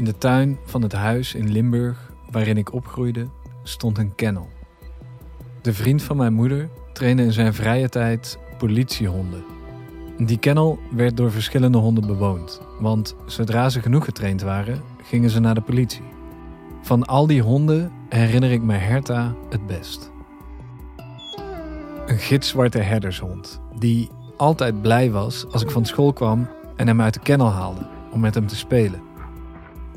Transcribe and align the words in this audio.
In 0.00 0.06
de 0.06 0.18
tuin 0.18 0.58
van 0.64 0.82
het 0.82 0.92
huis 0.92 1.34
in 1.34 1.52
Limburg 1.52 2.12
waarin 2.30 2.56
ik 2.56 2.72
opgroeide, 2.72 3.28
stond 3.62 3.98
een 3.98 4.14
kennel. 4.14 4.48
De 5.62 5.74
vriend 5.74 6.02
van 6.02 6.16
mijn 6.16 6.32
moeder 6.32 6.68
trainde 6.92 7.22
in 7.22 7.32
zijn 7.32 7.54
vrije 7.54 7.88
tijd 7.88 8.38
politiehonden. 8.58 9.44
Die 10.18 10.38
kennel 10.38 10.78
werd 10.90 11.16
door 11.16 11.30
verschillende 11.30 11.78
honden 11.78 12.06
bewoond, 12.06 12.60
want 12.78 13.16
zodra 13.26 13.68
ze 13.68 13.80
genoeg 13.80 14.04
getraind 14.04 14.42
waren, 14.42 14.82
gingen 15.02 15.30
ze 15.30 15.40
naar 15.40 15.54
de 15.54 15.60
politie. 15.60 16.04
Van 16.82 17.04
al 17.04 17.26
die 17.26 17.42
honden 17.42 17.92
herinner 18.08 18.50
ik 18.50 18.62
me 18.62 18.74
Herta 18.74 19.34
het 19.50 19.66
best. 19.66 20.10
Een 22.06 22.18
gitzwarte 22.18 22.78
herdershond, 22.78 23.60
die 23.78 24.10
altijd 24.36 24.82
blij 24.82 25.10
was 25.10 25.46
als 25.50 25.62
ik 25.62 25.70
van 25.70 25.84
school 25.84 26.12
kwam 26.12 26.48
en 26.76 26.86
hem 26.86 27.00
uit 27.00 27.14
de 27.14 27.20
kennel 27.20 27.50
haalde 27.50 27.86
om 28.12 28.20
met 28.20 28.34
hem 28.34 28.46
te 28.46 28.56
spelen. 28.56 29.08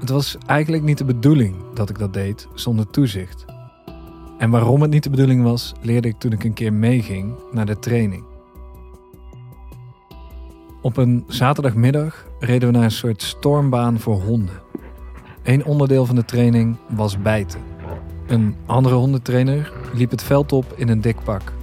Het 0.03 0.11
was 0.11 0.37
eigenlijk 0.45 0.83
niet 0.83 0.97
de 0.97 1.05
bedoeling 1.05 1.55
dat 1.73 1.89
ik 1.89 1.99
dat 1.99 2.13
deed 2.13 2.47
zonder 2.53 2.89
toezicht. 2.89 3.45
En 4.37 4.49
waarom 4.49 4.81
het 4.81 4.91
niet 4.91 5.03
de 5.03 5.09
bedoeling 5.09 5.43
was, 5.43 5.73
leerde 5.81 6.07
ik 6.07 6.19
toen 6.19 6.31
ik 6.31 6.43
een 6.43 6.53
keer 6.53 6.73
meeging 6.73 7.33
naar 7.51 7.65
de 7.65 7.79
training. 7.79 8.23
Op 10.81 10.97
een 10.97 11.23
zaterdagmiddag 11.27 12.25
reden 12.39 12.67
we 12.67 12.73
naar 12.73 12.83
een 12.83 12.91
soort 12.91 13.21
stormbaan 13.21 13.99
voor 13.99 14.21
honden. 14.21 14.61
Eén 15.43 15.65
onderdeel 15.65 16.05
van 16.05 16.15
de 16.15 16.25
training 16.25 16.77
was 16.89 17.21
bijten. 17.21 17.61
Een 18.27 18.55
andere 18.65 18.95
hondentrainer 18.95 19.73
liep 19.93 20.11
het 20.11 20.23
veld 20.23 20.51
op 20.51 20.73
in 20.75 20.89
een 20.89 21.01
dik 21.01 21.23
pak. 21.23 21.53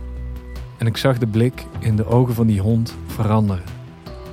En 0.76 0.86
ik 0.86 0.96
zag 0.96 1.18
de 1.18 1.26
blik 1.26 1.66
in 1.78 1.96
de 1.96 2.06
ogen 2.06 2.34
van 2.34 2.46
die 2.46 2.60
hond 2.60 2.96
veranderen. 3.06 3.64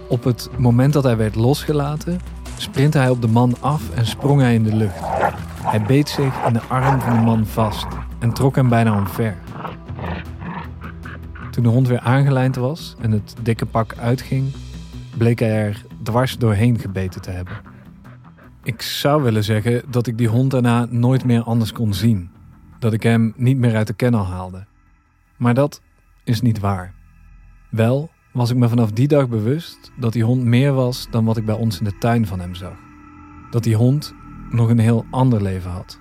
Op 0.10 0.24
het 0.24 0.50
moment 0.58 0.94
dat 0.94 1.04
hij 1.04 1.18
werd 1.18 1.36
losgelaten, 1.36 2.20
sprintte 2.62 2.98
hij 2.98 3.10
op 3.10 3.22
de 3.22 3.28
man 3.28 3.56
af 3.60 3.90
en 3.90 4.06
sprong 4.06 4.42
hij 4.42 4.54
in 4.54 4.64
de 4.64 4.76
lucht. 4.76 5.00
Hij 5.64 5.82
beet 5.82 6.10
zich 6.10 6.46
in 6.46 6.54
de 6.54 6.62
arm 6.62 7.02
van 7.02 7.16
de 7.16 7.22
man 7.22 7.46
vast 7.46 7.88
en 8.20 8.34
trok 8.34 8.56
hem 8.56 8.70
bijna 8.70 8.98
omver. 8.98 9.38
Toen 11.52 11.64
de 11.64 11.70
hond 11.70 11.88
weer 11.88 12.00
aangelijnd 12.00 12.56
was 12.56 12.96
en 13.00 13.12
het 13.12 13.36
dikke 13.42 13.66
pak 13.66 13.98
uitging, 13.98 14.54
bleek 15.18 15.40
hij 15.40 15.66
er 15.66 15.86
dwars 16.04 16.38
doorheen 16.38 16.80
gebeten 16.80 17.22
te 17.22 17.32
hebben. 17.32 17.54
Ik 18.64 18.82
zou 18.82 19.24
willen 19.24 19.44
zeggen 19.44 19.84
dat 19.90 20.08
ik 20.08 20.18
die 20.18 20.28
hond 20.28 20.52
daarna 20.52 20.88
nooit 20.90 21.26
meer 21.26 21.44
anders 21.44 21.72
kon 21.72 21.94
zien. 21.94 22.30
Dat 22.80 22.94
ik 22.94 23.04
hem 23.04 23.34
niet 23.36 23.58
meer 23.58 23.76
uit 23.76 23.88
de 23.88 23.94
kennel 23.94 24.26
haalde. 24.26 24.66
Maar 25.38 25.54
dat 25.54 25.82
is 26.24 26.42
niet 26.42 26.60
waar. 26.60 26.94
Wel 27.70 28.10
was 28.38 28.50
ik 28.50 28.58
me 28.58 28.70
vanaf 28.70 28.92
die 28.92 29.08
dag 29.08 29.30
bewust 29.30 29.92
dat 29.96 30.14
die 30.14 30.24
hond 30.24 30.44
meer 30.44 30.74
was 30.74 31.08
dan 31.12 31.26
wat 31.26 31.38
ik 31.38 31.46
bij 31.46 31.56
ons 31.56 31.80
in 31.80 31.84
de 31.84 31.98
tuin 31.98 32.28
van 32.28 32.40
hem 32.40 32.56
zag. 32.56 32.76
Dat 33.52 33.64
die 33.64 33.76
hond 33.76 34.14
nog 34.52 34.70
een 34.70 34.80
heel 34.80 35.06
ander 35.10 35.42
leven 35.42 35.72
had. 35.72 36.00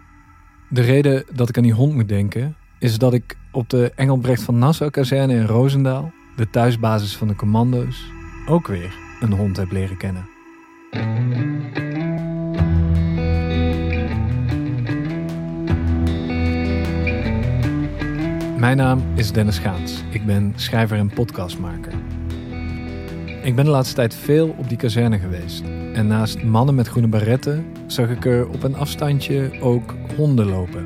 De 0.68 0.80
reden 0.80 1.24
dat 1.34 1.48
ik 1.48 1.56
aan 1.56 1.62
die 1.62 1.72
hond 1.72 1.94
moet 1.94 2.08
denken 2.08 2.56
is 2.78 2.98
dat 2.98 3.12
ik 3.12 3.36
op 3.52 3.70
de 3.70 3.92
Engelbrecht 3.94 4.42
van 4.42 4.58
Nassau 4.58 4.90
kazerne 4.90 5.34
in 5.34 5.46
Roosendaal, 5.46 6.12
de 6.36 6.50
thuisbasis 6.50 7.16
van 7.16 7.28
de 7.28 7.36
commando's, 7.36 8.10
ook 8.46 8.66
weer 8.66 8.94
een 9.20 9.32
hond 9.32 9.56
heb 9.56 9.72
leren 9.72 9.96
kennen. 9.96 10.28
Mijn 18.58 18.76
naam 18.76 19.02
is 19.14 19.32
Dennis 19.32 19.58
Gaans. 19.58 20.02
Ik 20.10 20.26
ben 20.26 20.52
schrijver 20.56 20.98
en 20.98 21.10
podcastmaker. 21.14 21.92
Ik 23.46 23.54
ben 23.54 23.64
de 23.64 23.70
laatste 23.70 23.94
tijd 23.94 24.14
veel 24.14 24.54
op 24.58 24.68
die 24.68 24.76
kazerne 24.76 25.18
geweest. 25.18 25.62
En 25.92 26.06
naast 26.06 26.42
mannen 26.42 26.74
met 26.74 26.88
groene 26.88 27.08
baretten 27.08 27.66
zag 27.86 28.08
ik 28.08 28.24
er 28.24 28.48
op 28.48 28.62
een 28.62 28.76
afstandje 28.76 29.50
ook 29.60 29.94
honden 30.16 30.46
lopen. 30.46 30.84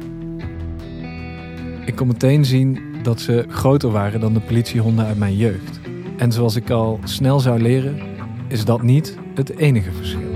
Ik 1.85 1.97
kon 1.97 2.07
meteen 2.07 2.45
zien 2.45 2.81
dat 3.03 3.21
ze 3.21 3.45
groter 3.49 3.91
waren 3.91 4.21
dan 4.21 4.35
de 4.35 4.41
politiehonden 4.41 5.05
uit 5.05 5.19
mijn 5.19 5.37
jeugd. 5.37 5.81
En 6.17 6.33
zoals 6.33 6.57
ik 6.57 6.71
al 6.71 6.99
snel 7.05 7.41
zou 7.41 7.61
leren, 7.61 7.99
is 8.49 8.65
dat 8.65 8.83
niet 8.83 9.17
het 9.35 9.57
enige 9.57 9.93
verschil. 9.93 10.31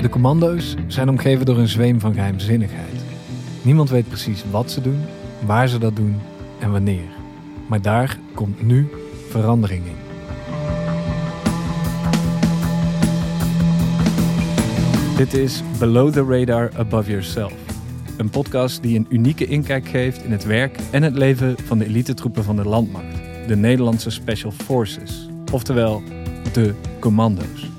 De 0.00 0.08
commando's 0.10 0.74
zijn 0.86 1.08
omgeven 1.08 1.46
door 1.46 1.58
een 1.58 1.68
zweem 1.68 2.00
van 2.00 2.14
geheimzinnigheid. 2.14 2.93
Niemand 3.64 3.90
weet 3.90 4.08
precies 4.08 4.44
wat 4.50 4.70
ze 4.70 4.80
doen, 4.80 5.00
waar 5.46 5.68
ze 5.68 5.78
dat 5.78 5.96
doen 5.96 6.20
en 6.60 6.70
wanneer. 6.70 7.08
Maar 7.68 7.82
daar 7.82 8.18
komt 8.34 8.62
nu 8.62 8.88
verandering 9.28 9.84
in. 9.86 9.96
Dit 15.16 15.34
is 15.34 15.62
Below 15.78 16.12
the 16.12 16.24
Radar 16.24 16.70
Above 16.76 17.10
Yourself. 17.10 17.52
Een 18.16 18.30
podcast 18.30 18.82
die 18.82 18.98
een 18.98 19.06
unieke 19.08 19.46
inkijk 19.46 19.88
geeft 19.88 20.24
in 20.24 20.32
het 20.32 20.44
werk 20.44 20.78
en 20.90 21.02
het 21.02 21.14
leven 21.14 21.56
van 21.64 21.78
de 21.78 21.86
elitetroepen 21.86 22.44
van 22.44 22.56
de 22.56 22.64
landmacht, 22.64 23.16
de 23.46 23.56
Nederlandse 23.56 24.10
Special 24.10 24.50
Forces, 24.50 25.28
oftewel 25.52 26.02
de 26.52 26.74
commando's. 27.00 27.70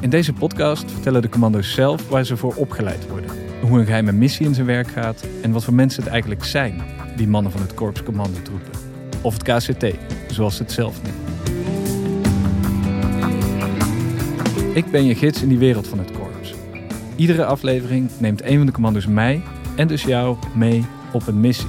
In 0.00 0.10
deze 0.10 0.32
podcast 0.32 0.90
vertellen 0.90 1.22
de 1.22 1.28
commando's 1.28 1.74
zelf 1.74 2.08
waar 2.08 2.24
ze 2.24 2.36
voor 2.36 2.54
opgeleid 2.54 3.08
worden, 3.08 3.30
hoe 3.62 3.78
een 3.78 3.86
geheime 3.86 4.12
missie 4.12 4.46
in 4.46 4.54
zijn 4.54 4.66
werk 4.66 4.88
gaat 4.88 5.24
en 5.42 5.52
wat 5.52 5.64
voor 5.64 5.74
mensen 5.74 6.02
het 6.02 6.12
eigenlijk 6.12 6.44
zijn, 6.44 6.82
die 7.16 7.28
mannen 7.28 7.52
van 7.52 7.60
het 7.60 7.74
korps 7.74 8.02
commandotroepen. 8.02 8.70
Of 9.20 9.32
het 9.32 9.42
KCT, 9.42 9.84
zoals 10.26 10.56
ze 10.56 10.62
het 10.62 10.72
zelf 10.72 11.00
noemen. 11.02 11.20
Ik 14.74 14.90
ben 14.90 15.04
je 15.04 15.14
gids 15.14 15.42
in 15.42 15.48
die 15.48 15.58
wereld 15.58 15.88
van 15.88 15.98
het 15.98 16.12
korps. 16.12 16.54
Iedere 17.16 17.44
aflevering 17.44 18.10
neemt 18.18 18.42
een 18.42 18.56
van 18.56 18.66
de 18.66 18.72
commando's 18.72 19.06
mij 19.06 19.42
en 19.76 19.88
dus 19.88 20.02
jou 20.02 20.36
mee 20.54 20.84
op 21.12 21.26
een 21.26 21.40
missie. 21.40 21.68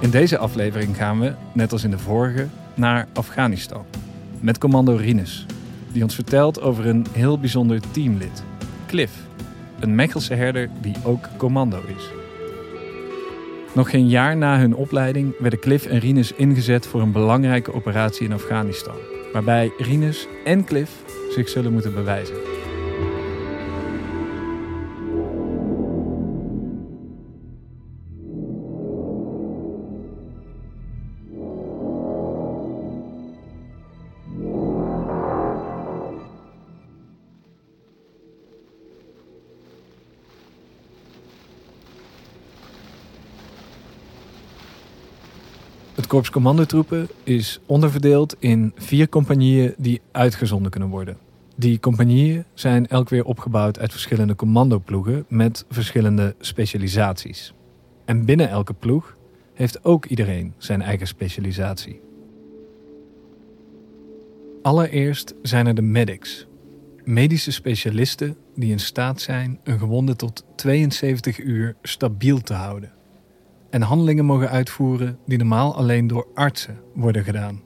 In 0.00 0.10
deze 0.10 0.38
aflevering 0.38 0.96
gaan 0.96 1.20
we, 1.20 1.34
net 1.52 1.72
als 1.72 1.84
in 1.84 1.90
de 1.90 1.98
vorige, 1.98 2.46
naar 2.74 3.08
Afghanistan. 3.12 3.84
Met 4.40 4.58
commando 4.58 4.96
Rinus, 4.96 5.46
die 5.96 6.04
ons 6.04 6.14
vertelt 6.14 6.60
over 6.60 6.86
een 6.86 7.06
heel 7.12 7.38
bijzonder 7.38 7.80
teamlid, 7.90 8.44
Cliff. 8.86 9.12
Een 9.80 9.94
Mechelse 9.94 10.34
herder 10.34 10.68
die 10.80 10.94
ook 11.04 11.28
commando 11.36 11.82
is. 11.96 12.10
Nog 13.74 13.90
geen 13.90 14.08
jaar 14.08 14.36
na 14.36 14.58
hun 14.58 14.74
opleiding 14.74 15.34
werden 15.38 15.58
Cliff 15.58 15.86
en 15.86 15.98
Rinus 15.98 16.32
ingezet 16.32 16.86
voor 16.86 17.00
een 17.00 17.12
belangrijke 17.12 17.72
operatie 17.72 18.26
in 18.26 18.32
Afghanistan. 18.32 18.96
Waarbij 19.32 19.72
Rinus 19.78 20.26
en 20.44 20.64
Cliff 20.64 20.90
zich 21.30 21.48
zullen 21.48 21.72
moeten 21.72 21.94
bewijzen. 21.94 22.55
Korps 46.16 46.30
commandotroepen 46.30 47.08
is 47.24 47.60
onderverdeeld 47.66 48.36
in 48.38 48.72
vier 48.76 49.08
compagnieën 49.08 49.74
die 49.78 50.00
uitgezonden 50.12 50.70
kunnen 50.70 50.88
worden. 50.88 51.16
Die 51.56 51.80
compagnieën 51.80 52.44
zijn 52.54 52.86
elk 52.86 53.08
weer 53.08 53.24
opgebouwd 53.24 53.78
uit 53.78 53.92
verschillende 53.92 54.34
commandoploegen 54.34 55.24
met 55.28 55.64
verschillende 55.68 56.34
specialisaties. 56.38 57.54
En 58.04 58.24
binnen 58.24 58.48
elke 58.48 58.72
ploeg 58.72 59.16
heeft 59.54 59.84
ook 59.84 60.04
iedereen 60.04 60.54
zijn 60.58 60.82
eigen 60.82 61.06
specialisatie. 61.06 62.00
Allereerst 64.62 65.34
zijn 65.42 65.66
er 65.66 65.74
de 65.74 65.82
medics, 65.82 66.46
medische 67.04 67.52
specialisten 67.52 68.36
die 68.54 68.70
in 68.70 68.80
staat 68.80 69.20
zijn 69.20 69.60
een 69.64 69.78
gewonde 69.78 70.16
tot 70.16 70.44
72 70.54 71.38
uur 71.38 71.76
stabiel 71.82 72.40
te 72.40 72.54
houden 72.54 72.95
en 73.76 73.82
handelingen 73.82 74.24
mogen 74.24 74.50
uitvoeren 74.50 75.18
die 75.26 75.38
normaal 75.38 75.74
alleen 75.74 76.06
door 76.06 76.26
artsen 76.34 76.80
worden 76.94 77.24
gedaan. 77.24 77.62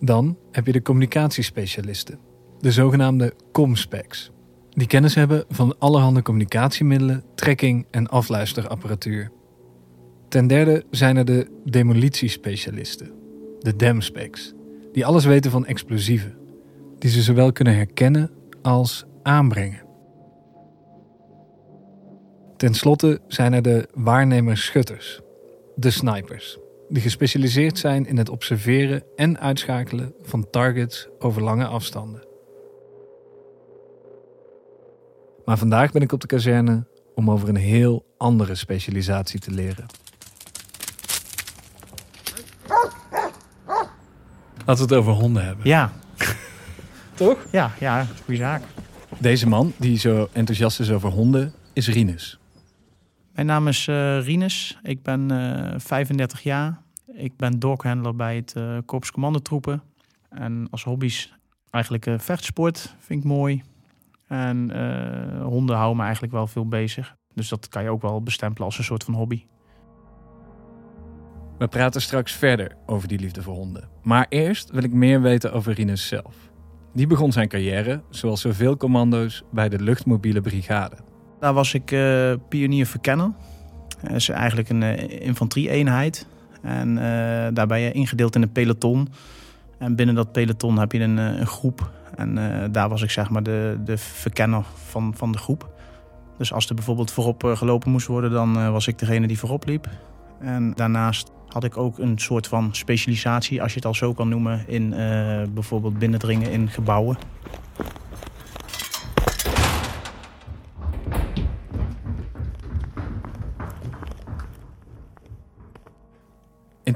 Dan 0.00 0.36
heb 0.52 0.66
je 0.66 0.72
de 0.72 0.82
communicatiespecialisten, 0.82 2.18
de 2.58 2.72
zogenaamde 2.72 3.34
comspecs, 3.52 4.30
die 4.70 4.86
kennis 4.86 5.14
hebben 5.14 5.44
van 5.48 5.78
allerhande 5.78 6.22
communicatiemiddelen, 6.22 7.24
trekking 7.34 7.86
en 7.90 8.08
afluisterapparatuur. 8.08 9.30
Ten 10.28 10.46
derde 10.46 10.84
zijn 10.90 11.16
er 11.16 11.24
de 11.24 11.50
demolitiespecialisten, 11.64 13.10
de 13.60 13.76
demspecs, 13.76 14.54
die 14.92 15.06
alles 15.06 15.24
weten 15.24 15.50
van 15.50 15.66
explosieven, 15.66 16.36
die 16.98 17.10
ze 17.10 17.22
zowel 17.22 17.52
kunnen 17.52 17.74
herkennen 17.74 18.30
als 18.62 19.04
aanbrengen. 19.22 19.85
Ten 22.56 22.74
slotte 22.74 23.20
zijn 23.28 23.52
er 23.52 23.62
de 23.62 23.88
waarnemers-schutters, 23.94 25.20
de 25.74 25.90
snipers, 25.90 26.58
die 26.88 27.02
gespecialiseerd 27.02 27.78
zijn 27.78 28.06
in 28.06 28.16
het 28.16 28.28
observeren 28.28 29.02
en 29.16 29.40
uitschakelen 29.40 30.14
van 30.22 30.50
targets 30.50 31.08
over 31.18 31.42
lange 31.42 31.66
afstanden. 31.66 32.24
Maar 35.44 35.58
vandaag 35.58 35.92
ben 35.92 36.02
ik 36.02 36.12
op 36.12 36.20
de 36.20 36.26
kazerne 36.26 36.86
om 37.14 37.30
over 37.30 37.48
een 37.48 37.56
heel 37.56 38.04
andere 38.18 38.54
specialisatie 38.54 39.40
te 39.40 39.50
leren. 39.50 39.86
Laten 44.66 44.86
we 44.88 44.94
het 44.94 45.02
over 45.02 45.12
honden 45.12 45.44
hebben. 45.44 45.66
Ja. 45.66 45.92
Toch? 47.14 47.46
Ja, 47.52 47.72
ja, 47.80 48.06
goede 48.24 48.40
zaak. 48.40 48.62
Deze 49.18 49.48
man, 49.48 49.72
die 49.76 49.98
zo 49.98 50.28
enthousiast 50.32 50.80
is 50.80 50.90
over 50.90 51.10
honden, 51.10 51.52
is 51.72 51.88
Rinus. 51.88 52.38
Mijn 53.36 53.48
naam 53.48 53.68
is 53.68 53.86
uh, 53.86 54.24
Rinus. 54.24 54.78
Ik 54.82 55.02
ben 55.02 55.32
uh, 55.32 55.74
eh, 55.74 55.80
35 55.80 56.42
jaar. 56.42 56.82
Ik 57.06 57.36
ben 57.36 57.58
doghandler 57.58 58.16
bij 58.16 58.36
het 58.36 58.54
uh, 58.56 58.78
Korps 58.84 59.10
Commandotroepen. 59.10 59.82
En 60.28 60.66
als 60.70 60.84
hobby's 60.84 61.32
eigenlijk 61.70 62.08
vechtsport 62.16 62.94
vind 62.98 63.20
ik 63.20 63.28
mooi. 63.28 63.62
En 64.28 64.58
honden 65.42 65.76
houden 65.76 65.96
me 65.96 66.02
eigenlijk 66.02 66.32
wel 66.32 66.46
veel 66.46 66.68
bezig. 66.68 67.16
Dus 67.34 67.48
dat 67.48 67.68
kan 67.68 67.82
je 67.82 67.90
ook 67.90 68.02
wel 68.02 68.22
bestempelen 68.22 68.66
als 68.66 68.78
een 68.78 68.84
soort 68.84 69.04
van 69.04 69.14
hobby. 69.14 69.44
We 71.58 71.68
praten 71.68 72.02
straks 72.02 72.32
verder 72.32 72.76
over 72.86 73.08
die 73.08 73.18
liefde 73.18 73.42
voor 73.42 73.54
honden. 73.54 73.88
Maar 74.02 74.26
eerst 74.28 74.70
wil 74.70 74.82
ik 74.82 74.92
meer 74.92 75.20
weten 75.20 75.52
over 75.52 75.72
Rinus 75.72 76.08
zelf. 76.08 76.34
Die 76.94 77.06
begon 77.06 77.32
zijn 77.32 77.48
carrière, 77.48 78.02
zoals 78.10 78.40
zoveel 78.40 78.76
commando's, 78.76 79.42
bij 79.52 79.68
de 79.68 79.82
luchtmobiele 79.82 80.40
brigade. 80.40 80.96
Daar 81.46 81.54
was 81.54 81.74
ik 81.74 81.90
uh, 81.90 82.32
pionier 82.48 82.86
verkenner. 82.86 83.30
Dat 84.02 84.12
is 84.12 84.28
eigenlijk 84.28 84.68
een 84.68 84.82
uh, 84.82 85.20
infanterie-eenheid. 85.20 86.26
En 86.62 86.88
uh, 86.88 87.02
daar 87.52 87.66
ben 87.66 87.80
je 87.80 87.92
ingedeeld 87.92 88.34
in 88.34 88.42
een 88.42 88.52
peloton. 88.52 89.08
En 89.78 89.96
binnen 89.96 90.14
dat 90.14 90.32
peloton 90.32 90.78
heb 90.78 90.92
je 90.92 91.00
een, 91.00 91.16
een 91.16 91.46
groep. 91.46 91.90
En 92.14 92.38
daar 92.72 92.88
was 92.88 93.02
ik 93.02 93.10
zeg 93.10 93.30
maar 93.30 93.42
de, 93.42 93.78
de 93.84 93.98
verkenner 93.98 94.64
van, 94.84 95.14
van 95.16 95.32
de 95.32 95.38
groep. 95.38 95.70
Dus 96.38 96.52
als 96.52 96.68
er 96.68 96.74
bijvoorbeeld 96.74 97.10
voorop 97.10 97.42
gelopen 97.44 97.90
moest 97.90 98.06
worden, 98.06 98.30
dan 98.30 98.72
was 98.72 98.86
ik 98.86 98.98
degene 98.98 99.26
die 99.26 99.38
voorop 99.38 99.66
liep. 99.66 99.88
En 100.40 100.72
daarnaast 100.74 101.30
had 101.48 101.64
ik 101.64 101.76
ook 101.76 101.98
een 101.98 102.18
soort 102.18 102.46
van 102.46 102.68
specialisatie, 102.74 103.62
als 103.62 103.70
je 103.70 103.76
het 103.76 103.86
al 103.86 103.94
zo 103.94 104.12
kan 104.12 104.28
noemen, 104.28 104.64
in 104.68 104.94
bijvoorbeeld 105.54 105.98
binnendringen 105.98 106.50
in 106.50 106.68
gebouwen. 106.68 107.16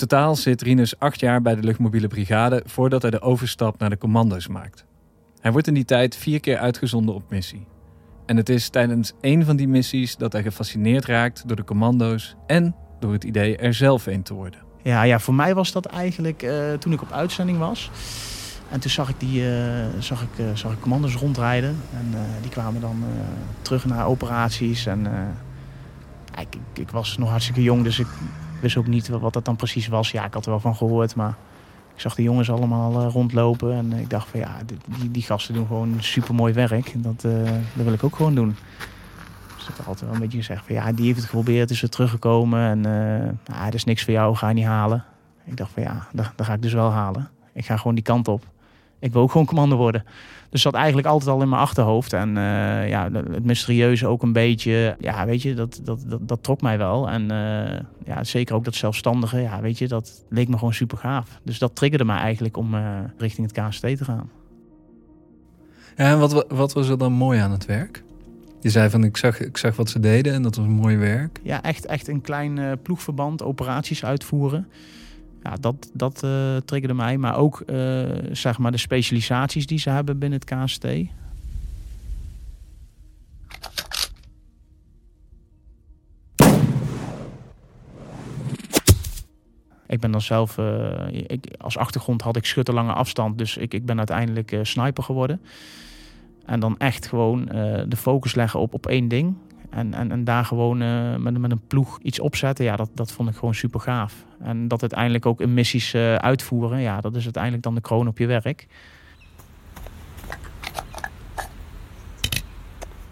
Totaal 0.01 0.37
zit 0.37 0.63
Rinus 0.63 0.99
acht 0.99 1.21
jaar 1.21 1.43
bij 1.43 1.55
de 1.55 1.63
luchtmobiele 1.63 2.07
brigade 2.07 2.63
voordat 2.67 3.03
hij 3.03 3.11
de 3.11 3.21
overstap 3.21 3.79
naar 3.79 3.91
de 3.91 3.99
commando's 3.99 4.49
maakt. 4.49 4.85
Hij 5.41 5.53
wordt 5.53 5.67
in 5.67 5.75
die 5.75 5.85
tijd 5.85 6.17
vier 6.17 6.41
keer 6.41 6.59
uitgezonden 6.59 7.15
op 7.15 7.31
missie. 7.31 7.67
En 8.27 8.37
het 8.37 8.49
is 8.49 8.69
tijdens 8.69 9.13
een 9.21 9.45
van 9.45 9.57
die 9.57 9.69
missies 9.69 10.17
dat 10.17 10.33
hij 10.33 10.43
gefascineerd 10.43 11.05
raakt 11.05 11.49
door 11.49 11.57
de 11.57 11.65
commando's 11.65 12.37
en 12.47 12.75
door 13.01 13.13
het 13.13 13.25
idee 13.25 13.57
er 13.57 13.75
zelf 13.75 14.07
een 14.07 14.23
te 14.23 14.35
worden. 14.35 14.61
Ja, 14.83 15.03
ja 15.03 15.19
voor 15.19 15.35
mij 15.35 15.55
was 15.55 15.73
dat 15.73 15.87
eigenlijk 15.87 16.43
uh, 16.43 16.73
toen 16.73 16.93
ik 16.93 17.03
op 17.03 17.13
uitzending 17.13 17.59
was. 17.59 17.91
En 18.71 18.81
toen 18.81 18.91
zag 18.91 19.09
ik, 19.09 19.21
die, 19.21 19.43
uh, 19.43 19.85
zag 19.99 20.23
ik, 20.23 20.39
uh, 20.39 20.47
zag 20.55 20.73
ik 20.73 20.81
commando's 20.81 21.15
rondrijden. 21.15 21.77
En 21.93 22.15
die 22.41 22.51
kwamen 22.51 22.81
dan 22.81 23.05
terug 23.63 23.85
naar 23.85 24.07
operaties. 24.07 24.87
En 24.87 25.07
ik, 26.39 26.57
ik, 26.73 26.91
was 26.91 27.17
nog 27.19 27.29
hartstikke 27.29 27.63
jong, 27.63 27.83
dus 27.83 27.99
ik 27.99 28.07
wist 28.61 28.77
ook 28.77 28.87
niet 28.87 29.09
wat 29.09 29.33
dat 29.33 29.45
dan 29.45 29.57
precies 29.57 29.89
was. 29.89 30.11
Ja, 30.11 30.25
ik 30.25 30.35
had 30.35 30.45
er 30.45 30.51
wel 30.51 30.61
van 30.61 30.77
gehoord, 30.77 31.15
maar 31.15 31.35
ik 31.95 32.01
zag 32.01 32.15
de 32.15 32.23
jongens 32.23 32.51
allemaal 32.51 33.09
rondlopen. 33.09 33.73
En 33.73 33.93
ik 33.93 34.11
dacht 34.11 34.29
van 34.29 34.41
ja, 34.41 34.57
die, 34.67 35.11
die 35.11 35.23
gasten 35.23 35.55
doen 35.55 35.67
gewoon 35.67 35.97
super 35.99 36.35
mooi 36.35 36.53
werk. 36.53 36.93
Dat, 36.97 37.21
dat 37.21 37.85
wil 37.85 37.93
ik 37.93 38.05
ook 38.05 38.17
gewoon 38.17 38.35
doen 38.35 38.57
ik 39.79 39.87
altijd 39.87 40.01
wel 40.01 40.15
een 40.15 40.21
beetje 40.21 40.39
gezegd 40.39 40.65
van 40.67 40.75
ja, 40.75 40.93
die 40.93 41.05
heeft 41.05 41.17
het 41.17 41.27
geprobeerd, 41.27 41.71
is 41.71 41.83
er 41.83 41.89
teruggekomen 41.89 42.61
en 42.61 42.79
uh, 42.79 43.55
nou, 43.57 43.73
is 43.73 43.85
niks 43.85 44.05
voor 44.05 44.13
jou, 44.13 44.37
ga 44.37 44.49
je 44.49 44.55
niet 44.55 44.65
halen. 44.65 45.05
Ik 45.45 45.57
dacht 45.57 45.71
van 45.73 45.83
ja, 45.83 46.07
dat, 46.13 46.33
dat 46.37 46.47
ga 46.47 46.53
ik 46.53 46.63
dus 46.63 46.73
wel 46.73 46.91
halen. 46.91 47.31
Ik 47.53 47.65
ga 47.65 47.77
gewoon 47.77 47.95
die 47.95 48.05
kant 48.05 48.29
op. 48.29 48.45
Ik 48.99 49.13
wil 49.13 49.23
ook 49.23 49.31
gewoon 49.31 49.47
commando 49.47 49.77
worden. 49.77 50.05
Dus 50.51 50.63
dat 50.63 50.75
eigenlijk 50.75 51.07
altijd 51.07 51.31
al 51.31 51.43
in 51.43 51.49
mijn 51.49 51.61
achterhoofd. 51.61 52.13
En 52.13 52.29
uh, 52.29 52.89
ja, 52.89 53.11
het 53.13 53.45
mysterieuze 53.45 54.07
ook 54.07 54.23
een 54.23 54.33
beetje. 54.33 54.97
Ja, 54.99 55.27
weet 55.27 55.43
je, 55.43 55.55
dat, 55.55 55.81
dat, 55.85 56.05
dat, 56.07 56.29
dat 56.29 56.43
trok 56.43 56.61
mij 56.61 56.79
wel. 56.79 57.11
En 57.11 57.23
uh, 57.23 57.81
ja, 58.05 58.25
zeker 58.25 58.55
ook 58.55 58.65
dat 58.65 58.75
zelfstandige. 58.75 59.39
Ja, 59.39 59.61
weet 59.61 59.79
je, 59.79 59.89
dat 59.89 60.25
leek 60.29 60.49
me 60.49 60.59
gewoon 60.59 60.75
super 60.75 60.99
gaaf. 60.99 61.41
Dus 61.43 61.59
dat 61.59 61.77
triggerde 61.77 62.05
mij 62.05 62.19
eigenlijk 62.19 62.57
om 62.57 62.75
uh, 62.75 62.99
richting 63.19 63.53
het 63.53 63.65
KST 63.65 63.81
te 63.81 64.05
gaan. 64.05 64.31
Ja, 65.97 66.11
en 66.11 66.19
wat, 66.19 66.47
wat 66.49 66.73
was 66.73 66.89
er 66.89 66.99
dan 66.99 67.13
mooi 67.13 67.41
aan 67.41 67.51
het 67.51 67.67
werk? 67.67 68.03
Je 68.61 68.71
zei 68.71 68.91
van 68.91 69.05
ik 69.05 69.17
zag, 69.17 69.41
ik 69.41 69.57
zag 69.57 69.77
wat 69.77 69.89
ze 69.89 70.01
deden 70.01 70.33
en 70.33 70.43
dat 70.43 70.57
was 70.57 70.67
mooi 70.67 70.97
werk. 70.97 71.41
Ja, 71.43 71.63
echt, 71.63 71.87
echt 71.87 72.09
een 72.09 72.21
klein 72.21 72.79
ploegverband, 72.83 73.43
operaties 73.43 74.05
uitvoeren. 74.05 74.69
Ja, 75.43 75.55
dat, 75.61 75.91
dat 75.93 76.23
uh, 76.25 76.57
triggerde 76.57 76.95
mij. 76.95 77.19
Maar 77.19 77.37
ook 77.37 77.63
uh, 77.67 78.09
zeg 78.33 78.59
maar 78.59 78.71
de 78.71 78.79
specialisaties 78.79 79.67
die 79.67 79.79
ze 79.79 79.91
hebben 79.91 80.19
binnen 80.19 80.41
het 80.41 80.65
KST. 80.65 80.85
Ik 89.87 90.01
ben 90.01 90.11
dan 90.11 90.21
zelf, 90.21 90.59
ik, 91.11 91.55
als 91.59 91.77
achtergrond 91.79 92.23
had 92.23 92.37
ik 92.37 92.45
schutterlange 92.45 92.93
afstand. 92.93 93.39
Dus 93.39 93.57
ik, 93.57 93.75
ik 93.75 93.87
ben 93.87 93.99
uiteindelijk 93.99 94.59
sniper 94.63 95.03
geworden. 95.03 95.41
En 96.45 96.61
dan 96.61 96.79
echt 96.79 97.07
gewoon 97.07 97.45
de 97.89 97.97
focus 97.97 98.35
leggen 98.35 98.61
op, 98.61 98.75
op 98.75 98.87
één 98.87 99.09
ding. 99.09 99.37
En, 99.71 99.95
en, 99.95 100.11
en 100.11 100.25
daar 100.25 100.45
gewoon 100.45 100.83
uh, 100.83 101.17
met, 101.17 101.39
met 101.39 101.51
een 101.51 101.67
ploeg 101.67 101.99
iets 102.03 102.21
opzetten. 102.21 102.65
Ja, 102.65 102.77
dat, 102.77 102.91
dat 102.95 103.13
vond 103.13 103.29
ik 103.29 103.35
gewoon 103.35 103.55
super 103.55 103.81
gaaf. 103.81 104.15
En 104.43 104.69
dat 104.69 104.81
uiteindelijk 104.81 105.27
ook 105.27 105.41
in 105.41 105.55
missies 105.55 105.95
uh, 105.95 106.15
uitvoeren. 106.15 106.81
Ja, 106.81 107.01
dat 107.01 107.17
is 107.17 107.25
uiteindelijk 107.25 107.63
dan 107.63 107.75
de 107.75 107.81
kroon 107.81 108.09
op 108.09 108.19
je 108.19 108.27
werk. 108.27 108.67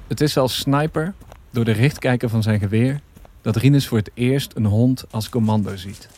Het 0.06 0.20
is 0.20 0.36
als 0.36 0.58
sniper, 0.58 1.14
door 1.50 1.64
de 1.64 1.72
richtkijker 1.72 2.28
van 2.28 2.42
zijn 2.42 2.58
geweer, 2.58 3.00
dat 3.40 3.56
Rinus 3.56 3.88
voor 3.88 3.98
het 3.98 4.10
eerst 4.14 4.56
een 4.56 4.64
hond 4.64 5.04
als 5.10 5.28
commando 5.28 5.76
ziet. 5.76 6.08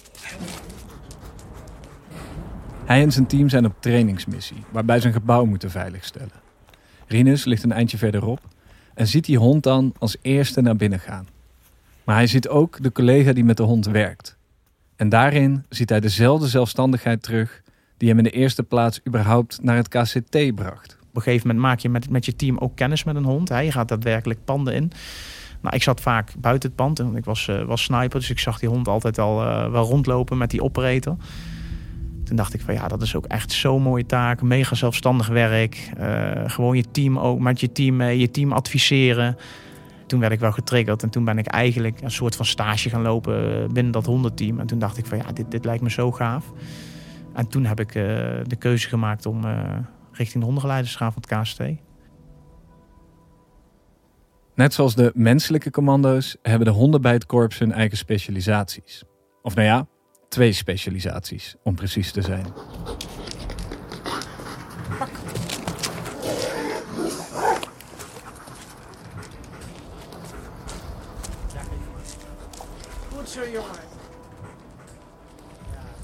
Hij 2.85 3.02
en 3.02 3.12
zijn 3.12 3.26
team 3.26 3.49
zijn 3.49 3.66
op 3.66 3.75
trainingsmissie, 3.80 4.64
waarbij 4.70 5.00
ze 5.00 5.06
een 5.06 5.12
gebouw 5.12 5.44
moeten 5.44 5.70
veiligstellen. 5.70 6.32
Rinus 7.06 7.44
ligt 7.44 7.62
een 7.62 7.73
eindje 7.73 7.99
verderop 7.99 8.40
en 9.00 9.07
ziet 9.07 9.25
die 9.25 9.38
hond 9.38 9.62
dan 9.62 9.92
als 9.99 10.16
eerste 10.23 10.61
naar 10.61 10.76
binnen 10.76 11.00
gaan. 11.00 11.28
Maar 12.04 12.16
hij 12.16 12.26
ziet 12.26 12.49
ook 12.49 12.83
de 12.83 12.92
collega 12.92 13.33
die 13.33 13.45
met 13.45 13.57
de 13.57 13.62
hond 13.62 13.87
werkt. 13.87 14.37
En 14.97 15.09
daarin 15.09 15.64
ziet 15.69 15.88
hij 15.88 16.00
dezelfde 16.00 16.49
zelfstandigheid 16.49 17.23
terug 17.23 17.62
die 17.97 18.09
hem 18.09 18.19
in 18.19 18.25
de 18.25 18.30
eerste 18.30 18.62
plaats 18.62 19.00
überhaupt 19.07 19.59
naar 19.62 19.76
het 19.76 19.88
KCT 19.88 20.54
bracht. 20.54 20.97
Op 21.09 21.16
een 21.16 21.23
gegeven 21.23 21.47
moment 21.47 21.66
maak 21.66 21.78
je 21.78 21.88
met, 21.88 22.11
met 22.11 22.25
je 22.25 22.37
team 22.37 22.59
ook 22.59 22.76
kennis 22.76 23.04
met 23.04 23.16
een 23.16 23.25
hond. 23.25 23.49
Hè. 23.49 23.59
Je 23.59 23.73
gaat 23.73 23.88
daadwerkelijk 23.88 24.45
panden 24.45 24.75
in. 24.75 24.92
Nou, 25.61 25.75
ik 25.75 25.83
zat 25.83 26.00
vaak 26.00 26.33
buiten 26.38 26.69
het 26.69 26.78
pand 26.78 26.99
en 26.99 27.16
ik 27.16 27.25
was, 27.25 27.47
uh, 27.47 27.62
was 27.62 27.83
sniper, 27.83 28.19
dus 28.19 28.30
ik 28.30 28.38
zag 28.38 28.59
die 28.59 28.69
hond 28.69 28.88
altijd 28.88 29.19
al 29.19 29.42
uh, 29.42 29.71
wel 29.71 29.85
rondlopen 29.85 30.38
met 30.38 30.50
die 30.50 30.62
operator. 30.62 31.16
Toen 32.30 32.38
dacht 32.38 32.54
ik 32.54 32.60
van 32.60 32.75
ja, 32.75 32.88
dat 32.88 33.02
is 33.02 33.16
ook 33.16 33.26
echt 33.26 33.52
zo'n 33.52 33.82
mooie 33.82 34.06
taak. 34.06 34.42
Mega 34.42 34.75
zelfstandig 34.75 35.28
werk. 35.28 35.90
Uh, 36.00 36.30
gewoon 36.46 36.76
je 36.76 36.84
team 36.90 37.18
ook, 37.18 37.38
met 37.38 37.60
je 37.60 37.72
team, 37.72 38.02
je 38.02 38.30
team 38.30 38.52
adviseren. 38.52 39.37
Toen 40.06 40.20
werd 40.20 40.32
ik 40.32 40.40
wel 40.40 40.52
getriggerd 40.52 41.02
en 41.02 41.10
toen 41.10 41.25
ben 41.25 41.38
ik 41.38 41.46
eigenlijk 41.46 42.00
een 42.00 42.10
soort 42.10 42.37
van 42.37 42.44
stage 42.44 42.90
gaan 42.90 43.02
lopen 43.02 43.68
binnen 43.72 43.92
dat 43.92 44.06
hondenteam. 44.06 44.60
En 44.60 44.66
toen 44.66 44.78
dacht 44.78 44.99
ik 44.99 45.06
van 45.06 45.18
ja, 45.18 45.32
dit, 45.32 45.50
dit 45.50 45.64
lijkt 45.64 45.82
me 45.82 45.90
zo 45.90 46.12
gaaf. 46.12 46.52
En 47.34 47.49
toen 47.49 47.64
heb 47.64 47.80
ik 47.80 47.94
uh, 47.94 48.02
de 48.46 48.56
keuze 48.58 48.88
gemaakt 48.88 49.26
om 49.26 49.40
richting 50.12 50.38
de 50.38 50.44
hondengeleiders 50.44 50.92
te 50.92 50.99
gaan 50.99 51.12
van 51.12 51.22
het 51.26 51.40
KST. 51.40 51.62
Net 54.54 54.75
zoals 54.75 54.94
de 54.94 55.10
menselijke 55.14 55.70
commando's 55.70 56.37
hebben 56.42 56.66
de 56.66 56.72
honden 56.72 57.02
bij 57.02 57.12
het 57.12 57.26
korps 57.26 57.58
hun 57.58 57.72
eigen 57.72 57.96
specialisaties. 57.96 59.04
Of 59.42 59.54
nou 59.54 59.66
ja, 59.66 59.87
Twee 60.30 60.52
specialisaties, 60.52 61.56
om 61.62 61.75
precies 61.75 62.12
te 62.12 62.22
zijn. 62.22 62.46
Goed 73.14 73.28
zo, 73.28 73.40
jongen. 73.52 73.70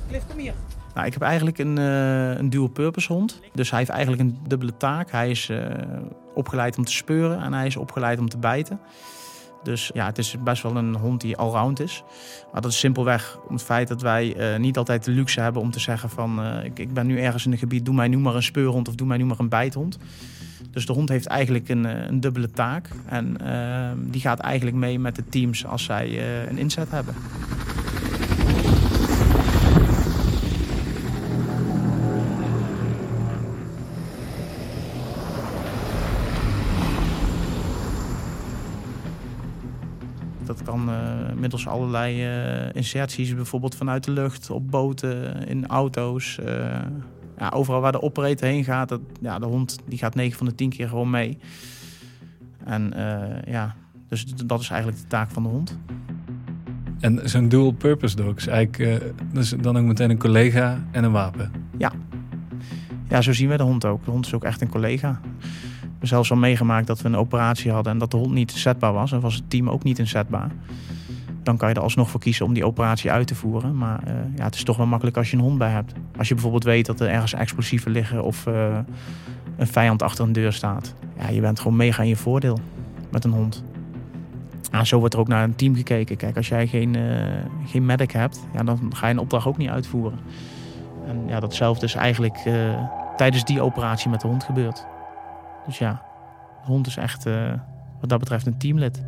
Cliff, 0.09 0.27
kom 0.27 0.39
hier. 0.39 0.55
Nou, 0.95 1.07
ik 1.07 1.13
heb 1.13 1.23
eigenlijk 1.23 1.59
een, 1.59 1.77
uh, 1.79 2.37
een 2.37 2.51
dual-purpose 2.51 3.13
hond. 3.13 3.41
Dus 3.55 3.71
hij 3.71 3.79
heeft 3.79 3.91
eigenlijk 3.91 4.23
een 4.23 4.39
dubbele 4.47 4.77
taak. 4.77 5.11
Hij 5.11 5.31
is 5.31 5.49
uh, 5.49 5.67
opgeleid 6.35 6.79
om 6.79 6.85
te 6.85 6.93
speuren 6.93 7.43
en 7.43 7.53
hij 7.53 7.67
is 7.67 7.77
opgeleid 7.77 8.19
om 8.19 8.29
te 8.29 8.39
bijten. 8.39 8.81
Dus 9.67 9.91
ja, 9.95 10.07
het 10.07 10.19
is 10.19 10.37
best 10.45 10.63
wel 10.63 10.77
een 10.77 10.95
hond 10.95 11.21
die 11.21 11.37
allround 11.37 11.81
is. 11.81 12.03
Maar 12.53 12.61
dat 12.61 12.71
is 12.71 12.79
simpelweg 12.79 13.39
om 13.49 13.55
het 13.55 13.63
feit 13.63 13.89
dat 13.89 14.03
wij 14.03 14.53
uh, 14.53 14.59
niet 14.59 14.79
altijd 14.79 15.05
de 15.05 15.11
luxe 15.11 15.41
hebben 15.41 15.63
om 15.63 15.71
te 15.71 15.81
zeggen 15.81 16.11
van... 16.11 16.41
Uh, 16.41 16.65
ik, 16.65 16.79
ik, 16.79 16.95
ben 16.95 17.07
nu 17.07 17.21
ergens 17.21 17.47
in 17.47 17.53
een 17.53 17.59
gebied, 17.59 17.85
doe 17.85 17.95
mij 17.95 18.09
nu 18.09 18.19
maar 18.19 18.35
een 18.35 18.43
speurhond 18.43 18.89
of 18.89 18.95
doe 18.95 19.07
mij 19.07 19.17
nu 19.17 19.25
maar 19.25 19.39
een 19.39 19.49
bijthond. 19.49 19.99
Dus 20.71 20.87
de 20.87 20.93
hond 20.93 21.09
heeft 21.09 21.27
eigenlijk 21.27 21.69
een, 21.69 21.85
een 21.85 22.21
dubbele 22.21 22.51
taak. 22.51 22.89
En 23.07 23.37
uh, 23.43 23.91
die 24.13 24.21
gaat 24.21 24.39
eigenlijk 24.39 24.77
mee 24.77 24.99
met 24.99 25.17
de 25.17 25.25
teams 25.29 25.67
als 25.67 25.85
zij 25.85 26.21
een 26.49 26.59
inzet 26.59 26.91
hebben. 26.91 27.15
Kan 40.77 40.95
uh, 40.95 41.41
middels 41.41 41.69
allerlei 41.69 42.27
uh, 42.27 42.69
inserties, 42.73 43.35
bijvoorbeeld 43.35 43.75
vanuit 43.75 44.05
de 44.05 44.11
lucht, 44.11 44.51
op 44.51 44.71
boten, 44.71 45.47
in 45.47 45.67
auto's. 45.67 46.39
Uh, 46.41 46.47
ja, 47.39 47.49
overal 47.49 47.81
waar 47.81 47.93
de 47.93 48.03
operator 48.03 48.49
heen 48.49 48.65
gaat, 48.65 48.89
dat, 48.89 49.01
ja, 49.21 49.39
de 49.39 49.47
hond 49.47 49.79
die 49.89 49.99
gaat 49.99 50.15
9 50.15 50.39
van 50.39 50.47
de 50.47 50.55
10 50.55 50.71
keer 50.71 50.89
gewoon 50.89 51.11
mee. 51.11 51.39
En 52.65 52.93
ja, 53.47 53.75
dus 54.09 54.25
dat 54.47 54.61
is 54.61 54.69
eigenlijk 54.69 55.03
de 55.03 55.07
taak 55.07 55.31
van 55.31 55.43
de 55.43 55.49
hond. 55.49 55.79
En 57.01 57.21
zo'n 57.29 57.49
dual 57.49 57.71
purpose 57.71 58.17
dog 58.17 58.37
is 58.37 58.47
eigenlijk 58.47 59.03
dus 59.33 59.51
dan 59.51 59.79
ook 59.79 59.85
meteen 59.85 60.11
een 60.11 60.19
collega 60.19 60.85
en 60.91 61.05
een 61.05 61.13
wapen? 61.13 61.53
Ja. 61.79 61.93
ja, 63.09 63.21
zo 63.23 63.33
zien 63.33 63.49
we 63.49 63.57
de 63.57 63.63
hond 63.63 63.85
ook. 63.85 64.05
De 64.05 64.11
hond 64.11 64.27
is 64.27 64.35
ook 64.35 64.45
echt 64.45 64.61
een 64.61 64.69
collega 64.69 65.21
zelfs 66.01 66.31
al 66.31 66.37
meegemaakt 66.37 66.87
dat 66.87 67.01
we 67.01 67.09
een 67.09 67.17
operatie 67.17 67.71
hadden 67.71 67.93
en 67.93 67.99
dat 67.99 68.11
de 68.11 68.17
hond 68.17 68.33
niet 68.33 68.53
zetbaar 68.53 68.93
was. 68.93 69.13
En 69.13 69.21
was 69.21 69.35
het 69.35 69.51
team 69.51 69.71
ook 69.71 69.83
niet 69.83 69.99
inzetbaar. 69.99 70.51
Dan 71.43 71.57
kan 71.57 71.69
je 71.69 71.75
er 71.75 71.81
alsnog 71.81 72.11
voor 72.11 72.21
kiezen 72.21 72.47
om 72.47 72.53
die 72.53 72.67
operatie 72.67 73.11
uit 73.11 73.27
te 73.27 73.35
voeren. 73.35 73.77
Maar 73.77 74.01
uh, 74.07 74.13
ja, 74.37 74.45
het 74.45 74.55
is 74.55 74.63
toch 74.63 74.77
wel 74.77 74.87
makkelijk 74.87 75.17
als 75.17 75.31
je 75.31 75.37
een 75.37 75.43
hond 75.43 75.59
bij 75.59 75.71
hebt. 75.71 75.93
Als 76.19 76.29
je 76.29 76.35
bijvoorbeeld 76.35 76.65
weet 76.65 76.87
dat 76.87 77.01
er 77.01 77.09
ergens 77.09 77.35
explosieven 77.35 77.91
liggen 77.91 78.25
of 78.25 78.47
uh, 78.47 78.79
een 79.57 79.67
vijand 79.67 80.03
achter 80.03 80.25
een 80.25 80.33
deur 80.33 80.53
staat. 80.53 80.95
Ja, 81.19 81.29
je 81.29 81.41
bent 81.41 81.61
gewoon 81.61 81.77
mega 81.77 82.03
in 82.03 82.09
je 82.09 82.17
voordeel 82.17 82.59
met 83.11 83.25
een 83.25 83.33
hond. 83.33 83.65
En 84.71 84.87
zo 84.87 84.99
wordt 84.99 85.15
er 85.15 85.21
ook 85.21 85.29
naar 85.29 85.45
een 85.45 85.57
team 85.57 85.75
gekeken. 85.75 86.17
Kijk, 86.17 86.37
als 86.37 86.49
jij 86.49 86.67
geen, 86.67 86.95
uh, 86.95 87.25
geen 87.67 87.87
medic 87.87 88.11
hebt, 88.11 88.47
ja, 88.53 88.63
dan 88.63 88.93
ga 88.95 89.07
je 89.07 89.13
een 89.13 89.21
opdracht 89.21 89.47
ook 89.47 89.57
niet 89.57 89.69
uitvoeren. 89.69 90.19
En 91.07 91.23
ja, 91.27 91.41
datzelfde 91.41 91.87
is 91.87 91.95
eigenlijk 91.95 92.39
tijdens 93.17 93.45
die 93.45 93.61
operatie 93.61 94.11
met 94.11 94.21
de 94.21 94.27
hond 94.27 94.45
gebeurd. 94.45 94.87
Dus 95.67 95.79
ja, 95.79 96.03
de 96.65 96.67
hond 96.67 96.87
is 96.87 96.97
echt 96.97 97.27
uh, 97.27 97.53
wat 98.01 98.09
dat 98.09 98.19
betreft 98.19 98.47
een 98.47 98.59
teamlid. 98.59 99.03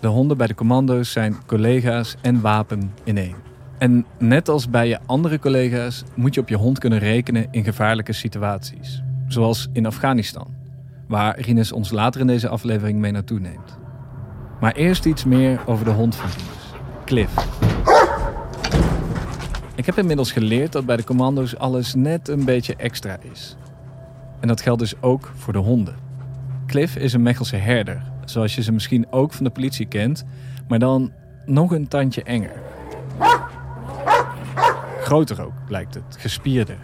De 0.00 0.08
honden 0.08 0.36
bij 0.36 0.46
de 0.46 0.54
commando's 0.54 1.12
zijn 1.12 1.36
collega's 1.46 2.16
en 2.20 2.40
wapen 2.40 2.92
in 3.04 3.18
één. 3.18 3.36
En 3.78 4.06
net 4.18 4.48
als 4.48 4.70
bij 4.70 4.88
je 4.88 4.98
andere 5.06 5.38
collega's 5.38 6.04
moet 6.14 6.34
je 6.34 6.40
op 6.40 6.48
je 6.48 6.56
hond 6.56 6.78
kunnen 6.78 6.98
rekenen 6.98 7.46
in 7.50 7.64
gevaarlijke 7.64 8.12
situaties. 8.12 9.02
Zoals 9.28 9.68
in 9.72 9.86
Afghanistan, 9.86 10.54
waar 11.08 11.40
Rinus 11.40 11.72
ons 11.72 11.90
later 11.90 12.20
in 12.20 12.26
deze 12.26 12.48
aflevering 12.48 12.98
mee 12.98 13.12
naartoe 13.12 13.40
neemt. 13.40 13.78
Maar 14.60 14.72
eerst 14.72 15.04
iets 15.04 15.24
meer 15.24 15.60
over 15.66 15.84
de 15.84 15.90
hond 15.90 16.14
van 16.14 16.30
Rinus, 16.30 16.80
Cliff. 17.04 17.71
Ik 19.82 19.88
heb 19.88 19.98
inmiddels 19.98 20.32
geleerd 20.32 20.72
dat 20.72 20.86
bij 20.86 20.96
de 20.96 21.04
commando's 21.04 21.56
alles 21.56 21.94
net 21.94 22.28
een 22.28 22.44
beetje 22.44 22.76
extra 22.76 23.16
is. 23.32 23.56
En 24.40 24.48
dat 24.48 24.60
geldt 24.60 24.80
dus 24.80 24.94
ook 25.00 25.32
voor 25.36 25.52
de 25.52 25.58
honden. 25.58 25.94
Cliff 26.66 26.96
is 26.96 27.12
een 27.12 27.22
Mechelse 27.22 27.56
herder, 27.56 28.02
zoals 28.24 28.54
je 28.54 28.62
ze 28.62 28.72
misschien 28.72 29.06
ook 29.10 29.32
van 29.32 29.44
de 29.44 29.50
politie 29.50 29.86
kent, 29.86 30.24
maar 30.68 30.78
dan 30.78 31.12
nog 31.46 31.72
een 31.72 31.88
tandje 31.88 32.22
enger. 32.22 32.52
Groter 35.00 35.42
ook, 35.42 35.52
lijkt 35.68 35.94
het, 35.94 36.16
gespierder. 36.18 36.78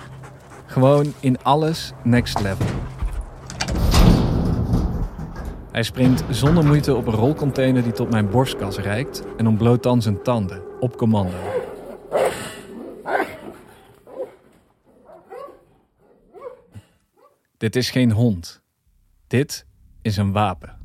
Gewoon 0.66 1.12
in 1.20 1.42
alles 1.42 1.92
next 2.02 2.40
level. 2.40 2.66
Hij 5.72 5.82
springt 5.82 6.24
zonder 6.30 6.64
moeite 6.64 6.94
op 6.94 7.06
een 7.06 7.14
rolcontainer 7.14 7.82
die 7.82 7.92
tot 7.92 8.10
mijn 8.10 8.30
borstkas 8.30 8.78
reikt 8.78 9.22
en 9.36 9.46
ontbloot 9.46 9.82
dan 9.82 10.02
zijn 10.02 10.22
tanden 10.22 10.60
op 10.80 10.96
commando. 10.96 11.57
Dit 17.58 17.76
is 17.76 17.90
geen 17.90 18.12
hond. 18.12 18.62
Dit 19.26 19.66
is 20.02 20.16
een 20.16 20.32
wapen. 20.32 20.76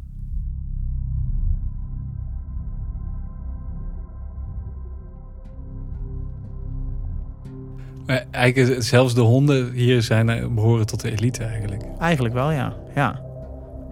eigenlijk 8.32 8.84
zelfs 8.84 9.14
de 9.14 9.22
honden 9.22 9.72
hier 9.72 10.02
zijn, 10.02 10.30
eh, 10.30 10.48
behoren 10.48 10.86
tot 10.86 11.02
de 11.02 11.12
elite 11.12 11.44
eigenlijk. 11.44 11.84
Eigenlijk 12.00 12.34
wel, 12.34 12.52
ja. 12.52 12.74
ja. 12.96 13.22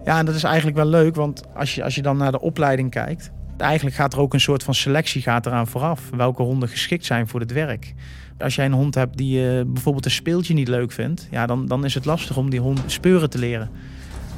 Ja, 0.04 0.18
en 0.18 0.26
dat 0.26 0.34
is 0.34 0.44
eigenlijk 0.44 0.76
wel 0.76 0.86
leuk, 0.86 1.14
want 1.14 1.42
als 1.54 1.74
je, 1.74 1.84
als 1.84 1.94
je 1.94 2.02
dan 2.02 2.16
naar 2.16 2.32
de 2.32 2.40
opleiding 2.40 2.90
kijkt... 2.90 3.32
eigenlijk 3.56 3.96
gaat 3.96 4.12
er 4.12 4.20
ook 4.20 4.34
een 4.34 4.40
soort 4.40 4.62
van 4.62 4.74
selectie 4.74 5.22
gaat 5.22 5.46
eraan 5.46 5.66
vooraf. 5.66 6.10
Welke 6.16 6.42
honden 6.42 6.68
geschikt 6.68 7.04
zijn 7.04 7.28
voor 7.28 7.40
het 7.40 7.52
werk. 7.52 7.94
Als 8.38 8.54
jij 8.54 8.64
een 8.64 8.72
hond 8.72 8.94
hebt 8.94 9.16
die 9.16 9.40
uh, 9.40 9.62
bijvoorbeeld 9.66 10.04
een 10.04 10.10
speeltje 10.10 10.54
niet 10.54 10.68
leuk 10.68 10.92
vindt, 10.92 11.28
ja, 11.30 11.46
dan, 11.46 11.66
dan 11.66 11.84
is 11.84 11.94
het 11.94 12.04
lastig 12.04 12.36
om 12.36 12.50
die 12.50 12.60
hond 12.60 12.80
speuren 12.86 13.30
te 13.30 13.38
leren. 13.38 13.70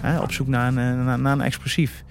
Hè, 0.00 0.20
op 0.20 0.32
zoek 0.32 0.46
naar 0.46 0.68
een, 0.68 0.78
eh, 0.78 1.14
naar, 1.14 1.32
een 1.32 1.40
explosief. 1.40 2.04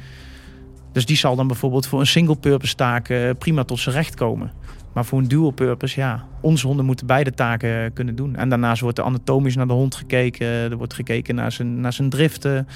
Dus 0.91 1.05
die 1.05 1.17
zal 1.17 1.35
dan 1.35 1.47
bijvoorbeeld 1.47 1.87
voor 1.87 1.99
een 1.99 2.07
single 2.07 2.35
purpose 2.35 2.75
taak 2.75 3.09
uh, 3.09 3.29
prima 3.37 3.63
tot 3.63 3.79
zijn 3.79 3.95
recht 3.95 4.15
komen. 4.15 4.51
Maar 4.93 5.05
voor 5.05 5.19
een 5.19 5.27
dual 5.27 5.51
purpose, 5.51 5.99
ja, 5.99 6.25
onze 6.41 6.67
honden 6.67 6.85
moeten 6.85 7.07
beide 7.07 7.31
taken 7.31 7.93
kunnen 7.93 8.15
doen. 8.15 8.35
En 8.35 8.49
daarnaast 8.49 8.81
wordt 8.81 8.97
er 8.97 9.03
anatomisch 9.03 9.55
naar 9.55 9.67
de 9.67 9.73
hond 9.73 9.95
gekeken. 9.95 10.47
Er 10.47 10.77
wordt 10.77 10.93
gekeken 10.93 11.35
naar 11.35 11.51
zijn, 11.51 11.79
naar 11.79 11.93
zijn 11.93 12.09
driften. 12.09 12.67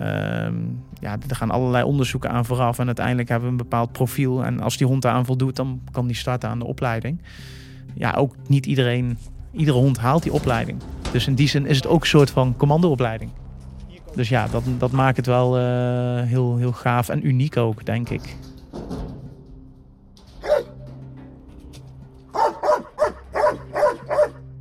Uh, 0.00 0.04
ja, 1.00 1.16
er 1.28 1.36
gaan 1.36 1.50
allerlei 1.50 1.84
onderzoeken 1.84 2.30
aan 2.30 2.44
vooraf. 2.44 2.78
En 2.78 2.86
uiteindelijk 2.86 3.28
hebben 3.28 3.46
we 3.46 3.52
een 3.52 3.62
bepaald 3.62 3.92
profiel. 3.92 4.44
En 4.44 4.60
als 4.60 4.76
die 4.76 4.86
hond 4.86 5.02
daar 5.02 5.12
aan 5.12 5.26
voldoet, 5.26 5.56
dan 5.56 5.80
kan 5.90 6.06
die 6.06 6.16
starten 6.16 6.48
aan 6.48 6.58
de 6.58 6.64
opleiding 6.64 7.20
ja, 7.96 8.12
ook 8.12 8.34
niet 8.46 8.66
iedereen, 8.66 9.18
iedere 9.52 9.78
hond 9.78 9.98
haalt 9.98 10.22
die 10.22 10.32
opleiding. 10.32 10.80
Dus 11.12 11.26
in 11.26 11.34
die 11.34 11.48
zin 11.48 11.66
is 11.66 11.76
het 11.76 11.86
ook 11.86 12.00
een 12.00 12.06
soort 12.06 12.30
van 12.30 12.56
commandoopleiding. 12.56 13.30
Dus 14.14 14.28
ja, 14.28 14.46
dat, 14.48 14.62
dat 14.78 14.90
maakt 14.90 15.16
het 15.16 15.26
wel 15.26 15.58
uh, 15.58 16.22
heel, 16.22 16.56
heel 16.56 16.72
gaaf 16.72 17.08
en 17.08 17.26
uniek 17.26 17.56
ook, 17.56 17.84
denk 17.84 18.08
ik. 18.08 18.36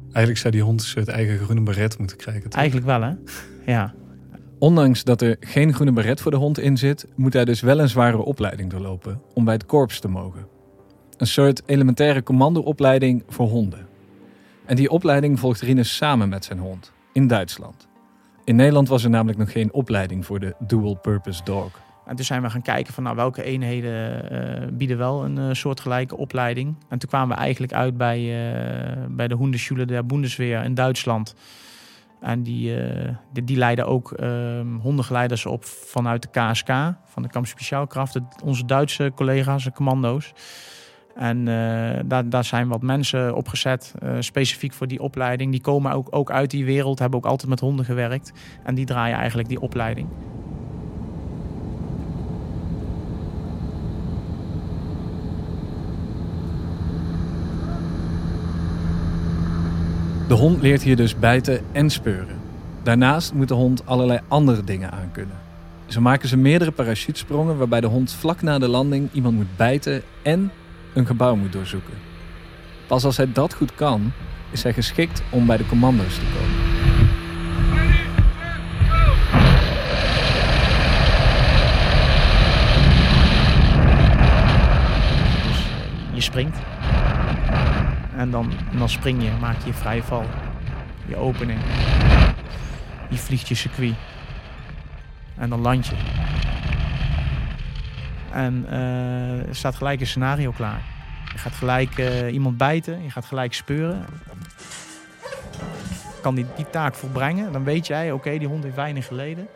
Eigenlijk 0.04 0.38
zou 0.38 0.54
die 0.54 0.64
hond 0.64 0.94
het 0.96 1.08
eigen 1.08 1.38
groene 1.38 1.62
beret 1.62 1.98
moeten 1.98 2.18
krijgen. 2.18 2.50
Eigenlijk 2.50 2.86
wel, 2.86 3.02
hè? 3.02 3.12
Ja. 3.66 3.94
Ondanks 4.66 5.04
dat 5.04 5.22
er 5.22 5.38
geen 5.40 5.74
groene 5.74 5.92
beret 5.92 6.22
voor 6.22 6.32
de 6.32 6.38
hond 6.38 6.60
in 6.60 6.78
zit, 6.78 7.08
moet 7.16 7.34
hij 7.34 7.46
dus 7.46 7.62
wel 7.62 7.80
een 7.80 7.90
zware 7.90 8.18
opleiding 8.18 8.70
doorlopen 8.70 9.22
om 9.34 9.46
bij 9.46 9.54
het 9.54 9.66
korps 9.66 10.00
te 10.00 10.08
mogen. 10.08 10.48
Een 11.18 11.28
soort 11.28 11.62
elementaire 11.66 12.24
commandoopleiding 12.24 13.24
voor 13.28 13.48
honden. 13.48 13.88
En 14.66 14.76
die 14.76 14.90
opleiding 14.90 15.40
volgt 15.40 15.62
Rinus 15.62 15.96
samen 15.96 16.30
met 16.30 16.46
zijn 16.46 16.60
hond, 16.60 16.92
in 17.14 17.28
Duitsland. 17.28 17.88
In 18.44 18.56
Nederland 18.56 18.88
was 18.88 19.04
er 19.04 19.10
namelijk 19.10 19.38
nog 19.38 19.52
geen 19.52 19.74
opleiding 19.74 20.26
voor 20.26 20.40
de 20.40 20.56
dual 20.60 20.96
purpose 20.96 21.44
dog. 21.44 21.80
En 22.06 22.16
toen 22.16 22.26
zijn 22.26 22.42
we 22.42 22.50
gaan 22.50 22.62
kijken 22.62 22.94
van 22.94 23.04
nou, 23.04 23.16
welke 23.16 23.44
eenheden 23.44 24.26
uh, 24.32 24.68
bieden 24.72 24.98
wel 24.98 25.24
een 25.24 25.38
uh, 25.38 25.50
soortgelijke 25.52 26.18
opleiding. 26.18 26.76
En 26.90 27.00
toen 27.00 27.10
kwamen 27.10 27.36
we 27.36 27.42
eigenlijk 27.42 27.74
uit 27.74 27.98
bij, 27.98 28.20
uh, 28.20 29.06
bij 29.10 29.28
de 29.28 29.38
Hundeschule 29.38 29.86
der 29.86 30.06
Bundeswehr 30.06 30.64
in 30.64 30.74
Duitsland. 30.74 31.36
En 32.22 32.44
die, 32.44 32.76
die, 33.34 33.44
die, 33.44 33.58
leiden 33.58 33.88
ook 33.88 34.12
ehm, 34.12 34.76
hondengeleiders 34.76 35.46
op 35.46 35.66
vanuit 35.66 36.22
de 36.22 36.30
KSK, 36.30 36.70
van 37.06 37.24
de 37.24 37.30
Kamp 37.30 37.46
Speciaalkracht, 37.46 38.20
onze 38.44 38.66
Duitse 38.66 39.12
collega's, 39.16 39.64
de 39.64 39.72
commando's. 39.72 40.34
En 41.16 41.38
uh, 41.38 42.00
daar, 42.06 42.30
daar 42.30 42.44
zijn 42.44 42.68
wat 42.68 42.82
mensen 42.82 43.36
opgezet, 43.36 43.94
uh, 44.04 44.16
specifiek 44.20 44.74
voor 44.74 44.88
die 44.88 45.02
opleiding. 45.02 45.52
Die 45.52 45.62
komen 45.62 45.92
ook, 45.92 46.08
ook 46.10 46.32
uit 46.32 46.52
die 46.52 46.66
wereld, 46.66 47.00
hebben 47.00 47.20
ook 47.20 47.26
altijd 47.26 47.50
met 47.50 47.60
honden 47.60 47.86
gewerkt. 47.86 48.32
En 48.64 48.76
die 48.76 48.86
draaien 48.86 49.18
eigenlijk 49.18 49.48
die 49.48 49.62
opleiding. 49.62 50.08
De 60.28 60.34
hond 60.34 60.62
leert 60.62 60.84
hier 60.84 60.96
dus 60.96 61.20
bijten 61.20 61.62
en 61.72 61.90
speuren. 61.90 62.40
Daarnaast 62.84 63.34
moet 63.34 63.48
de 63.48 63.54
hond 63.54 63.86
allerlei 63.86 64.20
andere 64.28 64.64
dingen 64.64 64.92
aankunnen. 64.92 65.38
Zo 65.86 66.02
maken 66.02 66.30
ze 66.30 66.38
meerdere 66.38 66.72
parachutesprongen 66.72 67.58
waarbij 67.58 67.82
de 67.82 67.88
hond 67.88 68.12
vlak 68.12 68.42
na 68.42 68.60
de 68.60 68.68
landing 68.68 69.10
iemand 69.12 69.36
moet 69.36 69.56
bijten 69.58 70.02
en 70.22 70.52
een 70.94 71.06
gebouw 71.06 71.36
moet 71.36 71.52
doorzoeken. 71.52 71.94
Pas 72.88 73.04
als 73.04 73.18
hij 73.18 73.32
dat 73.32 73.54
goed 73.54 73.76
kan, 73.76 74.12
is 74.52 74.64
hij 74.64 74.74
geschikt 74.74 75.24
om 75.30 75.46
bij 75.46 75.58
de 75.58 75.66
commando's 75.66 76.16
te 76.16 76.22
komen. 76.34 76.74
Dus, 85.48 85.66
eh, 85.66 86.16
je 86.16 86.22
springt 86.22 86.58
en 88.16 88.32
dan, 88.32 88.52
dan 88.78 88.90
spring 88.90 89.24
je, 89.24 89.32
maak 89.40 89.60
je 89.60 89.66
je 89.66 89.74
vrije 89.74 90.04
val. 90.04 90.26
Je 91.06 91.16
opening. 91.16 91.60
Je 93.10 93.18
vliegt 93.18 93.48
je 93.48 93.56
circuit. 93.56 93.96
En 95.38 95.50
dan 95.50 95.62
land 95.62 95.88
je. 95.88 95.96
En 98.32 98.66
eh, 98.70 99.48
er 99.48 99.56
staat 99.56 99.76
gelijk 99.76 100.00
een 100.00 100.08
scenario 100.08 100.52
klaar. 100.52 100.82
Je 101.32 101.38
gaat 101.38 101.54
gelijk 101.54 101.98
eh, 101.98 102.34
iemand 102.34 102.58
bijten, 102.58 103.04
je 103.04 103.10
gaat 103.10 103.26
gelijk 103.26 103.54
speuren. 103.54 104.06
Kan 106.22 106.36
die, 106.36 106.46
die 106.56 106.70
taak 106.70 106.96
volbrengen, 106.96 107.52
dan 107.52 107.64
weet 107.64 107.88
jij, 107.88 108.12
oké, 108.12 108.38
die 108.38 108.48
hond 108.48 108.64
heeft 108.64 108.76
weinig 108.76 109.08
geleden. 109.08 109.48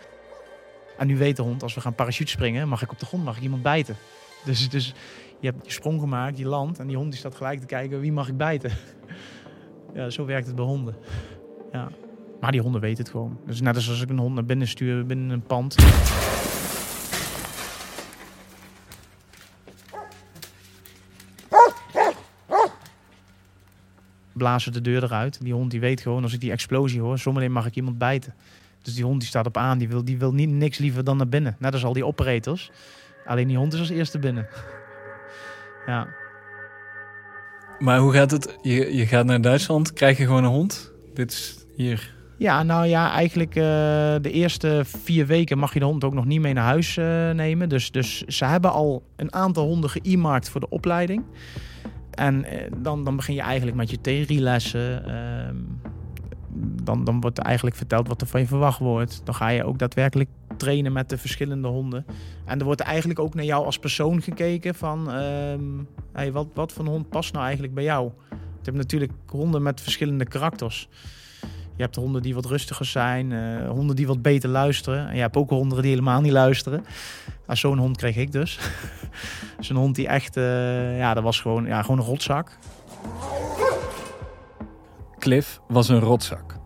En 0.98 1.08
nu 1.08 1.18
weet 1.18 1.36
de 1.36 1.42
hond, 1.42 1.64
als 1.64 1.74
we 1.74 1.82
gaan 1.82 1.96
parachute 1.96 2.32
springen, 2.32 2.68
mag 2.68 2.82
ik 2.82 2.92
op 2.92 3.00
de 3.00 3.06
grond, 3.06 3.24
mag 3.24 3.38
ik 3.38 3.44
iemand 3.44 3.62
bijten. 3.62 3.96
Dus, 4.44 4.70
dus 4.70 4.94
je 5.40 5.48
hebt 5.48 5.66
je 5.66 5.72
sprong 5.72 6.00
gemaakt, 6.00 6.38
je 6.38 6.48
land 6.48 6.80
en 6.80 6.88
die 6.88 6.98
hond 6.98 7.10
die 7.10 7.20
staat 7.20 7.36
gelijk 7.36 7.60
te 7.60 7.66
kijken, 7.66 8.00
wie 8.00 8.12
mag 8.12 8.28
ik 8.28 8.38
bijten? 8.38 8.72
Ja, 9.94 10.10
zo 10.10 10.26
werkt 10.26 10.48
het 10.48 10.56
bij 10.56 10.66
honden. 10.66 10.96
Ja. 11.72 11.92
Maar 12.40 12.52
die 12.52 12.62
honden 12.62 12.82
weten 12.82 13.04
het 13.04 13.12
gewoon. 13.12 13.40
Dus 13.46 13.62
net 13.62 13.76
als 13.76 13.90
als 13.90 14.02
ik 14.02 14.10
een 14.10 14.18
hond 14.20 14.36
naar 14.36 14.46
binnen 14.46 14.68
stuur 14.68 15.06
binnen 15.06 15.30
een 15.30 15.42
pand. 15.42 15.76
Blazen 24.34 24.74
de 24.74 24.82
deur 24.82 25.04
eruit. 25.04 25.42
Die 25.42 25.54
hond 25.54 25.72
die 25.72 25.80
weet 25.80 26.02
gewoon, 26.02 26.24
als 26.24 26.34
ik 26.34 26.40
die 26.40 26.52
explosie 26.52 27.02
hoor, 27.02 27.18
zometeen 27.18 27.52
mag 27.52 27.66
ik 27.66 27.76
iemand 27.76 27.98
bijten. 27.98 28.34
Dus 28.82 28.96
die 28.96 29.04
hond 29.04 29.20
die 29.20 29.30
staat 29.30 29.46
op 29.46 29.58
aan, 29.58 29.78
die 29.78 29.88
wil, 29.88 30.04
die 30.04 30.18
wil 30.18 30.34
niet, 30.34 30.50
niks 30.50 30.78
liever 30.78 31.04
dan 31.04 31.18
naar 31.18 31.30
binnen. 31.30 31.56
Net 31.60 31.74
als 31.74 31.86
al 31.86 31.94
die 31.94 32.06
operators. 32.06 32.72
Alleen 33.26 33.48
die 33.48 33.58
hond 33.58 33.74
is 33.74 33.80
als 33.80 33.90
eerste 33.90 34.20
binnen. 34.20 34.48
Ja. 35.90 36.08
Maar 37.80 38.00
hoe 38.00 38.14
gaat 38.14 38.32
het? 38.32 38.58
Je, 38.62 38.96
je 38.96 39.06
gaat 39.06 39.26
naar 39.26 39.42
Duitsland, 39.42 39.94
krijg 39.94 40.18
je 40.18 40.26
gewoon 40.26 40.44
een 40.44 40.50
hond? 40.50 40.92
Dit 41.14 41.32
is 41.32 41.66
hier. 41.76 42.16
Ja, 42.38 42.64
nou 42.64 42.88
ja, 42.88 43.12
eigenlijk 43.12 43.56
uh, 43.56 43.64
de 44.22 44.32
eerste 44.32 44.82
vier 44.86 45.26
weken 45.26 45.58
mag 45.58 45.74
je 45.74 45.80
de 45.80 45.86
hond 45.86 46.04
ook 46.04 46.14
nog 46.14 46.26
niet 46.26 46.42
mee 46.42 46.54
naar 46.54 46.64
huis 46.64 46.98
uh, 46.98 47.30
nemen. 47.32 47.70
Dus, 47.70 47.92
dus 47.92 48.22
ze 48.22 48.46
hebben 48.46 48.72
al 48.72 49.04
een 49.16 49.34
aantal 49.34 49.66
honden 49.66 49.90
ge-markt 49.90 50.50
voor 50.50 50.62
de 50.62 50.70
opleiding. 50.70 51.24
En 52.12 52.46
uh, 52.46 52.62
dan, 52.78 53.04
dan 53.04 53.16
begin 53.16 53.36
je 53.36 53.42
eigenlijk 53.42 53.78
met 53.78 53.90
je 53.90 54.02
theorielessen. 54.02 55.06
Ehm, 55.06 55.56
dan, 56.84 57.04
dan 57.04 57.22
wordt 57.22 57.38
er 57.38 57.44
eigenlijk 57.44 57.76
verteld 57.76 58.08
wat 58.08 58.22
er 58.22 58.28
van 58.28 58.40
je 58.40 58.48
verwacht 58.48 58.80
wordt. 58.80 59.22
Dan 59.24 59.36
ga 59.36 59.48
je 59.48 59.64
ook 59.64 59.80
daadwerkelijk 59.80 60.30
trainen 60.60 60.94
met 60.94 61.10
de 61.10 61.18
verschillende 61.18 61.68
honden. 61.68 62.06
En 62.46 62.60
er 62.60 62.66
wordt 62.66 62.82
eigenlijk 62.82 63.20
ook 63.20 63.34
naar 63.34 63.46
jou 63.46 63.66
als 63.66 63.80
persoon 63.80 64.22
gekeken 64.22 64.76
van... 64.76 65.14
Um, 65.16 65.88
hey, 66.14 66.32
wat, 66.32 66.48
wat 66.54 66.72
voor 66.72 66.86
hond 66.86 67.10
past 67.10 67.34
nou 67.34 67.44
eigenlijk 67.44 67.74
bij 67.74 67.84
jou? 67.84 68.12
Je 68.30 68.66
hebt 68.66 68.78
natuurlijk 68.78 69.12
honden 69.26 69.62
met 69.62 69.82
verschillende 69.82 70.26
karakters. 70.26 70.90
Je 71.76 71.86
hebt 71.86 71.96
honden 71.96 72.22
die 72.22 72.34
wat 72.34 72.46
rustiger 72.46 72.86
zijn, 72.86 73.32
uh, 73.32 73.70
honden 73.70 73.96
die 73.96 74.08
wat 74.08 74.22
beter 74.22 74.50
luisteren. 74.50 75.08
En 75.08 75.16
je 75.16 75.22
hebt 75.22 75.36
ook 75.36 75.50
honden 75.50 75.82
die 75.82 75.90
helemaal 75.90 76.22
niet 76.22 76.32
luisteren. 76.32 76.86
Zo'n 77.48 77.78
hond 77.78 77.98
kreeg 77.98 78.16
ik 78.16 78.32
dus. 78.32 78.60
Zo'n 79.60 79.78
hond 79.78 79.96
die 79.96 80.08
echt, 80.08 80.38
uh, 80.38 80.98
ja, 80.98 81.14
dat 81.14 81.24
was 81.24 81.42
gewoon, 81.42 81.66
ja, 81.66 81.82
gewoon 81.82 82.00
een 82.00 82.06
rotzak. 82.06 82.58
Cliff 85.20 85.62
was 85.68 85.90
een 85.90 86.00
rotzak. 86.00 86.58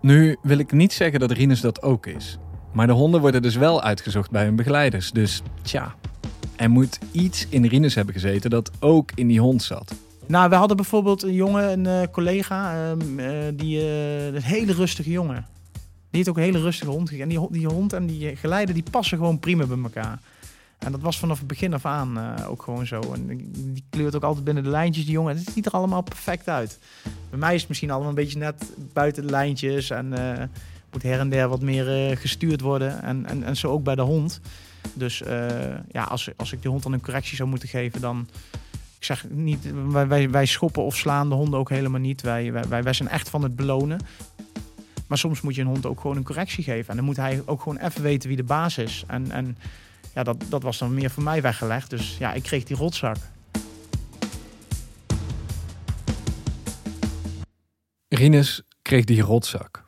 Nu 0.00 0.36
wil 0.42 0.58
ik 0.58 0.72
niet 0.72 0.92
zeggen 0.92 1.20
dat 1.20 1.30
Rinus 1.30 1.60
dat 1.60 1.82
ook 1.82 2.06
is. 2.06 2.38
Maar 2.76 2.86
de 2.86 2.92
honden 2.92 3.20
worden 3.20 3.42
dus 3.42 3.56
wel 3.56 3.82
uitgezocht 3.82 4.30
bij 4.30 4.44
hun 4.44 4.56
begeleiders. 4.56 5.10
Dus 5.10 5.42
tja, 5.62 5.94
er 6.56 6.70
moet 6.70 6.98
iets 7.12 7.46
in 7.48 7.66
Rinus 7.66 7.94
hebben 7.94 8.14
gezeten 8.14 8.50
dat 8.50 8.70
ook 8.80 9.10
in 9.14 9.26
die 9.26 9.40
hond 9.40 9.62
zat. 9.62 9.94
Nou, 10.26 10.48
we 10.48 10.54
hadden 10.54 10.76
bijvoorbeeld 10.76 11.22
een 11.22 11.32
jongen, 11.32 11.72
een 11.72 12.02
uh, 12.02 12.08
collega, 12.12 12.90
um, 12.90 13.18
uh, 13.18 13.28
die, 13.54 13.78
uh, 13.78 14.26
een 14.26 14.42
hele 14.42 14.72
rustige 14.72 15.10
jongen. 15.10 15.46
Die 15.72 15.80
heeft 16.10 16.28
ook 16.28 16.36
een 16.36 16.42
hele 16.42 16.60
rustige 16.60 16.90
hond. 16.90 17.10
En 17.18 17.28
die, 17.28 17.50
die 17.50 17.66
hond 17.66 17.92
en 17.92 18.06
die 18.06 18.36
geleider, 18.36 18.74
die 18.74 18.84
passen 18.90 19.18
gewoon 19.18 19.38
prima 19.38 19.66
bij 19.66 19.78
elkaar. 19.82 20.20
En 20.78 20.92
dat 20.92 21.00
was 21.00 21.18
vanaf 21.18 21.38
het 21.38 21.46
begin 21.46 21.74
af 21.74 21.84
aan 21.84 22.44
ook 22.46 22.62
gewoon 22.62 22.86
zo. 22.86 23.00
En 23.00 23.26
die 23.52 23.84
kleurt 23.90 24.16
ook 24.16 24.22
altijd 24.22 24.44
binnen 24.44 24.62
de 24.62 24.70
lijntjes, 24.70 25.04
die 25.04 25.14
jongen. 25.14 25.36
Het 25.36 25.50
ziet 25.54 25.66
er 25.66 25.72
allemaal 25.72 26.02
perfect 26.02 26.48
uit. 26.48 26.78
Bij 27.30 27.38
mij 27.38 27.54
is 27.54 27.60
het 27.60 27.68
misschien 27.68 27.90
allemaal 27.90 28.08
een 28.08 28.14
beetje 28.14 28.38
net 28.38 28.72
buiten 28.92 29.22
de 29.22 29.30
lijntjes. 29.30 29.90
En 29.90 30.12
moet 30.96 31.10
her 31.10 31.20
en 31.20 31.28
der 31.28 31.48
wat 31.48 31.60
meer 31.60 32.16
gestuurd 32.16 32.60
worden. 32.60 33.02
En, 33.02 33.26
en, 33.26 33.42
en 33.42 33.56
zo 33.56 33.68
ook 33.68 33.84
bij 33.84 33.94
de 33.94 34.02
hond. 34.02 34.40
Dus 34.94 35.22
ja, 35.90 36.02
als, 36.02 36.30
als 36.36 36.52
ik 36.52 36.62
de 36.62 36.68
hond 36.68 36.82
dan 36.82 36.92
een 36.92 37.00
correctie 37.00 37.36
zou 37.36 37.48
moeten 37.48 37.68
geven, 37.68 38.00
dan 38.00 38.28
ik 38.98 39.04
zeg 39.04 39.26
niet, 39.30 39.72
wij, 39.90 40.06
wij, 40.06 40.30
wij, 40.30 40.46
schoppen 40.46 40.82
of 40.82 40.96
slaan 40.96 41.28
de 41.28 41.34
honden 41.34 41.58
ook 41.58 41.68
helemaal 41.68 42.00
niet. 42.00 42.22
Wij, 42.22 42.52
wij, 42.52 42.82
wij 42.82 42.92
zijn 42.92 43.08
echt 43.08 43.28
van 43.28 43.42
het 43.42 43.56
belonen. 43.56 44.00
Maar 45.06 45.18
soms 45.18 45.40
moet 45.40 45.54
je 45.54 45.60
een 45.60 45.66
hond 45.66 45.86
ook 45.86 46.00
gewoon 46.00 46.16
een 46.16 46.24
correctie 46.24 46.64
geven. 46.64 46.90
En 46.90 46.96
dan 46.96 47.04
moet 47.04 47.16
hij 47.16 47.42
ook 47.44 47.62
gewoon 47.62 47.78
even 47.78 48.02
weten 48.02 48.28
wie 48.28 48.36
de 48.36 48.44
baas 48.44 48.78
is. 48.78 49.04
En, 49.06 49.30
en 49.30 49.58
ja, 50.14 50.22
dat, 50.22 50.44
dat 50.48 50.62
was 50.62 50.78
dan 50.78 50.94
meer 50.94 51.10
voor 51.10 51.22
mij 51.22 51.42
weggelegd. 51.42 51.90
Dus 51.90 52.16
ja, 52.18 52.32
ik 52.32 52.42
kreeg 52.42 52.64
die 52.64 52.76
rotzak. 52.76 53.16
Rinus 58.08 58.62
kreeg 58.82 59.04
die 59.04 59.22
rotzak. 59.22 59.85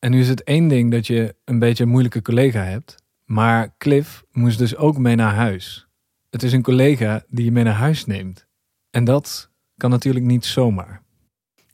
En 0.00 0.10
nu 0.10 0.20
is 0.20 0.28
het 0.28 0.42
één 0.42 0.68
ding 0.68 0.90
dat 0.90 1.06
je 1.06 1.34
een 1.44 1.58
beetje 1.58 1.84
een 1.84 1.90
moeilijke 1.90 2.22
collega 2.22 2.62
hebt. 2.62 3.02
Maar 3.24 3.74
Cliff 3.78 4.24
moest 4.32 4.58
dus 4.58 4.76
ook 4.76 4.98
mee 4.98 5.14
naar 5.14 5.34
huis. 5.34 5.86
Het 6.30 6.42
is 6.42 6.52
een 6.52 6.62
collega 6.62 7.22
die 7.28 7.44
je 7.44 7.52
mee 7.52 7.64
naar 7.64 7.74
huis 7.74 8.06
neemt. 8.06 8.46
En 8.90 9.04
dat 9.04 9.50
kan 9.76 9.90
natuurlijk 9.90 10.24
niet 10.24 10.44
zomaar. 10.44 11.02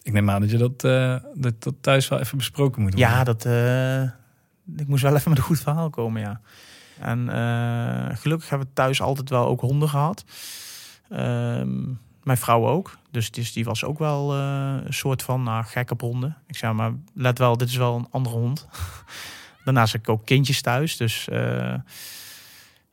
Ik 0.02 0.12
neem 0.12 0.30
aan 0.30 0.40
dat 0.40 0.50
je 0.50 0.56
dat, 0.56 0.84
uh, 0.84 1.16
dat, 1.34 1.62
dat 1.62 1.74
thuis 1.80 2.08
wel 2.08 2.20
even 2.20 2.36
besproken 2.36 2.82
moet 2.82 2.92
worden. 2.92 3.10
Ja, 3.10 3.24
dat, 3.24 3.44
uh, 3.44 4.02
ik 4.80 4.86
moest 4.86 5.02
wel 5.02 5.14
even 5.14 5.30
met 5.30 5.38
een 5.38 5.44
goed 5.44 5.60
verhaal 5.60 5.90
komen, 5.90 6.20
ja. 6.20 6.40
En 7.00 7.18
uh, 7.18 8.16
gelukkig 8.16 8.48
hebben 8.48 8.68
we 8.68 8.74
thuis 8.74 9.00
altijd 9.00 9.30
wel 9.30 9.46
ook 9.46 9.60
honden 9.60 9.88
gehad. 9.88 10.24
Ehm, 11.08 11.84
mijn 12.26 12.38
vrouw 12.38 12.68
ook. 12.68 12.96
Dus, 13.10 13.30
die 13.30 13.64
was 13.64 13.84
ook 13.84 13.98
wel 13.98 14.34
een 14.34 14.94
soort 14.94 15.22
van 15.22 15.42
nou, 15.42 15.64
gek 15.64 15.90
op 15.90 16.00
honden. 16.00 16.36
Ik 16.46 16.56
zei 16.56 16.72
maar, 16.72 16.92
let 17.14 17.38
wel, 17.38 17.56
dit 17.56 17.68
is 17.68 17.76
wel 17.76 17.96
een 17.96 18.06
andere 18.10 18.36
hond. 18.36 18.68
Daarnaast 19.64 19.92
heb 19.92 20.00
ik 20.00 20.08
ook 20.08 20.24
kindjes 20.24 20.60
thuis. 20.60 20.96
Dus 20.96 21.28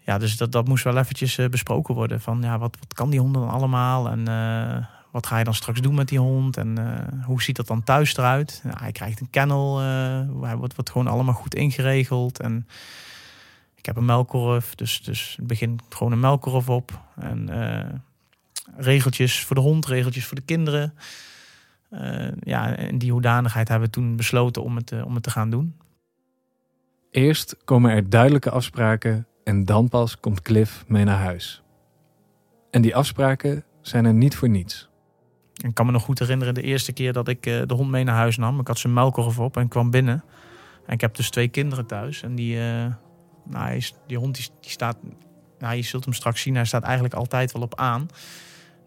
ja, 0.05 0.17
dus 0.17 0.37
dat, 0.37 0.51
dat 0.51 0.67
moest 0.67 0.83
wel 0.83 0.97
eventjes 0.97 1.37
uh, 1.37 1.49
besproken 1.49 1.95
worden. 1.95 2.21
Van 2.21 2.41
ja, 2.41 2.57
wat, 2.57 2.77
wat 2.79 2.93
kan 2.93 3.09
die 3.09 3.19
hond 3.19 3.33
dan 3.33 3.49
allemaal? 3.49 4.09
En 4.09 4.29
uh, 4.29 4.85
wat 5.11 5.27
ga 5.27 5.37
je 5.37 5.43
dan 5.43 5.53
straks 5.53 5.81
doen 5.81 5.95
met 5.95 6.07
die 6.07 6.19
hond? 6.19 6.57
En 6.57 6.79
uh, 6.79 7.25
hoe 7.25 7.41
ziet 7.41 7.55
dat 7.55 7.67
dan 7.67 7.83
thuis 7.83 8.17
eruit? 8.17 8.61
Nou, 8.63 8.77
hij 8.79 8.91
krijgt 8.91 9.19
een 9.19 9.29
kennel. 9.29 9.79
hij 10.41 10.55
wordt, 10.55 10.89
gewoon 10.89 11.07
allemaal 11.07 11.33
goed 11.33 11.55
ingeregeld. 11.55 12.39
En 12.39 12.67
ik 13.75 13.85
heb 13.85 13.95
een 13.95 14.05
melkkorf. 14.05 14.75
Dus, 14.75 15.01
dus 15.01 15.33
het 15.37 15.47
begint 15.47 15.81
gewoon 15.89 16.11
een 16.11 16.19
melkkorf 16.19 16.69
op. 16.69 16.99
En 17.15 17.49
regeltjes 18.77 19.43
voor 19.43 19.55
de 19.55 19.61
hond, 19.61 19.85
regeltjes 19.85 20.25
voor 20.25 20.35
de 20.35 20.43
kinderen. 20.45 20.93
ja, 22.39 22.77
in 22.77 22.97
die 22.97 23.11
hoedanigheid 23.11 23.67
hebben 23.67 23.87
we 23.87 23.93
toen 23.93 24.15
besloten 24.15 24.63
om 24.63 24.75
het, 24.75 25.03
om 25.03 25.13
het 25.13 25.23
te 25.23 25.29
gaan 25.29 25.49
doen. 25.49 25.75
Eerst 27.11 27.57
komen 27.65 27.91
er 27.91 28.09
duidelijke 28.09 28.49
afspraken 28.49 29.27
en 29.43 29.65
dan 29.65 29.89
pas 29.89 30.19
komt 30.19 30.41
Cliff 30.41 30.83
mee 30.87 31.03
naar 31.03 31.19
huis. 31.19 31.63
En 32.71 32.81
die 32.81 32.95
afspraken 32.95 33.63
zijn 33.81 34.05
er 34.05 34.13
niet 34.13 34.35
voor 34.35 34.49
niets. 34.49 34.89
Ik 35.53 35.73
kan 35.73 35.85
me 35.85 35.91
nog 35.91 36.03
goed 36.03 36.19
herinneren 36.19 36.53
de 36.53 36.61
eerste 36.61 36.91
keer 36.91 37.13
dat 37.13 37.27
ik 37.27 37.45
eh, 37.45 37.61
de 37.65 37.73
hond 37.73 37.89
mee 37.89 38.03
naar 38.03 38.15
huis 38.15 38.37
nam. 38.37 38.59
Ik 38.59 38.67
had 38.67 38.79
zijn 38.79 38.93
melkkorf 38.93 39.39
op 39.39 39.57
en 39.57 39.67
kwam 39.67 39.91
binnen. 39.91 40.23
En 40.85 40.93
ik 40.93 41.01
heb 41.01 41.15
dus 41.15 41.29
twee 41.29 41.47
kinderen 41.47 41.85
thuis. 41.85 42.23
En 42.23 42.35
die, 42.35 42.57
nou, 43.45 43.81
die 44.07 44.17
hond 44.17 44.35
die, 44.35 44.47
die 44.61 44.71
staat, 44.71 44.97
nou, 45.59 45.75
je 45.75 45.81
zult 45.81 46.03
hem 46.03 46.13
straks 46.13 46.41
zien, 46.41 46.55
hij 46.55 46.65
staat 46.65 46.83
eigenlijk 46.83 47.13
altijd 47.13 47.51
wel 47.51 47.61
op 47.61 47.75
aan. 47.75 48.07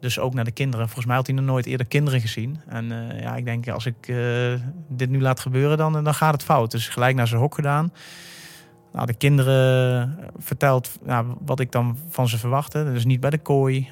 Dus 0.07 0.19
ook 0.19 0.35
naar 0.35 0.45
de 0.45 0.51
kinderen. 0.51 0.87
Volgens 0.87 1.07
mij 1.07 1.17
had 1.17 1.27
hij 1.27 1.37
nog 1.37 1.45
nooit 1.45 1.67
eerder 1.67 1.87
kinderen 1.87 2.21
gezien. 2.21 2.61
En 2.69 2.85
uh, 2.85 3.21
ja, 3.21 3.37
ik 3.37 3.45
denk, 3.45 3.69
als 3.69 3.87
ik 3.87 4.13
dit 4.89 5.11
nu 5.11 5.21
laat 5.21 5.41
gebeuren, 5.41 5.77
dan, 5.77 6.05
dan 6.05 6.15
gaat 6.15 6.33
het 6.33 6.43
fout. 6.43 6.71
Dus 6.71 6.89
gelijk 6.89 7.17
naar 7.17 7.27
zijn 7.27 7.41
hok 7.41 7.55
gedaan 7.55 7.93
nou, 8.97 9.09
de 9.09 9.15
kinderen 9.15 10.19
verteld 10.37 10.99
nou, 11.05 11.27
wat 11.45 11.61
ik 11.61 11.73
dan 11.73 11.99
van 12.09 12.29
ze 12.29 12.39
verwachtte. 12.39 12.93
Dus 12.93 13.05
niet 13.05 13.21
bij 13.21 13.31
de 13.31 13.39
kooi. 13.39 13.89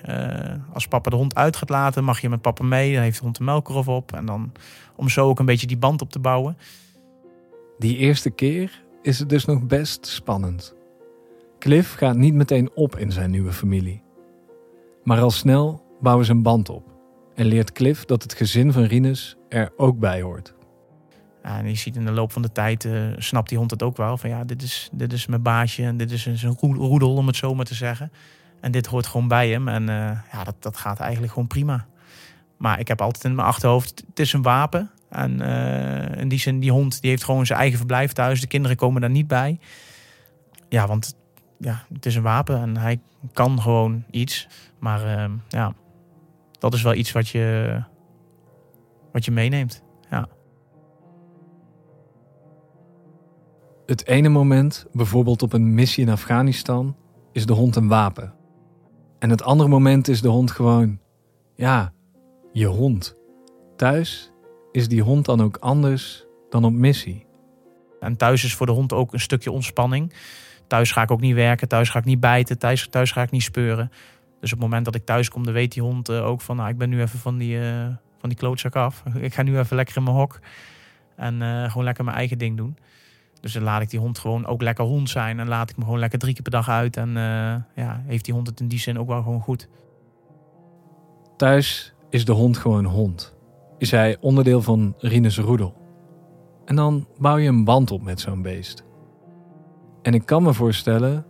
Als 0.73 0.89
papa 0.89 1.11
de 1.11 1.17
hond 1.17 1.35
uit 1.35 1.57
gaat 1.57 1.69
laten, 1.69 2.05
mag 2.05 2.21
je 2.21 2.29
met 2.29 2.41
papa 2.41 2.65
mee. 2.65 2.93
Dan 2.93 3.03
heeft 3.03 3.19
de 3.19 3.25
hond 3.25 3.37
de 3.37 3.45
melkkorf 3.45 3.89
op. 3.89 4.13
En 4.13 4.27
dan 4.27 4.53
om 4.97 5.09
zo 5.09 5.29
ook 5.29 5.39
een 5.39 5.47
beetje 5.47 5.67
die 5.67 5.77
band 5.77 6.03
op 6.03 6.11
te 6.11 6.19
bouwen. 6.19 6.57
Die 7.79 7.97
eerste 7.97 8.31
keer 8.31 8.83
is 9.03 9.19
het 9.19 9.29
dus 9.29 9.45
nog 9.45 9.63
best 9.63 10.07
spannend. 10.07 10.75
Cliff 11.59 11.95
gaat 11.95 12.17
niet 12.17 12.35
meteen 12.35 12.71
op 12.75 12.99
in 12.99 13.13
zijn 13.13 13.31
nieuwe 13.31 13.53
familie. 13.53 14.03
Maar 15.03 15.21
al 15.21 15.31
snel 15.31 15.84
bouwen 16.05 16.27
ze 16.27 16.33
een 16.33 16.43
band 16.43 16.69
op. 16.69 16.93
En 17.35 17.47
leert 17.47 17.73
Cliff 17.73 18.05
dat 18.05 18.23
het 18.23 18.35
gezin 18.35 18.73
van 18.73 18.83
Rinus 18.83 19.37
er 19.49 19.73
ook 19.77 19.99
bij 19.99 20.23
hoort. 20.23 20.55
En 21.43 21.69
je 21.69 21.75
ziet 21.75 21.97
in 21.97 22.05
de 22.05 22.11
loop 22.11 22.33
van 22.33 22.43
de 22.43 22.53
tijd, 22.53 22.85
uh, 22.85 23.13
snapt 23.17 23.49
die 23.49 23.59
hond 23.59 23.71
het 23.71 23.83
ook 23.83 23.97
wel. 23.97 24.17
Van 24.17 24.31
ja, 24.31 24.45
dit 24.45 24.63
is, 24.63 24.89
dit 24.93 25.13
is 25.13 25.27
mijn 25.27 25.43
baasje 25.43 25.83
en 25.83 25.97
dit 25.97 26.11
is 26.11 26.27
een 26.27 26.57
roedel, 26.61 27.15
om 27.15 27.27
het 27.27 27.37
zo 27.37 27.55
maar 27.55 27.65
te 27.65 27.75
zeggen. 27.75 28.13
En 28.61 28.73
dit 28.73 28.87
hoort 28.87 29.07
gewoon 29.07 29.29
bij 29.29 29.49
hem. 29.49 29.69
En 29.69 29.87
ja, 30.33 30.45
dat, 30.45 30.55
dat 30.59 30.77
gaat 30.77 31.01
eigenlijk 31.01 31.33
gewoon 31.33 31.49
prima. 31.49 31.87
Maar 32.57 32.79
ik 32.79 32.89
heb 32.89 33.01
altijd 33.01 33.25
in 33.25 33.35
mijn 33.35 33.47
achterhoofd, 33.47 34.05
het 34.07 34.19
is 34.19 34.33
een 34.33 34.43
wapen. 34.43 34.91
En 35.09 35.41
uh, 35.41 36.21
in 36.21 36.29
die 36.29 36.39
zin, 36.39 36.61
die 36.61 36.71
hond 36.71 37.01
die 37.01 37.11
heeft 37.11 37.25
gewoon 37.25 37.47
zijn 37.47 37.59
eigen 37.59 37.79
verblijf 37.79 38.13
thuis. 38.13 38.41
De 38.41 38.47
kinderen 38.47 38.77
komen 38.77 39.01
daar 39.01 39.11
niet 39.11 39.27
bij. 39.27 39.59
Ja, 40.69 40.87
want 40.87 41.17
ja, 41.59 41.85
het 41.93 42.07
is 42.07 42.15
een 42.15 42.23
wapen 42.23 42.61
en 42.61 42.77
hij 42.77 43.01
kan 43.33 43.61
gewoon 43.61 44.05
iets. 44.11 44.49
Maar 44.79 45.31
ja, 45.49 45.75
dat 46.65 46.75
is 46.75 46.83
wel 46.83 46.95
iets 46.95 47.13
wat 47.13 47.29
je, 47.29 47.79
wat 49.13 49.25
je 49.25 49.31
meeneemt. 49.31 49.83
Ja. 50.11 50.29
Het 53.87 54.07
ene 54.07 54.29
moment, 54.29 54.87
bijvoorbeeld 54.93 55.43
op 55.43 55.53
een 55.53 55.75
missie 55.75 56.05
in 56.05 56.13
Afghanistan, 56.13 56.97
is 57.33 57.47
de 57.47 57.53
hond 57.53 57.77
een 57.77 57.89
wapen. 57.89 58.35
En 59.19 59.31
het 59.31 59.43
andere 59.43 59.69
moment 59.69 60.09
is 60.09 60.21
de 60.21 60.29
hond 60.29 60.51
gewoon, 60.51 60.99
ja, 61.55 61.93
je 62.53 62.67
hond. 62.67 63.17
Thuis 63.77 64.33
is 64.73 64.89
die 64.89 65.03
hond 65.03 65.25
dan 65.25 65.43
ook 65.43 65.57
anders 65.57 66.27
dan 66.49 66.65
op 66.65 66.73
missie. 66.73 67.27
En 68.01 68.17
thuis 68.17 68.45
is 68.45 68.55
voor 68.55 68.67
de 68.67 68.73
hond 68.73 68.93
ook 68.93 69.13
een 69.13 69.21
stukje 69.21 69.51
ontspanning. 69.51 70.13
Thuis 70.67 70.93
ga 70.93 71.03
ik 71.03 71.11
ook 71.11 71.21
niet 71.21 71.35
werken, 71.35 71.69
thuis 71.69 71.89
ga 71.89 71.99
ik 71.99 72.05
niet 72.05 72.21
bijten, 72.21 72.59
thuis, 72.59 72.89
thuis 72.89 73.13
ga 73.13 73.23
ik 73.23 73.31
niet 73.31 73.43
speuren. 73.43 73.91
Dus 74.45 74.53
op 74.53 74.59
het 74.59 74.69
moment 74.69 74.85
dat 74.85 74.95
ik 74.95 75.05
thuis 75.05 75.29
kom, 75.29 75.45
dan 75.45 75.53
weet 75.53 75.73
die 75.73 75.83
hond 75.83 76.09
eh, 76.09 76.27
ook 76.27 76.41
van... 76.41 76.57
nou, 76.57 76.69
ik 76.69 76.79
ben 76.79 76.89
nu 76.89 77.01
even 77.01 77.19
van 77.19 77.39
die, 77.39 77.57
uh, 77.57 77.87
van 78.19 78.29
die 78.29 78.39
klootzak 78.39 78.77
af. 78.77 79.03
Ik 79.15 79.35
ga 79.35 79.43
nu 79.43 79.59
even 79.59 79.77
lekker 79.77 79.97
in 79.97 80.03
mijn 80.03 80.17
hok. 80.17 80.41
En 81.17 81.35
uh, 81.41 81.71
gewoon 81.71 81.85
lekker 81.85 82.05
mijn 82.05 82.17
eigen 82.17 82.39
ding 82.39 82.57
doen. 82.57 82.77
Dus 83.41 83.53
dan 83.53 83.63
laat 83.63 83.83
ik 83.83 83.91
die 83.91 84.01
hond 84.01 84.19
gewoon 84.19 84.47
ook 84.47 84.63
lekker 84.63 84.85
hond 84.85 85.11
zijn. 85.11 85.41
En 85.41 85.49
laat 85.49 85.71
ik 85.71 85.75
hem 85.77 85.85
gewoon 85.85 85.99
lekker 85.99 86.19
drie 86.19 86.35
keer 86.35 86.43
per 86.43 86.51
dag 86.51 86.69
uit. 86.69 86.97
En 86.97 87.11
ja, 87.75 88.03
heeft 88.07 88.25
die 88.25 88.35
hond 88.35 88.47
het 88.47 88.61
in 88.61 88.69
die 88.69 88.79
zin 88.79 88.99
ook 88.99 89.09
wel 89.09 89.23
gewoon 89.23 89.41
goed. 89.41 89.69
Thuis 91.37 91.95
is 92.11 92.25
de 92.25 92.33
hond 92.33 92.57
gewoon 92.57 92.85
hond. 92.85 93.35
Is 93.79 93.91
hij 93.91 94.17
onderdeel 94.21 94.63
van 94.63 94.95
Rinus 94.99 95.39
roedel. 95.39 95.75
En 96.65 96.77
dan 96.77 97.07
bouw 97.19 97.37
je 97.37 97.49
een 97.49 97.65
band 97.65 97.91
op 97.91 98.03
met 98.03 98.21
zo'n 98.21 98.43
beest. 98.43 98.85
En 100.03 100.15
ik 100.15 100.27
kan 100.27 100.43
me 100.43 100.53
voorstellen 100.53 101.27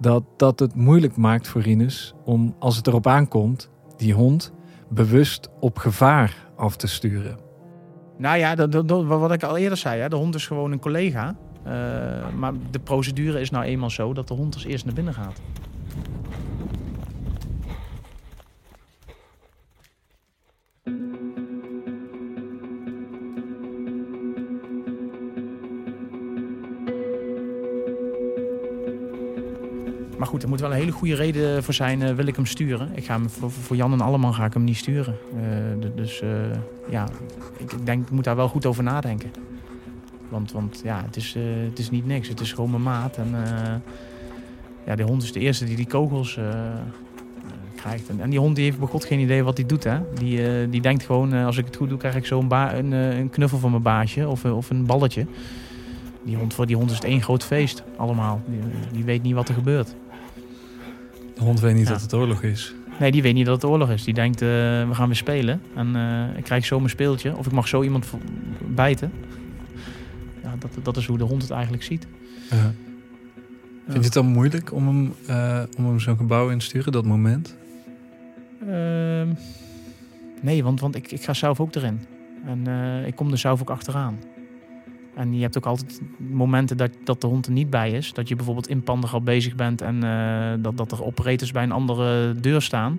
dat 0.00 0.24
dat 0.36 0.58
het 0.58 0.74
moeilijk 0.74 1.16
maakt 1.16 1.48
voor 1.48 1.60
Rinus 1.60 2.14
om, 2.24 2.56
als 2.58 2.76
het 2.76 2.86
erop 2.86 3.06
aankomt, 3.06 3.70
die 3.96 4.14
hond 4.14 4.52
bewust 4.88 5.48
op 5.60 5.78
gevaar 5.78 6.50
af 6.56 6.76
te 6.76 6.86
sturen. 6.86 7.38
Nou 8.18 8.38
ja, 8.38 8.54
dat, 8.54 8.72
dat, 8.72 9.04
wat 9.04 9.32
ik 9.32 9.42
al 9.42 9.56
eerder 9.56 9.78
zei, 9.78 10.00
hè, 10.00 10.08
de 10.08 10.16
hond 10.16 10.34
is 10.34 10.46
gewoon 10.46 10.72
een 10.72 10.78
collega. 10.78 11.36
Uh, 11.66 11.72
maar 12.36 12.52
de 12.70 12.78
procedure 12.78 13.40
is 13.40 13.50
nou 13.50 13.64
eenmaal 13.64 13.90
zo 13.90 14.12
dat 14.12 14.28
de 14.28 14.34
hond 14.34 14.54
als 14.54 14.64
eerst 14.64 14.84
naar 14.84 14.94
binnen 14.94 15.14
gaat. 15.14 15.40
Goede 30.92 31.14
reden 31.14 31.64
voor 31.64 31.74
zijn, 31.74 32.00
uh, 32.00 32.10
wil 32.10 32.26
ik 32.26 32.36
hem 32.36 32.46
sturen. 32.46 32.90
Ik 32.94 33.04
ga 33.04 33.14
hem, 33.14 33.30
voor, 33.48 33.76
Jan 33.76 33.92
en 33.92 34.00
Alleman 34.00 34.34
ga 34.34 34.44
ik 34.44 34.52
hem 34.52 34.64
niet 34.64 34.76
sturen. 34.76 35.16
Uh, 35.80 35.86
dus 35.94 36.22
uh, 36.22 36.30
ja, 36.90 37.08
ik, 37.56 37.86
denk, 37.86 38.04
ik 38.04 38.10
moet 38.10 38.24
daar 38.24 38.36
wel 38.36 38.48
goed 38.48 38.66
over 38.66 38.82
nadenken. 38.82 39.30
Want, 40.28 40.52
want 40.52 40.80
ja, 40.84 41.02
het 41.06 41.16
is, 41.16 41.36
het 41.68 41.78
is 41.78 41.90
niet 41.90 42.06
niks. 42.06 42.28
Het 42.28 42.40
is 42.40 42.52
gewoon 42.52 42.70
mijn 42.70 42.82
maat. 42.82 43.16
En 43.16 43.34
ja, 44.86 44.96
de 44.96 45.02
hond 45.02 45.22
is 45.22 45.32
de 45.32 45.40
eerste 45.40 45.64
die 45.64 45.76
die 45.76 45.86
kogels 45.86 46.38
krijgt. 47.76 48.08
En, 48.18 48.30
die 48.30 48.38
hond 48.38 48.56
die 48.56 48.64
heeft 48.64 48.78
bij 48.78 48.88
god 48.88 49.04
geen 49.04 49.18
idee 49.18 49.42
wat 49.42 49.56
hij 49.56 49.66
doet. 49.66 49.84
Hè? 49.84 49.98
Die, 50.14 50.68
die 50.68 50.80
denkt 50.80 51.04
gewoon, 51.04 51.32
als 51.32 51.56
ik 51.56 51.64
het 51.64 51.76
goed 51.76 51.88
doe, 51.88 51.98
krijg 51.98 52.14
ik 52.14 52.26
zo 52.26 52.40
een, 52.40 52.52
een, 52.52 52.92
een, 52.92 53.30
knuffel 53.30 53.58
van 53.58 53.70
mijn 53.70 53.82
baasje 53.82 54.28
of, 54.28 54.44
of 54.44 54.70
een 54.70 54.86
balletje. 54.86 55.26
Die 56.26 56.36
hond, 56.36 56.54
voor 56.54 56.66
die 56.66 56.76
hond 56.76 56.90
is 56.90 56.96
het 56.96 57.04
één 57.04 57.22
groot 57.22 57.44
feest, 57.44 57.82
allemaal. 57.96 58.40
Die, 58.46 58.60
die 58.92 59.04
weet 59.04 59.22
niet 59.22 59.34
wat 59.34 59.48
er 59.48 59.54
gebeurt. 59.54 59.94
De 61.36 61.42
hond 61.42 61.60
weet 61.60 61.74
niet 61.74 61.86
dat 61.86 62.00
het 62.00 62.14
oorlog 62.14 62.42
is. 62.42 62.74
Nee, 62.98 63.10
die 63.10 63.22
weet 63.22 63.34
niet 63.34 63.46
dat 63.46 63.62
het 63.62 63.70
oorlog 63.70 63.90
is. 63.90 64.04
Die 64.04 64.14
denkt, 64.14 64.42
uh, 64.42 64.48
we 64.88 64.90
gaan 64.92 65.06
weer 65.06 65.16
spelen. 65.16 65.62
En 65.74 65.96
uh, 65.96 66.36
ik 66.36 66.44
krijg 66.44 66.64
zo 66.64 66.78
mijn 66.78 66.90
speeltje. 66.90 67.36
Of 67.36 67.46
ik 67.46 67.52
mag 67.52 67.68
zo 67.68 67.82
iemand 67.82 68.06
bijten. 68.66 69.12
Ja, 70.42 70.54
dat, 70.58 70.70
dat 70.82 70.96
is 70.96 71.06
hoe 71.06 71.18
de 71.18 71.24
hond 71.24 71.42
het 71.42 71.50
eigenlijk 71.50 71.82
ziet. 71.82 72.06
Uh. 72.52 72.58
Vind 73.84 73.98
je 73.98 74.04
het 74.04 74.12
dan 74.12 74.26
moeilijk 74.26 74.72
om 74.72 74.86
hem, 74.86 75.14
uh, 75.28 75.62
om 75.78 75.86
hem 75.86 76.00
zo'n 76.00 76.16
gebouw 76.16 76.48
in 76.48 76.58
te 76.58 76.64
sturen, 76.64 76.92
dat 76.92 77.04
moment? 77.04 77.56
Ehm, 78.60 79.28
nee, 80.40 80.64
want, 80.64 80.80
want 80.80 80.94
ik, 80.94 81.12
ik 81.12 81.24
ga 81.24 81.34
zelf 81.34 81.60
ook 81.60 81.74
erin. 81.74 82.00
En 82.44 82.66
ik 83.06 83.16
kom 83.16 83.30
er 83.30 83.38
zelf 83.38 83.60
ook 83.60 83.70
achteraan. 83.70 84.18
En 85.16 85.34
je 85.34 85.42
hebt 85.42 85.56
ook 85.56 85.66
altijd 85.66 86.00
momenten 86.16 86.76
dat, 86.76 86.90
dat 87.04 87.20
de 87.20 87.26
hond 87.26 87.46
er 87.46 87.52
niet 87.52 87.70
bij 87.70 87.90
is. 87.90 88.12
Dat 88.12 88.28
je 88.28 88.36
bijvoorbeeld 88.36 88.68
in 88.68 88.84
al 88.84 89.22
bezig 89.22 89.54
bent 89.54 89.80
en 89.80 90.04
uh, 90.04 90.52
dat, 90.58 90.76
dat 90.76 90.92
er 90.92 91.04
operators 91.04 91.52
bij 91.52 91.62
een 91.62 91.72
andere 91.72 92.34
deur 92.40 92.62
staan. 92.62 92.98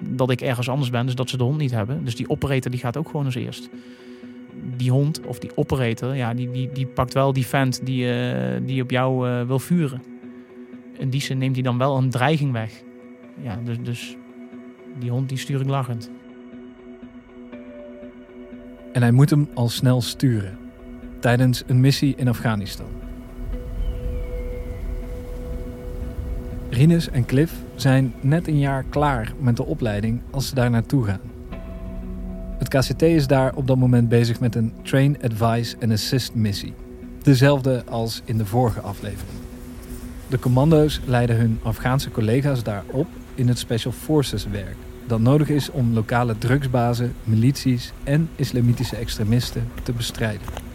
Dat 0.00 0.30
ik 0.30 0.40
ergens 0.40 0.68
anders 0.68 0.90
ben, 0.90 1.06
dus 1.06 1.14
dat 1.14 1.30
ze 1.30 1.36
de 1.36 1.42
hond 1.42 1.58
niet 1.58 1.70
hebben. 1.70 2.04
Dus 2.04 2.16
die 2.16 2.28
operator 2.28 2.70
die 2.70 2.80
gaat 2.80 2.96
ook 2.96 3.06
gewoon 3.06 3.24
als 3.24 3.34
eerst. 3.34 3.70
Die 4.76 4.90
hond 4.90 5.26
of 5.26 5.38
die 5.38 5.56
operator, 5.56 6.16
ja, 6.16 6.34
die, 6.34 6.50
die, 6.50 6.70
die 6.72 6.86
pakt 6.86 7.14
wel 7.14 7.32
die 7.32 7.46
vent 7.46 7.86
die, 7.86 8.06
uh, 8.06 8.66
die 8.66 8.82
op 8.82 8.90
jou 8.90 9.28
uh, 9.28 9.42
wil 9.42 9.58
vuren. 9.58 10.02
In 10.98 11.10
die 11.10 11.20
zin 11.20 11.38
neemt 11.38 11.54
hij 11.54 11.64
dan 11.64 11.78
wel 11.78 11.96
een 11.96 12.10
dreiging 12.10 12.52
weg. 12.52 12.82
Ja, 13.42 13.58
dus, 13.64 13.76
dus 13.82 14.16
die 14.98 15.10
hond 15.10 15.28
die 15.28 15.38
stuur 15.38 15.60
ik 15.60 15.68
lachend. 15.68 16.10
En 18.92 19.02
hij 19.02 19.12
moet 19.12 19.30
hem 19.30 19.48
al 19.54 19.68
snel 19.68 20.00
sturen 20.00 20.61
tijdens 21.22 21.62
een 21.66 21.80
missie 21.80 22.14
in 22.16 22.28
Afghanistan. 22.28 22.86
Rinus 26.70 27.10
en 27.10 27.24
Cliff 27.24 27.52
zijn 27.74 28.14
net 28.20 28.48
een 28.48 28.58
jaar 28.58 28.84
klaar 28.88 29.32
met 29.38 29.56
de 29.56 29.64
opleiding 29.64 30.20
als 30.30 30.48
ze 30.48 30.54
daar 30.54 30.70
naartoe 30.70 31.04
gaan. 31.04 31.20
Het 32.58 32.68
KCT 32.68 33.02
is 33.02 33.26
daar 33.26 33.54
op 33.54 33.66
dat 33.66 33.76
moment 33.76 34.08
bezig 34.08 34.40
met 34.40 34.54
een 34.54 34.72
Train, 34.82 35.16
Advise 35.22 35.76
en 35.78 35.92
Assist 35.92 36.34
missie. 36.34 36.74
Dezelfde 37.22 37.82
als 37.88 38.22
in 38.24 38.38
de 38.38 38.46
vorige 38.46 38.80
aflevering. 38.80 39.38
De 40.28 40.38
commando's 40.38 41.00
leiden 41.04 41.36
hun 41.36 41.58
Afghaanse 41.62 42.10
collega's 42.10 42.62
daar 42.62 42.84
op 42.86 43.06
in 43.34 43.48
het 43.48 43.58
Special 43.58 43.92
Forces 43.92 44.46
werk. 44.46 44.76
Dat 45.06 45.20
nodig 45.20 45.48
is 45.48 45.70
om 45.70 45.92
lokale 45.92 46.38
drugsbazen, 46.38 47.14
milities 47.24 47.92
en 48.04 48.28
islamitische 48.36 48.96
extremisten 48.96 49.68
te 49.82 49.92
bestrijden. 49.92 50.71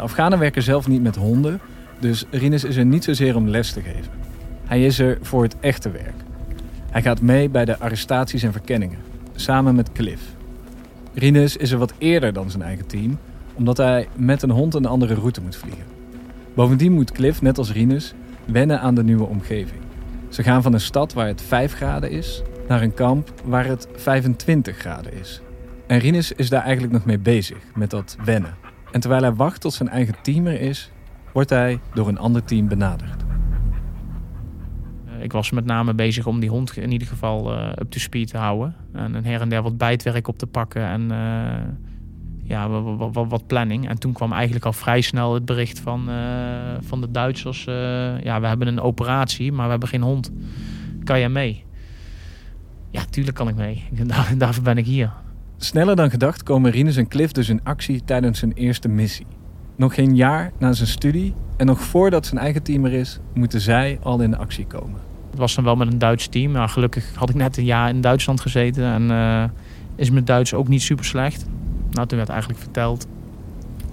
De 0.00 0.06
Afghanen 0.06 0.38
werken 0.38 0.62
zelf 0.62 0.88
niet 0.88 1.02
met 1.02 1.16
honden, 1.16 1.60
dus 1.98 2.24
Rinus 2.30 2.64
is 2.64 2.76
er 2.76 2.84
niet 2.84 3.04
zozeer 3.04 3.36
om 3.36 3.48
les 3.48 3.72
te 3.72 3.80
geven. 3.80 4.12
Hij 4.64 4.84
is 4.84 4.98
er 4.98 5.18
voor 5.22 5.42
het 5.42 5.56
echte 5.60 5.90
werk. 5.90 6.14
Hij 6.90 7.02
gaat 7.02 7.20
mee 7.20 7.48
bij 7.48 7.64
de 7.64 7.78
arrestaties 7.78 8.42
en 8.42 8.52
verkenningen, 8.52 8.98
samen 9.34 9.74
met 9.74 9.92
Cliff. 9.92 10.22
Rinus 11.14 11.56
is 11.56 11.70
er 11.70 11.78
wat 11.78 11.92
eerder 11.98 12.32
dan 12.32 12.50
zijn 12.50 12.62
eigen 12.62 12.86
team, 12.86 13.18
omdat 13.54 13.76
hij 13.76 14.08
met 14.16 14.42
een 14.42 14.50
hond 14.50 14.74
een 14.74 14.86
andere 14.86 15.14
route 15.14 15.40
moet 15.40 15.56
vliegen. 15.56 15.84
Bovendien 16.54 16.92
moet 16.92 17.12
Cliff, 17.12 17.42
net 17.42 17.58
als 17.58 17.72
Rinus, 17.72 18.14
wennen 18.44 18.80
aan 18.80 18.94
de 18.94 19.04
nieuwe 19.04 19.26
omgeving. 19.26 19.80
Ze 20.28 20.42
gaan 20.42 20.62
van 20.62 20.72
een 20.72 20.80
stad 20.80 21.12
waar 21.12 21.26
het 21.26 21.42
5 21.42 21.74
graden 21.74 22.10
is 22.10 22.42
naar 22.68 22.82
een 22.82 22.94
kamp 22.94 23.32
waar 23.44 23.66
het 23.66 23.88
25 23.94 24.76
graden 24.76 25.12
is. 25.12 25.40
En 25.86 25.98
Rinus 25.98 26.32
is 26.32 26.48
daar 26.48 26.62
eigenlijk 26.62 26.92
nog 26.92 27.04
mee 27.04 27.18
bezig, 27.18 27.58
met 27.74 27.90
dat 27.90 28.16
wennen. 28.24 28.59
En 28.92 29.00
terwijl 29.00 29.22
hij 29.22 29.34
wacht 29.34 29.60
tot 29.60 29.72
zijn 29.72 29.88
eigen 29.88 30.14
team 30.22 30.46
er 30.46 30.60
is, 30.60 30.90
wordt 31.32 31.50
hij 31.50 31.80
door 31.94 32.08
een 32.08 32.18
ander 32.18 32.44
team 32.44 32.68
benaderd. 32.68 33.22
Eh, 35.06 35.22
ik 35.22 35.32
was 35.32 35.50
met 35.50 35.64
name 35.64 35.94
bezig 35.94 36.26
om 36.26 36.40
die 36.40 36.50
hond 36.50 36.76
in 36.76 36.92
ieder 36.92 37.08
geval 37.08 37.52
uh, 37.52 37.68
up 37.68 37.90
to 37.90 37.98
speed 37.98 38.28
te 38.28 38.38
houden. 38.38 38.74
En 38.92 39.24
her 39.24 39.40
en 39.40 39.48
der 39.48 39.62
wat 39.62 39.78
bijtwerk 39.78 40.28
op 40.28 40.38
te 40.38 40.46
pakken 40.46 40.86
en 40.86 41.00
uh, 41.00 41.68
ja, 42.42 42.68
wat, 42.68 43.28
wat, 43.28 43.46
planning. 43.46 43.88
En 43.88 43.98
toen 43.98 44.12
kwam 44.12 44.32
eigenlijk 44.32 44.64
al 44.64 44.72
vrij 44.72 45.00
snel 45.00 45.34
het 45.34 45.44
bericht 45.44 45.80
van, 45.80 46.08
van 46.80 47.00
de 47.00 47.10
Duitsers... 47.10 47.64
ja, 48.22 48.40
we 48.40 48.46
hebben 48.46 48.66
een 48.66 48.80
operatie, 48.80 49.52
maar 49.52 49.64
we 49.64 49.70
hebben 49.70 49.88
geen 49.88 50.02
hond. 50.02 50.32
Kan 51.04 51.18
jij 51.18 51.28
mee? 51.28 51.64
Ja, 52.90 53.04
tuurlijk 53.10 53.36
kan 53.36 53.48
ik 53.48 53.54
mee. 53.54 53.84
Daarvoor 54.36 54.62
ben 54.62 54.78
ik 54.78 54.86
hier. 54.86 55.12
Sneller 55.62 55.96
dan 55.96 56.10
gedacht 56.10 56.42
komen 56.42 56.70
Rinus 56.70 56.96
en 56.96 57.08
Cliff 57.08 57.32
dus 57.32 57.48
in 57.48 57.60
actie 57.62 58.04
tijdens 58.04 58.40
hun 58.40 58.52
eerste 58.52 58.88
missie. 58.88 59.26
Nog 59.76 59.94
geen 59.94 60.16
jaar 60.16 60.52
na 60.58 60.72
zijn 60.72 60.88
studie 60.88 61.34
en 61.56 61.66
nog 61.66 61.80
voordat 61.80 62.26
zijn 62.26 62.40
eigen 62.40 62.62
team 62.62 62.84
er 62.84 62.92
is, 62.92 63.18
moeten 63.34 63.60
zij 63.60 63.98
al 64.02 64.20
in 64.20 64.36
actie 64.36 64.66
komen. 64.66 65.00
Het 65.30 65.38
was 65.38 65.54
dan 65.54 65.64
wel 65.64 65.76
met 65.76 65.92
een 65.92 65.98
Duits 65.98 66.28
team, 66.28 66.52
maar 66.52 66.68
gelukkig 66.68 67.14
had 67.14 67.28
ik 67.28 67.34
net 67.34 67.56
een 67.56 67.64
jaar 67.64 67.88
in 67.88 68.00
Duitsland 68.00 68.40
gezeten 68.40 68.84
en 68.84 69.10
uh, 69.10 69.44
is 69.96 70.10
mijn 70.10 70.24
Duits 70.24 70.54
ook 70.54 70.68
niet 70.68 70.82
super 70.82 71.04
slecht. 71.04 71.46
Nou, 71.90 72.06
toen 72.06 72.18
werd 72.18 72.30
eigenlijk 72.30 72.60
verteld 72.60 73.06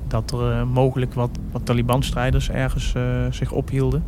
dat 0.08 0.32
er 0.32 0.52
uh, 0.52 0.64
mogelijk 0.64 1.14
wat, 1.14 1.40
Taliban-strijders 1.64 2.50
ergens 2.50 2.94
uh, 2.98 3.26
zich 3.30 3.52
ophielden. 3.52 4.04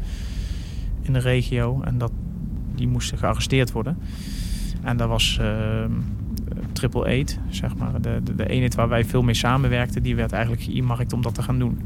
in 1.02 1.14
de 1.14 1.20
regio. 1.20 1.82
En 1.84 1.98
dat, 1.98 2.12
die 2.76 2.88
moesten 2.88 3.18
gearresteerd 3.18 3.72
worden. 3.72 3.98
En 4.84 4.98
dat 4.98 5.08
was 5.08 5.40
Triple 6.74 7.06
Eight, 7.06 7.40
zeg 7.50 7.76
maar. 7.76 8.02
De, 8.02 8.20
de, 8.24 8.36
de 8.36 8.50
eenheid 8.50 8.76
waar 8.76 8.90
wij 8.90 9.06
veel 9.06 9.22
mee 9.22 9.34
samenwerkten, 9.34 10.04
die 10.04 10.16
werd 10.16 10.32
eigenlijk 10.32 10.64
geëmarkt 10.64 11.14
om 11.14 11.22
dat 11.22 11.36
te 11.36 11.42
gaan 11.42 11.60
doen. 11.60 11.80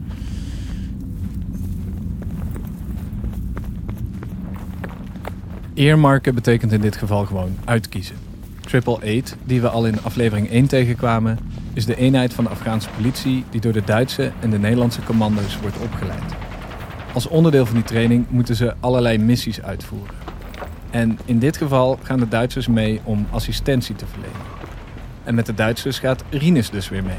Earmarken 5.73 6.35
betekent 6.35 6.71
in 6.71 6.81
dit 6.81 6.95
geval 6.95 7.25
gewoon 7.25 7.55
uitkiezen. 7.65 8.15
Triple 8.61 8.99
Eight, 9.01 9.35
die 9.43 9.61
we 9.61 9.69
al 9.69 9.87
in 9.87 10.01
aflevering 10.01 10.49
1 10.49 10.67
tegenkwamen, 10.67 11.37
is 11.73 11.85
de 11.85 11.95
eenheid 11.95 12.33
van 12.33 12.43
de 12.43 12.49
Afghaanse 12.49 12.89
politie 12.95 13.43
die 13.49 13.61
door 13.61 13.73
de 13.73 13.83
Duitse 13.83 14.31
en 14.39 14.49
de 14.49 14.59
Nederlandse 14.59 15.03
commando's 15.03 15.59
wordt 15.59 15.77
opgeleid. 15.77 16.35
Als 17.13 17.27
onderdeel 17.27 17.65
van 17.65 17.75
die 17.75 17.83
training 17.83 18.25
moeten 18.29 18.55
ze 18.55 18.73
allerlei 18.79 19.17
missies 19.17 19.61
uitvoeren. 19.61 20.15
En 20.89 21.19
in 21.25 21.39
dit 21.39 21.57
geval 21.57 21.99
gaan 22.03 22.19
de 22.19 22.27
Duitsers 22.27 22.67
mee 22.67 23.01
om 23.03 23.27
assistentie 23.31 23.95
te 23.95 24.05
verlenen. 24.05 24.52
En 25.23 25.35
met 25.35 25.45
de 25.45 25.53
Duitsers 25.53 25.99
gaat 25.99 26.23
Rinus 26.29 26.69
dus 26.69 26.89
weer 26.89 27.03
mee. 27.03 27.17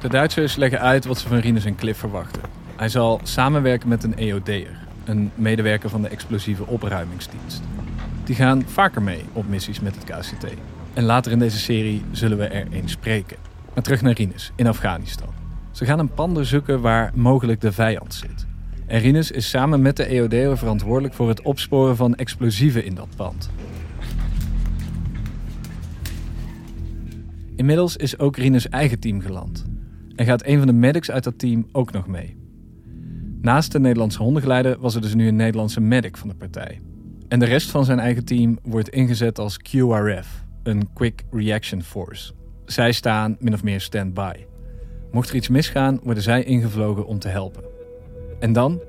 De 0.00 0.08
Duitsers 0.08 0.56
leggen 0.56 0.80
uit 0.80 1.04
wat 1.04 1.18
ze 1.18 1.28
van 1.28 1.38
Rinus 1.38 1.64
en 1.64 1.76
Cliff 1.76 1.98
verwachten. 1.98 2.42
Hij 2.76 2.88
zal 2.88 3.20
samenwerken 3.22 3.88
met 3.88 4.04
een 4.04 4.16
EOD'er, 4.16 4.78
een 5.04 5.30
medewerker 5.34 5.90
van 5.90 6.02
de 6.02 6.08
explosieve 6.08 6.66
opruimingsdienst. 6.66 7.62
Die 8.24 8.34
gaan 8.34 8.62
vaker 8.66 9.02
mee 9.02 9.24
op 9.32 9.48
missies 9.48 9.80
met 9.80 9.94
het 9.94 10.04
KCT. 10.04 10.46
En 10.94 11.04
later 11.04 11.32
in 11.32 11.38
deze 11.38 11.58
serie 11.58 12.04
zullen 12.12 12.38
we 12.38 12.46
er 12.46 12.66
eens 12.70 12.92
spreken. 12.92 13.36
Maar 13.74 13.82
terug 13.82 14.02
naar 14.02 14.12
Rinus 14.12 14.52
in 14.56 14.66
Afghanistan. 14.66 15.28
Ze 15.70 15.84
gaan 15.84 15.98
een 15.98 16.14
pand 16.14 16.46
zoeken 16.46 16.80
waar 16.80 17.10
mogelijk 17.14 17.60
de 17.60 17.72
vijand 17.72 18.14
zit. 18.14 18.46
En 18.86 19.00
Rinus 19.00 19.30
is 19.30 19.48
samen 19.48 19.82
met 19.82 19.96
de 19.96 20.04
EOD'er 20.04 20.58
verantwoordelijk 20.58 21.14
voor 21.14 21.28
het 21.28 21.42
opsporen 21.42 21.96
van 21.96 22.14
explosieven 22.14 22.84
in 22.84 22.94
dat 22.94 23.08
pand. 23.16 23.50
Inmiddels 27.60 27.96
is 27.96 28.18
ook 28.18 28.36
Rinus 28.36 28.68
eigen 28.68 29.00
team 29.00 29.20
geland. 29.20 29.64
En 30.16 30.26
gaat 30.26 30.46
een 30.46 30.58
van 30.58 30.66
de 30.66 30.72
medics 30.72 31.10
uit 31.10 31.24
dat 31.24 31.38
team 31.38 31.68
ook 31.72 31.92
nog 31.92 32.06
mee. 32.06 32.36
Naast 33.40 33.72
de 33.72 33.80
Nederlandse 33.80 34.22
hondengeleider 34.22 34.78
was 34.78 34.94
er 34.94 35.00
dus 35.00 35.14
nu 35.14 35.28
een 35.28 35.36
Nederlandse 35.36 35.80
medic 35.80 36.16
van 36.16 36.28
de 36.28 36.34
partij. 36.34 36.80
En 37.28 37.38
de 37.38 37.44
rest 37.44 37.70
van 37.70 37.84
zijn 37.84 37.98
eigen 37.98 38.24
team 38.24 38.58
wordt 38.62 38.88
ingezet 38.88 39.38
als 39.38 39.58
QRF, 39.58 40.44
een 40.62 40.92
Quick 40.92 41.24
Reaction 41.30 41.82
Force. 41.82 42.32
Zij 42.64 42.92
staan 42.92 43.36
min 43.40 43.54
of 43.54 43.62
meer 43.62 43.80
stand-by. 43.80 44.34
Mocht 45.10 45.28
er 45.28 45.34
iets 45.34 45.48
misgaan, 45.48 46.00
worden 46.02 46.22
zij 46.22 46.44
ingevlogen 46.44 47.06
om 47.06 47.18
te 47.18 47.28
helpen. 47.28 47.64
En 48.38 48.52
dan 48.52 48.80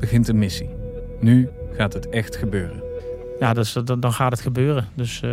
begint 0.00 0.26
de 0.26 0.34
missie. 0.34 0.70
Nu 1.20 1.48
gaat 1.72 1.92
het 1.92 2.08
echt 2.08 2.36
gebeuren. 2.36 2.85
Ja, 3.40 3.52
dus 3.52 3.72
dan, 3.72 4.00
dan 4.00 4.12
gaat 4.12 4.30
het 4.30 4.40
gebeuren. 4.40 4.88
Dus 4.94 5.20
uh, 5.24 5.30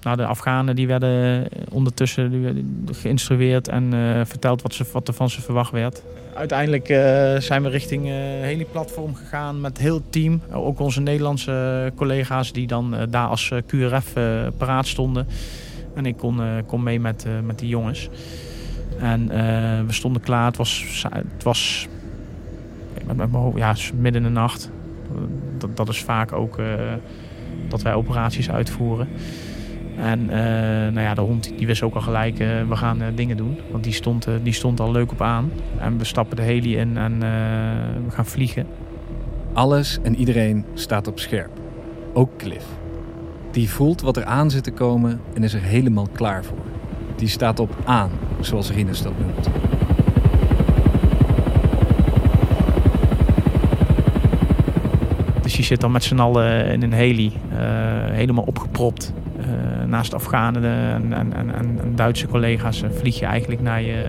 nou, 0.00 0.16
de 0.16 0.26
Afghanen 0.26 0.76
die 0.76 0.86
werden 0.86 1.46
ondertussen 1.70 2.30
die 2.30 2.40
werden 2.40 2.88
geïnstrueerd 2.92 3.68
en 3.68 3.94
uh, 3.94 4.20
verteld 4.24 4.62
wat, 4.62 4.74
ze, 4.74 4.84
wat 4.92 5.08
er 5.08 5.14
van 5.14 5.30
ze 5.30 5.40
verwacht 5.42 5.70
werd. 5.70 6.02
Uiteindelijk 6.34 6.86
zijn 7.42 7.62
we 7.62 7.68
richting 7.68 8.06
heliplatform 8.40 9.14
gegaan 9.14 9.60
met 9.60 9.78
heel 9.78 9.94
het 9.94 10.12
team. 10.12 10.40
Ook 10.52 10.80
onze 10.80 11.00
Nederlandse 11.00 11.92
collega's 11.94 12.52
die 12.52 12.66
dan 12.66 12.96
daar 13.10 13.28
als 13.28 13.52
QRF 13.66 14.12
paraat 14.56 14.86
stonden. 14.86 15.26
En 15.94 16.06
ik 16.06 16.16
kon, 16.16 16.40
kon 16.66 16.82
mee 16.82 17.00
met, 17.00 17.26
met 17.44 17.58
die 17.58 17.68
jongens. 17.68 18.08
En 18.98 19.28
we 19.86 19.92
stonden 19.92 20.22
klaar. 20.22 20.46
Het 20.46 20.56
was, 20.56 21.04
het 21.10 21.42
was 21.42 21.88
met, 23.06 23.16
met 23.16 23.28
ja, 23.54 23.74
midden 23.94 24.24
in 24.24 24.28
de 24.28 24.40
nacht. 24.40 24.70
Dat, 25.58 25.76
dat 25.76 25.88
is 25.88 26.02
vaak 26.02 26.32
ook 26.32 26.58
dat 27.68 27.82
wij 27.82 27.94
operaties 27.94 28.50
uitvoeren. 28.50 29.08
En 29.96 30.20
uh, 30.20 30.28
nou 30.28 31.00
ja, 31.00 31.14
de 31.14 31.20
hond 31.20 31.52
die 31.56 31.66
wist 31.66 31.82
ook 31.82 31.94
al 31.94 32.00
gelijk, 32.00 32.38
uh, 32.38 32.48
we 32.68 32.76
gaan 32.76 33.02
uh, 33.02 33.06
dingen 33.14 33.36
doen. 33.36 33.58
Want 33.70 33.84
die 33.84 33.92
stond, 33.92 34.28
die 34.42 34.52
stond 34.52 34.80
al 34.80 34.92
leuk 34.92 35.12
op 35.12 35.22
aan. 35.22 35.50
En 35.78 35.98
we 35.98 36.04
stappen 36.04 36.36
de 36.36 36.42
heli 36.42 36.76
in 36.76 36.96
en 36.96 37.18
we 38.04 38.10
gaan 38.10 38.26
vliegen. 38.26 38.66
Alles 39.52 39.98
en 40.02 40.16
iedereen 40.16 40.64
staat 40.74 41.06
op 41.06 41.18
scherp. 41.18 41.50
Ook 42.12 42.30
Cliff. 42.36 42.66
Die 43.50 43.70
voelt 43.70 44.00
wat 44.00 44.16
er 44.16 44.24
aan 44.24 44.50
zit 44.50 44.64
te 44.64 44.70
komen 44.70 45.20
en 45.34 45.42
is 45.42 45.54
er 45.54 45.62
helemaal 45.62 46.08
klaar 46.12 46.44
voor. 46.44 46.64
Die 47.16 47.28
staat 47.28 47.60
op 47.60 47.76
aan, 47.84 48.10
zoals 48.40 48.70
Rinus 48.70 49.02
dat 49.02 49.12
noemt. 49.18 49.48
Dus 55.42 55.55
je 55.55 55.55
zit 55.66 55.80
dan 55.80 55.92
met 55.92 56.04
z'n 56.04 56.18
allen 56.18 56.66
in 56.66 56.82
een 56.82 56.92
heli, 56.92 57.32
uh, 57.52 57.58
helemaal 58.10 58.44
opgepropt. 58.44 59.12
Uh, 59.38 59.84
naast 59.86 60.14
Afghanen 60.14 60.64
en, 60.64 61.12
en, 61.12 61.32
en, 61.32 61.54
en, 61.54 61.96
Duitse 61.96 62.26
collega's 62.26 62.82
vlieg 62.90 63.18
je 63.18 63.26
eigenlijk 63.26 63.60
naar, 63.60 63.82
je, 63.82 64.06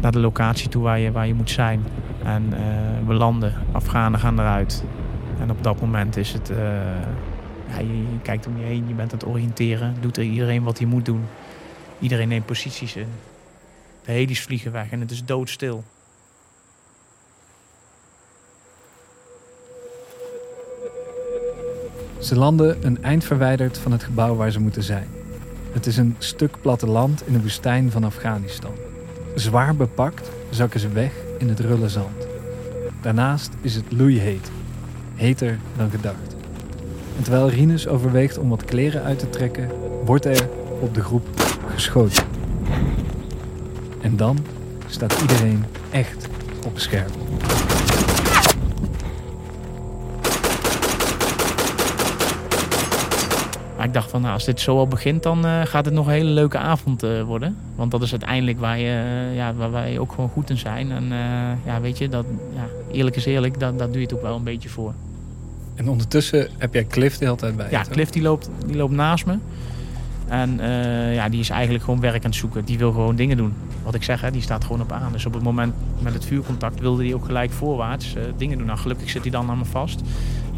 naar 0.00 0.12
de 0.12 0.18
locatie 0.18 0.68
toe 0.68 0.82
waar 0.82 0.98
je, 0.98 1.12
waar 1.12 1.26
je 1.26 1.34
moet 1.34 1.50
zijn. 1.50 1.84
En 2.24 2.54
we 3.06 3.14
landen, 3.14 3.52
Afghanen 3.72 4.20
gaan 4.20 4.38
eruit. 4.38 4.84
En 5.40 5.50
op 5.50 5.62
dat 5.62 5.80
moment 5.80 6.16
is 6.16 6.32
het, 6.32 6.52
ja, 7.68 7.78
je, 7.78 8.02
kijkt 8.22 8.46
om 8.46 8.58
je 8.58 8.64
heen, 8.64 8.84
je 8.88 8.94
bent 8.94 9.12
aan 9.12 9.18
het 9.18 9.28
oriënteren. 9.28 9.94
Doet 10.00 10.16
er 10.16 10.22
iedereen 10.22 10.62
wat 10.62 10.78
hij 10.78 10.86
moet 10.86 11.04
doen. 11.04 11.22
Iedereen 11.98 12.28
neemt 12.28 12.46
posities 12.46 12.96
in. 12.96 13.08
De 14.04 14.12
helis 14.12 14.40
vliegen 14.40 14.72
weg 14.72 14.90
en 14.90 15.00
het 15.00 15.10
is 15.10 15.24
doodstil. 15.24 15.84
Ze 22.18 22.36
landen 22.36 22.76
een 22.80 23.02
eind 23.02 23.24
verwijderd 23.24 23.78
van 23.78 23.92
het 23.92 24.02
gebouw 24.02 24.34
waar 24.36 24.50
ze 24.50 24.60
moeten 24.60 24.82
zijn. 24.82 25.06
Het 25.72 25.86
is 25.86 25.96
een 25.96 26.16
stuk 26.18 26.56
platteland 26.60 27.26
in 27.26 27.32
de 27.32 27.40
woestijn 27.40 27.90
van 27.90 28.04
Afghanistan. 28.04 28.72
Zwaar 29.34 29.76
bepakt 29.76 30.30
zakken 30.50 30.80
ze 30.80 30.88
weg 30.88 31.12
in 31.38 31.48
het 31.48 31.60
rulle 31.60 31.88
zand. 31.88 32.26
Daarnaast 33.00 33.50
is 33.60 33.74
het 33.74 33.84
loeiheet, 33.88 34.50
heter 35.14 35.58
dan 35.76 35.90
gedacht. 35.90 36.36
En 37.16 37.22
terwijl 37.22 37.48
Rinus 37.48 37.88
overweegt 37.88 38.38
om 38.38 38.48
wat 38.48 38.64
kleren 38.64 39.02
uit 39.02 39.18
te 39.18 39.30
trekken, 39.30 39.70
wordt 40.04 40.24
er 40.24 40.48
op 40.80 40.94
de 40.94 41.02
groep 41.02 41.26
geschoten. 41.74 42.24
En 44.00 44.16
dan 44.16 44.38
staat 44.86 45.20
iedereen 45.20 45.64
echt 45.90 46.28
op 46.66 46.78
scherp. 46.78 47.10
Dacht 53.98 54.10
van, 54.10 54.20
nou, 54.20 54.32
als 54.32 54.44
dit 54.44 54.60
zo 54.60 54.76
al 54.76 54.88
begint, 54.88 55.22
dan 55.22 55.46
uh, 55.46 55.60
gaat 55.64 55.84
het 55.84 55.94
nog 55.94 56.06
een 56.06 56.12
hele 56.12 56.30
leuke 56.30 56.58
avond 56.58 57.04
uh, 57.04 57.22
worden. 57.22 57.56
Want 57.74 57.90
dat 57.90 58.02
is 58.02 58.10
uiteindelijk 58.10 58.60
waar, 58.60 58.78
je, 58.78 59.02
uh, 59.30 59.36
ja, 59.36 59.54
waar 59.54 59.70
wij 59.70 59.98
ook 59.98 60.12
gewoon 60.12 60.28
goed 60.28 60.50
in 60.50 60.56
zijn. 60.56 60.90
En 60.90 61.04
ja, 61.64 61.80
weet 61.80 61.98
je, 61.98 62.08
dat, 62.08 62.24
ja, 62.54 62.66
eerlijk 62.92 63.16
is 63.16 63.24
eerlijk, 63.24 63.60
dat, 63.60 63.78
dat 63.78 63.88
doe 63.88 64.00
je 64.00 64.06
het 64.06 64.14
ook 64.14 64.22
wel 64.22 64.36
een 64.36 64.44
beetje 64.44 64.68
voor. 64.68 64.92
En 65.74 65.88
ondertussen 65.88 66.48
heb 66.58 66.74
jij 66.74 66.84
Cliff 66.84 67.18
de 67.18 67.24
hele 67.24 67.36
tijd 67.36 67.56
bij 67.56 67.70
Ja, 67.70 67.84
Cliff 67.90 68.10
die 68.10 68.22
loopt, 68.22 68.50
die 68.66 68.76
loopt 68.76 68.92
naast 68.92 69.26
me. 69.26 69.38
En 70.28 70.58
ja, 71.12 71.28
die 71.28 71.40
is 71.40 71.50
eigenlijk 71.50 71.84
gewoon 71.84 72.00
werk 72.00 72.24
aan 72.24 72.30
het 72.30 72.34
zoeken. 72.34 72.64
Die 72.64 72.78
wil 72.78 72.92
gewoon 72.92 73.16
dingen 73.16 73.36
doen. 73.36 73.52
Wat 73.82 73.94
ik 73.94 74.02
zeg, 74.02 74.20
hè, 74.20 74.30
die 74.30 74.42
staat 74.42 74.64
gewoon 74.64 74.80
op 74.80 74.92
aan. 74.92 75.12
Dus 75.12 75.26
op 75.26 75.34
het 75.34 75.42
moment 75.42 75.74
met 75.98 76.14
het 76.14 76.24
vuurcontact 76.24 76.80
wilde 76.80 77.04
hij 77.04 77.14
ook 77.14 77.24
gelijk 77.24 77.50
voorwaarts 77.50 78.14
dingen 78.36 78.58
doen. 78.58 78.66
Nou, 78.66 78.78
gelukkig 78.78 79.10
zit 79.10 79.22
hij 79.22 79.30
dan 79.30 79.50
aan 79.50 79.58
me 79.58 79.64
vast. 79.64 80.00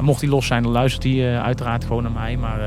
Mocht 0.00 0.20
hij 0.20 0.30
los 0.30 0.46
zijn, 0.46 0.62
dan 0.62 0.72
luistert 0.72 1.02
hij 1.02 1.12
uh, 1.12 1.42
uiteraard 1.42 1.84
gewoon 1.84 2.02
naar 2.02 2.12
mij. 2.12 2.36
Maar 2.36 2.60
uh, 2.60 2.66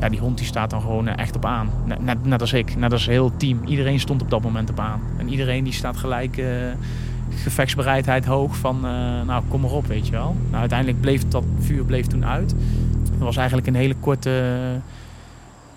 ja, 0.00 0.08
die 0.08 0.20
hond 0.20 0.38
die 0.38 0.46
staat 0.46 0.70
dan 0.70 0.80
gewoon 0.80 1.08
uh, 1.08 1.16
echt 1.16 1.36
op 1.36 1.44
aan. 1.44 1.70
Net, 2.00 2.24
net, 2.24 2.40
als 2.40 2.52
ik, 2.52 2.76
net 2.76 2.92
als 2.92 3.06
heel 3.06 3.24
het 3.24 3.38
team. 3.38 3.64
Iedereen 3.64 4.00
stond 4.00 4.22
op 4.22 4.30
dat 4.30 4.42
moment 4.42 4.70
op 4.70 4.80
aan. 4.80 5.00
En 5.18 5.28
iedereen 5.28 5.64
die 5.64 5.72
staat 5.72 5.96
gelijk 5.96 6.42
gevechtsbereidheid 7.34 8.24
hoog 8.24 8.56
van 8.56 8.80
nou 9.26 9.42
kom 9.48 9.60
maar 9.60 9.70
op, 9.70 9.86
weet 9.86 10.06
je 10.06 10.12
wel. 10.12 10.36
Nou, 10.46 10.60
uiteindelijk 10.60 11.00
bleef 11.00 11.28
dat 11.28 11.44
vuur 11.58 11.84
bleef 11.84 12.06
toen 12.06 12.26
uit. 12.26 12.54
Het 13.10 13.18
was 13.18 13.36
eigenlijk 13.36 13.66
een 13.66 13.74
hele 13.74 13.94
korte... 13.94 14.30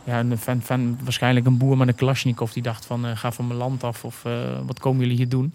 ja, 0.03 0.19
een 0.19 0.37
fan, 0.37 0.61
fan, 0.61 0.99
waarschijnlijk 1.03 1.45
een 1.45 1.57
boer 1.57 1.77
met 1.77 1.87
een 1.87 1.95
Kalashnikov 1.95 2.51
die 2.51 2.63
dacht 2.63 2.85
van 2.85 3.17
ga 3.17 3.31
van 3.31 3.47
mijn 3.47 3.59
land 3.59 3.83
af 3.83 4.05
of 4.05 4.23
wat 4.65 4.79
komen 4.79 5.01
jullie 5.01 5.17
hier 5.17 5.29
doen. 5.29 5.53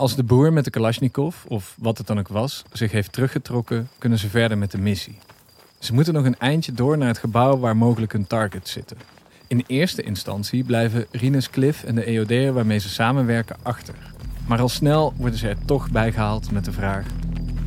Als 0.00 0.16
de 0.16 0.22
boer 0.22 0.52
met 0.52 0.64
de 0.64 0.70
Kalashnikov, 0.70 1.44
of 1.48 1.74
wat 1.78 1.98
het 1.98 2.06
dan 2.06 2.18
ook 2.18 2.28
was, 2.28 2.62
zich 2.72 2.92
heeft 2.92 3.12
teruggetrokken, 3.12 3.88
kunnen 3.98 4.18
ze 4.18 4.28
verder 4.28 4.58
met 4.58 4.70
de 4.70 4.78
missie. 4.78 5.18
Ze 5.80 5.94
moeten 5.94 6.14
nog 6.14 6.24
een 6.24 6.38
eindje 6.38 6.72
door 6.72 6.98
naar 6.98 7.08
het 7.08 7.18
gebouw 7.18 7.58
waar 7.58 7.76
mogelijk 7.76 8.12
hun 8.12 8.26
targets 8.26 8.72
zitten. 8.72 8.96
In 9.46 9.64
eerste 9.66 10.02
instantie 10.02 10.64
blijven 10.64 11.06
Rinus 11.10 11.50
Cliff 11.50 11.84
en 11.84 11.94
de 11.94 12.04
EOD'er 12.04 12.52
waarmee 12.52 12.78
ze 12.78 12.88
samenwerken 12.88 13.56
achter. 13.62 13.94
Maar 14.46 14.60
al 14.60 14.68
snel 14.68 15.12
worden 15.16 15.38
ze 15.38 15.48
er 15.48 15.64
toch 15.64 15.90
bijgehaald 15.90 16.52
met 16.52 16.64
de 16.64 16.72
vraag: 16.72 17.06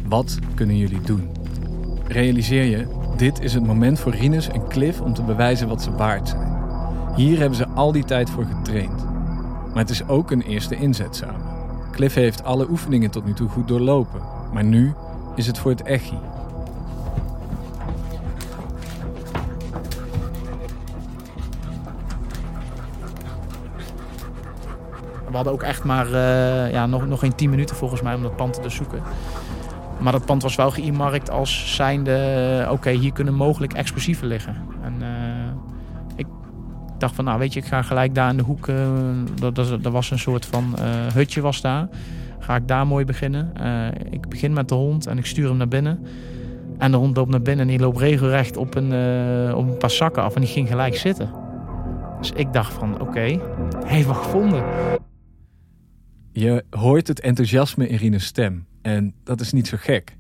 wat 0.07 0.37
kunnen 0.55 0.77
jullie 0.77 1.01
doen? 1.01 1.29
Realiseer 2.07 2.63
je, 2.63 2.87
dit 3.17 3.39
is 3.39 3.53
het 3.53 3.65
moment 3.65 3.99
voor 3.99 4.15
Rinus 4.15 4.47
en 4.47 4.67
Cliff 4.67 5.01
om 5.01 5.13
te 5.13 5.23
bewijzen 5.23 5.67
wat 5.67 5.81
ze 5.81 5.91
waard 5.91 6.29
zijn. 6.29 6.57
Hier 7.15 7.39
hebben 7.39 7.57
ze 7.57 7.67
al 7.67 7.91
die 7.91 8.05
tijd 8.05 8.29
voor 8.29 8.45
getraind. 8.45 9.05
Maar 9.67 9.83
het 9.83 9.89
is 9.89 10.07
ook 10.07 10.31
een 10.31 10.41
eerste 10.41 10.75
inzet 10.75 11.15
samen. 11.15 11.51
Cliff 11.91 12.15
heeft 12.15 12.43
alle 12.43 12.69
oefeningen 12.69 13.11
tot 13.11 13.25
nu 13.25 13.33
toe 13.33 13.49
goed 13.49 13.67
doorlopen, 13.67 14.21
maar 14.53 14.63
nu 14.63 14.93
is 15.35 15.47
het 15.47 15.57
voor 15.57 15.71
het 15.71 15.81
echi. 15.81 16.17
We 25.33 25.39
hadden 25.39 25.57
ook 25.57 25.63
echt 25.63 25.83
maar 25.83 26.07
uh, 26.07 26.71
ja, 26.71 26.85
nog, 26.85 27.07
nog 27.07 27.19
geen 27.19 27.35
10 27.35 27.49
minuten 27.49 27.75
volgens 27.75 28.01
mij 28.01 28.15
om 28.15 28.21
dat 28.21 28.35
pand 28.35 28.63
te 28.63 28.69
zoeken. 28.69 29.01
Maar 29.99 30.11
dat 30.11 30.25
pand 30.25 30.41
was 30.41 30.55
wel 30.55 30.71
geïmarkt 30.71 31.29
als 31.29 31.75
zijnde... 31.75 32.67
oké, 32.69 32.89
hier 32.89 33.13
kunnen 33.13 33.33
mogelijk 33.33 33.73
explosieven 33.73 34.27
liggen. 34.27 34.55
En 34.83 34.93
uh, 35.01 35.07
ik 36.15 36.25
dacht 36.97 37.15
van, 37.15 37.25
nou 37.25 37.39
weet 37.39 37.53
je, 37.53 37.59
ik 37.59 37.65
ga 37.65 37.81
gelijk 37.81 38.15
daar 38.15 38.29
in 38.29 38.37
de 38.37 38.43
hoek... 38.43 38.67
Uh, 38.67 38.75
dat, 39.39 39.55
dat, 39.55 39.91
was 39.91 40.11
een 40.11 40.19
soort 40.19 40.45
van 40.45 40.75
hutje 41.13 41.41
was 41.41 41.61
daar. 41.61 41.87
Ga 42.39 42.55
ik 42.55 42.67
daar 42.67 42.87
mooi 42.87 43.05
beginnen. 43.05 43.53
ik 44.09 44.29
begin 44.29 44.53
met 44.53 44.69
de 44.69 44.75
hond 44.75 45.07
en 45.07 45.17
ik 45.17 45.25
stuur 45.25 45.47
hem 45.47 45.57
naar 45.57 45.67
binnen. 45.67 46.05
En 46.77 46.91
de 46.91 46.97
hond 46.97 47.17
loopt 47.17 47.29
naar 47.29 47.41
binnen 47.41 47.65
en 47.65 47.71
die 47.71 47.81
loopt 47.81 47.99
regelrecht 47.99 48.57
op 48.57 48.75
een, 48.75 48.93
op 49.53 49.67
een 49.67 49.77
paar 49.77 49.91
zakken 49.91 50.23
af. 50.23 50.35
En 50.35 50.41
die 50.41 50.49
ging 50.49 50.67
gelijk 50.67 50.95
zitten. 50.95 51.29
Dus 52.19 52.31
ik 52.31 52.53
dacht 52.53 52.73
van, 52.73 53.01
oké, 53.01 53.19
hij 53.19 53.39
heeft 53.85 54.07
wat 54.07 54.17
gevonden. 54.17 54.63
Je 56.35 56.63
hoort 56.69 57.07
het 57.07 57.19
enthousiasme 57.19 57.87
in 57.87 57.97
Rines 57.97 58.25
stem. 58.25 58.65
En 58.81 59.13
dat 59.23 59.41
is 59.41 59.51
niet 59.51 59.67
zo 59.67 59.77
gek. 59.79 60.17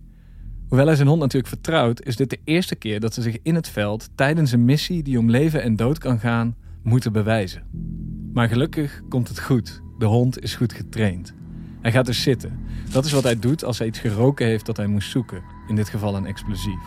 Hoewel 0.67 0.87
hij 0.87 0.95
zijn 0.95 1.07
hond 1.07 1.19
natuurlijk 1.19 1.53
vertrouwt, 1.53 2.05
is 2.05 2.15
dit 2.15 2.29
de 2.29 2.39
eerste 2.43 2.75
keer 2.75 2.99
dat 2.99 3.13
ze 3.13 3.21
zich 3.21 3.37
in 3.43 3.55
het 3.55 3.69
veld 3.69 4.09
tijdens 4.15 4.51
een 4.51 4.65
missie 4.65 5.03
die 5.03 5.19
om 5.19 5.29
leven 5.29 5.61
en 5.61 5.75
dood 5.75 5.97
kan 5.97 6.19
gaan, 6.19 6.55
moeten 6.83 7.11
bewijzen. 7.11 7.63
Maar 8.33 8.47
gelukkig 8.47 9.01
komt 9.09 9.27
het 9.27 9.39
goed. 9.39 9.81
De 9.97 10.05
hond 10.05 10.41
is 10.41 10.55
goed 10.55 10.73
getraind. 10.73 11.33
Hij 11.81 11.91
gaat 11.91 12.05
dus 12.05 12.21
zitten. 12.21 12.59
Dat 12.91 13.05
is 13.05 13.11
wat 13.11 13.23
hij 13.23 13.39
doet 13.39 13.63
als 13.63 13.77
hij 13.77 13.87
iets 13.87 13.99
geroken 13.99 14.45
heeft 14.45 14.65
dat 14.65 14.77
hij 14.77 14.87
moest 14.87 15.11
zoeken. 15.11 15.43
In 15.67 15.75
dit 15.75 15.89
geval 15.89 16.15
een 16.15 16.25
explosief. 16.25 16.81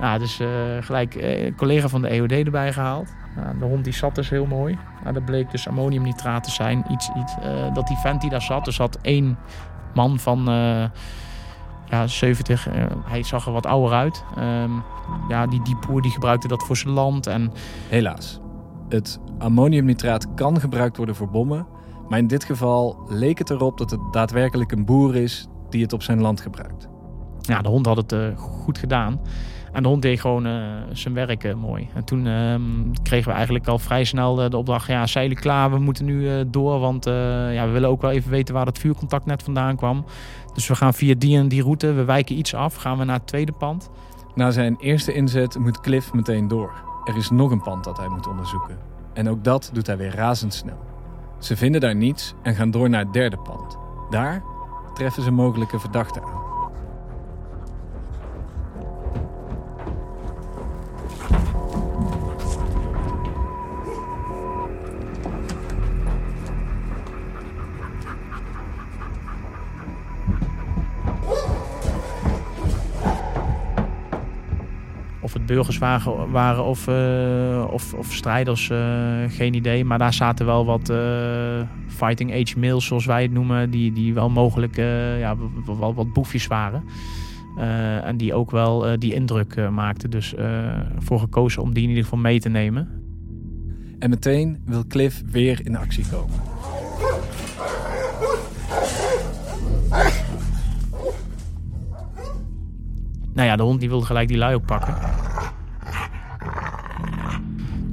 Ja, 0.00 0.18
dus 0.18 0.40
uh, 0.40 0.48
gelijk 0.80 1.14
uh, 1.14 1.44
een 1.44 1.54
collega 1.54 1.88
van 1.88 2.02
de 2.02 2.08
EOD 2.08 2.32
erbij 2.32 2.72
gehaald. 2.72 3.14
Nou, 3.36 3.58
de 3.58 3.64
hond 3.64 3.84
die 3.84 3.92
zat 3.92 4.14
dus 4.14 4.28
heel 4.28 4.46
mooi. 4.46 4.78
Nou, 5.02 5.14
dat 5.14 5.24
bleek 5.24 5.50
dus 5.50 5.68
ammoniumnitraat 5.68 6.44
te 6.44 6.50
zijn. 6.50 6.84
Iets, 6.88 7.10
iets, 7.16 7.34
uh, 7.44 7.74
dat 7.74 7.86
die 7.86 7.96
vent 7.96 8.20
die 8.20 8.30
daar 8.30 8.42
zat, 8.42 8.64
dus 8.64 8.78
had 8.78 8.98
één 9.02 9.38
man 9.94 10.18
van 10.18 10.44
ja, 11.88 12.06
70. 12.06 12.68
hij 13.04 13.22
zag 13.22 13.46
er 13.46 13.52
wat 13.52 13.66
ouder 13.66 13.92
uit. 13.92 14.24
Ehm, 14.36 14.70
ja, 15.28 15.46
die, 15.46 15.62
die 15.62 15.76
boer 15.86 16.02
die 16.02 16.10
gebruikte 16.10 16.48
dat 16.48 16.62
voor 16.62 16.76
zijn 16.76 16.92
land. 16.92 17.26
En... 17.26 17.52
Helaas. 17.88 18.40
Het 18.88 19.20
ammoniumnitraat 19.38 20.34
kan 20.34 20.60
gebruikt 20.60 20.96
worden 20.96 21.14
voor 21.14 21.30
bommen. 21.30 21.66
Maar 22.08 22.18
in 22.18 22.26
dit 22.26 22.44
geval 22.44 23.04
leek 23.08 23.38
het 23.38 23.50
erop 23.50 23.78
dat 23.78 23.90
het 23.90 24.00
daadwerkelijk 24.10 24.72
een 24.72 24.84
boer 24.84 25.16
is 25.16 25.48
die 25.70 25.82
het 25.82 25.92
op 25.92 26.02
zijn 26.02 26.20
land 26.20 26.40
gebruikt. 26.40 26.88
Ja, 27.40 27.62
de 27.62 27.68
hond 27.68 27.86
had 27.86 27.96
het 27.96 28.34
goed 28.36 28.78
gedaan. 28.78 29.20
En 29.74 29.82
de 29.82 29.88
hond 29.88 30.02
deed 30.02 30.20
gewoon 30.20 30.46
uh, 30.46 30.62
zijn 30.92 31.14
werk 31.14 31.44
uh, 31.44 31.54
mooi. 31.54 31.88
En 31.94 32.04
toen 32.04 32.26
uh, 32.26 32.54
kregen 33.02 33.28
we 33.28 33.34
eigenlijk 33.34 33.66
al 33.66 33.78
vrij 33.78 34.04
snel 34.04 34.34
de 34.34 34.56
opdracht: 34.56 34.86
ja, 34.86 35.06
zeilen 35.06 35.36
klaar, 35.36 35.70
we 35.70 35.78
moeten 35.78 36.04
nu 36.04 36.28
eh, 36.28 36.34
door. 36.46 36.78
Want 36.78 37.04
ja, 37.04 37.66
we 37.66 37.70
willen 37.72 37.88
ook 37.88 38.00
wel 38.00 38.10
even 38.10 38.30
weten 38.30 38.54
waar 38.54 38.66
het 38.66 38.78
vuurcontact 38.78 39.26
net 39.26 39.42
vandaan 39.42 39.76
kwam. 39.76 40.04
Dus 40.54 40.66
we 40.66 40.74
gaan 40.74 40.94
via 40.94 41.14
die 41.18 41.38
en 41.38 41.48
die 41.48 41.62
route, 41.62 41.92
we 41.92 42.04
wijken 42.04 42.38
iets 42.38 42.54
af, 42.54 42.74
gaan 42.74 42.98
we 42.98 43.04
naar 43.04 43.16
het 43.16 43.26
tweede 43.26 43.52
pand. 43.52 43.90
Na 44.34 44.50
zijn 44.50 44.76
eerste 44.80 45.12
inzet 45.12 45.58
moet 45.58 45.80
Cliff 45.80 46.12
meteen 46.12 46.48
door. 46.48 46.72
Er 47.04 47.16
is 47.16 47.30
nog 47.30 47.50
een 47.50 47.62
pand 47.62 47.84
dat 47.84 47.96
hij 47.96 48.08
moet 48.08 48.28
onderzoeken. 48.28 48.78
En 49.12 49.28
ook 49.28 49.44
dat 49.44 49.70
doet 49.72 49.86
hij 49.86 49.96
weer 49.96 50.14
razendsnel. 50.14 50.78
Ze 51.38 51.56
vinden 51.56 51.80
daar 51.80 51.96
niets 51.96 52.34
en 52.42 52.54
gaan 52.54 52.70
door 52.70 52.90
naar 52.90 53.04
het 53.04 53.12
derde 53.12 53.36
pand. 53.36 53.76
Daar 54.10 54.42
treffen 54.94 55.22
ze 55.22 55.30
mogelijke 55.30 55.78
verdachten 55.78 56.22
aan. 56.22 56.43
Burgers 75.46 75.78
waren, 75.78 76.64
of, 76.64 76.88
uh, 76.88 77.64
of, 77.70 77.94
of, 77.94 78.12
strijders, 78.12 78.68
uh, 78.68 78.78
geen 79.28 79.54
idee. 79.54 79.84
Maar 79.84 79.98
daar 79.98 80.12
zaten 80.12 80.46
wel 80.46 80.64
wat 80.64 80.90
uh, 80.90 80.96
fighting 81.86 82.32
age 82.32 82.58
males, 82.58 82.86
zoals 82.86 83.06
wij 83.06 83.22
het 83.22 83.32
noemen, 83.32 83.70
die, 83.70 83.92
die 83.92 84.14
wel 84.14 84.30
mogelijk 84.30 84.76
ja, 85.18 85.36
wel 85.78 85.94
wat 85.94 86.12
boefjes 86.12 86.46
waren. 86.46 86.84
en 88.04 88.16
die 88.16 88.34
ook 88.34 88.50
wel 88.50 88.98
die 88.98 89.14
indruk 89.14 89.70
maakten. 89.70 90.10
Dus 90.10 90.34
voor 90.98 91.18
gekozen 91.18 91.62
om 91.62 91.74
die 91.74 91.82
in 91.82 91.88
ieder 91.88 92.04
geval 92.04 92.18
mee 92.18 92.40
te 92.40 92.48
nemen. 92.48 92.88
En 93.98 94.10
meteen 94.10 94.58
wil 94.64 94.84
Cliff 94.86 95.22
weer 95.30 95.60
in 95.64 95.76
actie 95.76 96.04
komen. 96.10 96.53
Nou 103.34 103.48
ja, 103.48 103.56
de 103.56 103.62
hond 103.62 103.80
die 103.80 103.88
wilde 103.88 104.06
gelijk 104.06 104.28
die 104.28 104.36
lui 104.36 104.54
ook 104.54 104.66
pakken. 104.66 104.94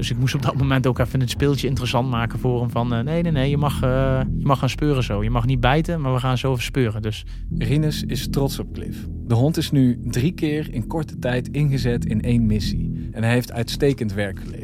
Dus 0.01 0.11
ik 0.11 0.17
moest 0.17 0.35
op 0.35 0.41
dat 0.41 0.57
moment 0.57 0.87
ook 0.87 0.99
even 0.99 1.19
het 1.19 1.29
speeltje 1.29 1.67
interessant 1.67 2.09
maken 2.09 2.39
voor 2.39 2.59
hem. 2.59 2.69
Van 2.69 2.93
uh, 2.93 2.99
nee, 2.99 3.21
nee, 3.21 3.31
nee, 3.31 3.49
je 3.49 3.57
mag, 3.57 3.83
uh, 3.83 4.21
je 4.37 4.45
mag 4.45 4.59
gaan 4.59 4.69
speuren 4.69 5.03
zo. 5.03 5.23
Je 5.23 5.29
mag 5.29 5.45
niet 5.45 5.59
bijten, 5.59 6.01
maar 6.01 6.13
we 6.13 6.19
gaan 6.19 6.37
zo 6.37 6.51
even 6.51 6.63
speuren. 6.63 7.01
Dus... 7.01 7.25
Rinus 7.57 8.03
is 8.03 8.29
trots 8.29 8.59
op 8.59 8.73
Cliff. 8.73 9.07
De 9.27 9.33
hond 9.33 9.57
is 9.57 9.71
nu 9.71 9.99
drie 10.03 10.31
keer 10.31 10.73
in 10.73 10.87
korte 10.87 11.19
tijd 11.19 11.47
ingezet 11.47 12.05
in 12.05 12.21
één 12.21 12.45
missie. 12.45 13.09
En 13.11 13.23
hij 13.23 13.31
heeft 13.31 13.51
uitstekend 13.51 14.13
werk 14.13 14.39
geleverd. 14.39 14.60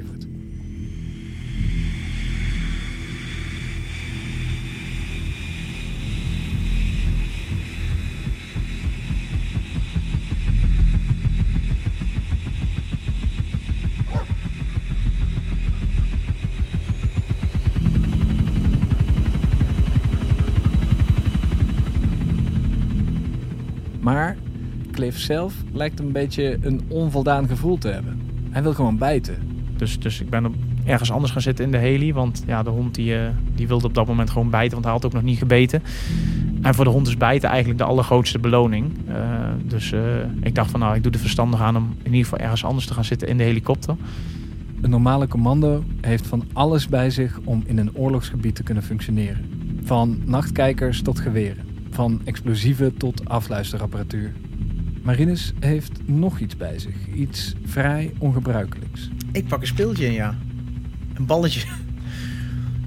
Cliff 25.17 25.31
zelf 25.31 25.53
lijkt 25.73 25.99
een 25.99 26.11
beetje 26.11 26.57
een 26.61 26.81
onvoldaan 26.87 27.47
gevoel 27.47 27.77
te 27.77 27.87
hebben. 27.87 28.21
Hij 28.49 28.63
wil 28.63 28.73
gewoon 28.73 28.97
bijten. 28.97 29.35
Dus, 29.77 29.99
dus 29.99 30.21
ik 30.21 30.29
ben 30.29 30.45
op 30.45 30.53
ergens 30.85 31.11
anders 31.11 31.31
gaan 31.31 31.41
zitten 31.41 31.65
in 31.65 31.71
de 31.71 31.77
heli. 31.77 32.13
Want 32.13 32.43
ja, 32.47 32.63
de 32.63 32.69
hond 32.69 32.95
die, 32.95 33.13
uh, 33.13 33.21
die 33.55 33.67
wilde 33.67 33.87
op 33.87 33.93
dat 33.93 34.07
moment 34.07 34.29
gewoon 34.29 34.49
bijten, 34.49 34.71
want 34.71 34.83
hij 34.83 34.93
had 34.93 35.05
ook 35.05 35.13
nog 35.13 35.21
niet 35.21 35.37
gebeten. 35.37 35.83
En 36.61 36.75
voor 36.75 36.83
de 36.83 36.89
hond 36.89 37.07
is 37.07 37.17
bijten 37.17 37.49
eigenlijk 37.49 37.79
de 37.79 37.85
allergrootste 37.85 38.39
beloning. 38.39 38.91
Uh, 39.09 39.15
dus 39.63 39.91
uh, 39.91 40.01
ik 40.41 40.55
dacht 40.55 40.71
van 40.71 40.79
nou, 40.79 40.95
ik 40.95 41.03
doe 41.03 41.11
de 41.11 41.17
verstandig 41.17 41.61
aan 41.61 41.75
om 41.75 41.95
in 41.97 42.11
ieder 42.11 42.23
geval 42.23 42.39
ergens 42.39 42.65
anders 42.65 42.85
te 42.85 42.93
gaan 42.93 43.05
zitten 43.05 43.27
in 43.27 43.37
de 43.37 43.43
helikopter. 43.43 43.95
Een 44.81 44.89
normale 44.89 45.27
commando 45.27 45.83
heeft 46.01 46.27
van 46.27 46.43
alles 46.53 46.87
bij 46.87 47.09
zich 47.09 47.39
om 47.43 47.63
in 47.65 47.77
een 47.77 47.95
oorlogsgebied 47.95 48.55
te 48.55 48.63
kunnen 48.63 48.83
functioneren. 48.83 49.45
Van 49.83 50.21
nachtkijkers 50.25 51.01
tot 51.01 51.19
geweren. 51.19 51.65
Van 51.89 52.21
explosieven 52.23 52.97
tot 52.97 53.29
afluisterapparatuur. 53.29 54.33
Marinus 55.07 55.53
heeft 55.59 55.91
nog 56.05 56.39
iets 56.39 56.57
bij 56.57 56.79
zich. 56.79 56.95
Iets 57.15 57.55
vrij 57.65 58.13
ongebruikelijks. 58.17 59.09
Ik 59.31 59.47
pak 59.47 59.61
een 59.61 59.67
speeltje, 59.67 60.11
ja. 60.11 60.35
Een 61.13 61.25
balletje. 61.25 61.67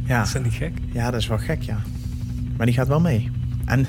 Ja. 0.05 0.23
Is 0.23 0.33
dat 0.33 0.43
niet 0.43 0.53
gek? 0.53 0.73
Ja, 0.93 1.11
dat 1.11 1.21
is 1.21 1.27
wel 1.27 1.39
gek, 1.39 1.63
ja. 1.63 1.83
Maar 2.57 2.67
die 2.67 2.75
gaat 2.75 2.89
wel 2.89 3.01
mee. 3.01 3.31
En 3.65 3.87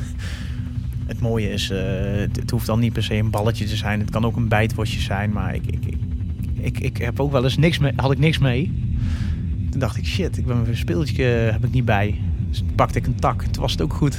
het 1.05 1.19
mooie 1.19 1.49
is, 1.49 1.71
uh, 1.71 1.79
het, 2.15 2.51
hoeft 2.51 2.65
dan 2.65 2.79
niet 2.79 2.93
per 2.93 3.03
se 3.03 3.15
een 3.15 3.29
balletje 3.29 3.65
te 3.65 3.75
zijn. 3.75 3.99
Het 3.99 4.09
kan 4.09 4.25
ook 4.25 4.36
een 4.36 4.47
bijtworstje 4.47 4.99
zijn. 4.99 5.32
Maar 5.32 5.55
ik, 5.55 5.65
ik, 5.65 5.86
ik, 5.86 5.97
ik, 6.59 6.79
ik 6.79 6.97
heb 6.97 7.19
ook 7.19 7.32
wel 7.32 7.43
eens 7.43 7.57
niks 7.57 7.77
mee, 7.77 7.93
had 7.95 8.11
ik 8.11 8.19
niks 8.19 8.38
mee. 8.38 8.71
Toen 9.69 9.79
dacht 9.79 9.97
ik, 9.97 10.05
shit, 10.05 10.38
ik 10.38 10.45
ben 10.45 10.61
mijn 10.61 10.77
speeltje 10.77 11.23
heb 11.23 11.65
ik 11.65 11.71
niet 11.71 11.86
bij. 11.86 12.21
Dus 12.49 12.63
pakte 12.75 12.97
ik 12.97 13.05
een 13.05 13.19
tak. 13.19 13.43
Toen 13.43 13.61
was 13.61 13.71
het 13.71 13.82
ook 13.82 13.93
goed. 13.93 14.17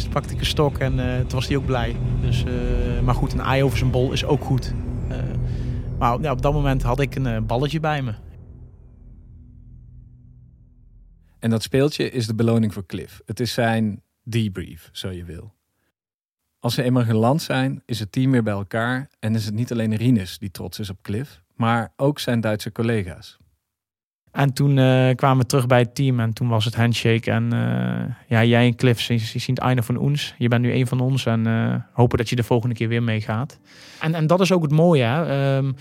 Dus 0.00 0.08
toen 0.08 0.20
pakte 0.20 0.34
ik 0.34 0.40
een 0.40 0.46
stok 0.46 0.78
en 0.78 0.98
uh, 0.98 1.18
toen 1.18 1.30
was 1.30 1.46
hij 1.46 1.56
ook 1.56 1.66
blij. 1.66 1.96
Dus, 2.20 2.44
uh, 2.44 3.00
maar 3.00 3.14
goed, 3.14 3.32
een 3.32 3.40
ei 3.40 3.62
over 3.62 3.78
zijn 3.78 3.90
bol 3.90 4.12
is 4.12 4.24
ook 4.24 4.44
goed. 4.44 4.72
Uh, 5.10 5.16
maar 5.98 6.20
ja, 6.20 6.32
op 6.32 6.42
dat 6.42 6.52
moment 6.52 6.82
had 6.82 7.00
ik 7.00 7.14
een 7.14 7.46
balletje 7.46 7.80
bij 7.80 8.02
me. 8.02 8.14
En 11.38 11.50
dat 11.50 11.62
speeltje 11.62 12.10
is 12.10 12.26
de 12.26 12.34
beloning 12.34 12.72
voor 12.72 12.86
Cliff. 12.86 13.20
Het 13.26 13.40
is 13.40 13.52
zijn 13.52 14.02
debrief, 14.22 14.88
zo 14.92 15.10
je 15.10 15.24
wil. 15.24 15.54
Als 16.58 16.74
ze 16.74 16.82
eenmaal 16.82 17.04
geland 17.04 17.42
zijn, 17.42 17.82
is 17.86 18.00
het 18.00 18.12
team 18.12 18.30
weer 18.30 18.42
bij 18.42 18.52
elkaar 18.52 19.10
en 19.18 19.34
is 19.34 19.44
het 19.44 19.54
niet 19.54 19.72
alleen 19.72 19.96
Rinus 19.96 20.38
die 20.38 20.50
trots 20.50 20.78
is 20.78 20.90
op 20.90 21.02
Cliff, 21.02 21.42
maar 21.54 21.92
ook 21.96 22.18
zijn 22.18 22.40
Duitse 22.40 22.72
collega's. 22.72 23.39
En 24.32 24.52
toen 24.52 24.76
uh, 24.76 25.10
kwamen 25.14 25.38
we 25.38 25.46
terug 25.46 25.66
bij 25.66 25.78
het 25.78 25.94
team 25.94 26.20
en 26.20 26.32
toen 26.32 26.48
was 26.48 26.64
het 26.64 26.74
handshake. 26.74 27.30
En 27.30 27.54
uh, 27.54 28.14
ja, 28.28 28.44
jij 28.44 28.66
en 28.66 28.76
Cliff, 28.76 29.00
je, 29.00 29.14
je 29.14 29.38
ziet 29.38 29.60
van 29.76 29.96
ons. 29.96 30.34
Je 30.38 30.48
bent 30.48 30.62
nu 30.62 30.72
een 30.72 30.86
van 30.86 31.00
ons 31.00 31.26
en 31.26 31.46
uh, 31.46 31.74
hopen 31.92 32.18
dat 32.18 32.28
je 32.28 32.36
de 32.36 32.42
volgende 32.42 32.74
keer 32.74 32.88
weer 32.88 33.02
meegaat. 33.02 33.58
En, 34.00 34.14
en 34.14 34.26
dat 34.26 34.40
is 34.40 34.52
ook 34.52 34.62
het 34.62 34.72
mooie. 34.72 35.02
Hè? 35.02 35.56
Um, 35.56 35.74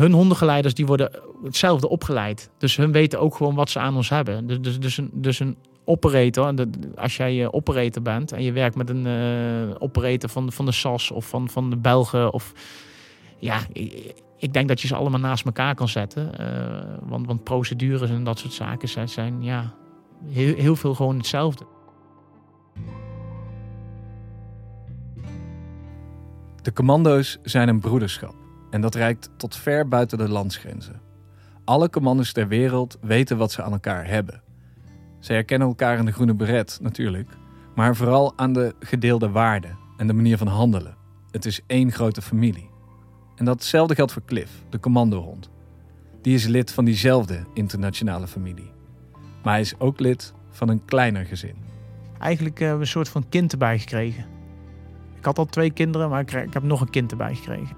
hun 0.00 0.12
hondengeleiders 0.12 0.74
die 0.74 0.86
worden 0.86 1.10
hetzelfde 1.44 1.88
opgeleid. 1.88 2.50
Dus 2.58 2.76
hun 2.76 2.92
weten 2.92 3.20
ook 3.20 3.34
gewoon 3.34 3.54
wat 3.54 3.70
ze 3.70 3.78
aan 3.78 3.96
ons 3.96 4.08
hebben. 4.08 4.46
Dus, 4.46 4.60
dus, 4.60 4.80
dus, 4.80 4.96
een, 4.96 5.10
dus 5.12 5.40
een 5.40 5.56
operator, 5.84 6.54
als 6.96 7.16
jij 7.16 7.52
operator 7.52 8.02
bent 8.02 8.32
en 8.32 8.42
je 8.42 8.52
werkt 8.52 8.76
met 8.76 8.90
een 8.90 9.06
operator 9.78 10.30
van, 10.30 10.52
van 10.52 10.64
de 10.64 10.72
SAS 10.72 11.10
of 11.10 11.28
van, 11.28 11.48
van 11.48 11.70
de 11.70 11.76
Belgen 11.76 12.32
of 12.32 12.52
ja, 13.38 13.58
ik 14.44 14.52
denk 14.52 14.68
dat 14.68 14.80
je 14.80 14.86
ze 14.86 14.94
allemaal 14.94 15.20
naast 15.20 15.44
elkaar 15.44 15.74
kan 15.74 15.88
zetten. 15.88 16.30
Uh, 16.40 17.08
want, 17.08 17.26
want 17.26 17.44
procedures 17.44 18.10
en 18.10 18.24
dat 18.24 18.38
soort 18.38 18.52
zaken 18.52 18.88
zijn, 18.88 19.08
zijn 19.08 19.42
ja, 19.42 19.74
heel, 20.26 20.54
heel 20.54 20.76
veel 20.76 20.94
gewoon 20.94 21.16
hetzelfde. 21.16 21.66
De 26.62 26.72
commando's 26.72 27.38
zijn 27.42 27.68
een 27.68 27.80
broederschap 27.80 28.34
en 28.70 28.80
dat 28.80 28.94
reikt 28.94 29.30
tot 29.36 29.56
ver 29.56 29.88
buiten 29.88 30.18
de 30.18 30.28
landsgrenzen. 30.28 31.00
Alle 31.64 31.90
commando's 31.90 32.32
ter 32.32 32.48
wereld 32.48 32.98
weten 33.00 33.36
wat 33.36 33.52
ze 33.52 33.62
aan 33.62 33.72
elkaar 33.72 34.06
hebben. 34.06 34.42
Ze 35.20 35.32
herkennen 35.32 35.68
elkaar 35.68 35.98
in 35.98 36.04
de 36.04 36.12
groene 36.12 36.34
beret 36.34 36.78
natuurlijk, 36.82 37.30
maar 37.74 37.96
vooral 37.96 38.32
aan 38.36 38.52
de 38.52 38.74
gedeelde 38.80 39.30
waarden 39.30 39.78
en 39.96 40.06
de 40.06 40.12
manier 40.12 40.38
van 40.38 40.46
handelen. 40.46 40.96
Het 41.30 41.44
is 41.44 41.60
één 41.66 41.92
grote 41.92 42.22
familie. 42.22 42.72
En 43.34 43.44
datzelfde 43.44 43.94
geldt 43.94 44.12
voor 44.12 44.24
Cliff, 44.24 44.52
de 44.68 44.80
commandorond. 44.80 45.50
Die 46.22 46.34
is 46.34 46.46
lid 46.46 46.72
van 46.72 46.84
diezelfde 46.84 47.44
internationale 47.54 48.26
familie. 48.26 48.70
Maar 49.42 49.52
hij 49.52 49.60
is 49.60 49.78
ook 49.78 50.00
lid 50.00 50.34
van 50.50 50.68
een 50.68 50.84
kleiner 50.84 51.24
gezin. 51.24 51.54
Eigenlijk 52.18 52.58
hebben 52.58 52.76
we 52.76 52.84
een 52.84 52.90
soort 52.90 53.08
van 53.08 53.28
kind 53.28 53.52
erbij 53.52 53.78
gekregen. 53.78 54.24
Ik 55.18 55.24
had 55.24 55.38
al 55.38 55.46
twee 55.46 55.70
kinderen, 55.70 56.08
maar 56.08 56.20
ik, 56.20 56.30
heb 56.30 56.62
nog 56.62 56.80
een 56.80 56.90
kind 56.90 57.10
erbij 57.10 57.34
gekregen. 57.34 57.76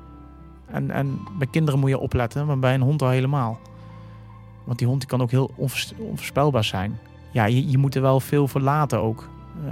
En, 0.66 0.90
en 0.90 1.18
bij 1.38 1.46
kinderen 1.46 1.80
moet 1.80 1.90
je 1.90 1.98
opletten, 1.98 2.46
maar 2.46 2.58
bij 2.58 2.74
een 2.74 2.80
hond 2.80 3.02
al 3.02 3.08
helemaal. 3.08 3.60
Want 4.64 4.78
die 4.78 4.86
hond 4.86 5.00
die 5.00 5.08
kan 5.08 5.22
ook 5.22 5.30
heel 5.30 5.50
onvoorspelbaar 5.56 6.64
zijn. 6.64 6.98
Ja, 7.32 7.44
je, 7.44 7.70
je 7.70 7.78
moet 7.78 7.94
er 7.94 8.02
wel 8.02 8.20
veel 8.20 8.48
voor 8.48 8.60
laten 8.60 9.00
ook. 9.00 9.28
Uh, 9.64 9.70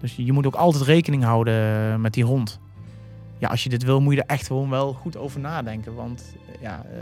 dus 0.00 0.16
je 0.16 0.32
moet 0.32 0.46
ook 0.46 0.54
altijd 0.54 0.84
rekening 0.84 1.24
houden 1.24 2.00
met 2.00 2.12
die 2.12 2.24
hond 2.24 2.60
ja, 3.44 3.50
als 3.50 3.62
je 3.62 3.68
dit 3.68 3.82
wil, 3.82 4.00
moet 4.00 4.14
je 4.14 4.22
er 4.22 4.28
echt 4.28 4.46
gewoon 4.46 4.70
wel 4.70 4.92
goed 4.92 5.16
over 5.16 5.40
nadenken. 5.40 5.94
Want 5.94 6.34
ja, 6.60 6.84
uh, 6.92 7.00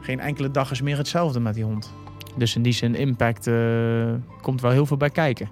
geen 0.00 0.20
enkele 0.20 0.50
dag 0.50 0.70
is 0.70 0.80
meer 0.80 0.96
hetzelfde 0.96 1.40
met 1.40 1.54
die 1.54 1.64
hond. 1.64 1.92
Dus 2.36 2.56
in 2.56 2.62
die 2.62 2.72
zin, 2.72 2.94
impact 2.94 3.46
uh, 3.46 4.12
komt 4.40 4.60
wel 4.60 4.70
heel 4.70 4.86
veel 4.86 4.96
bij 4.96 5.10
kijken. 5.10 5.48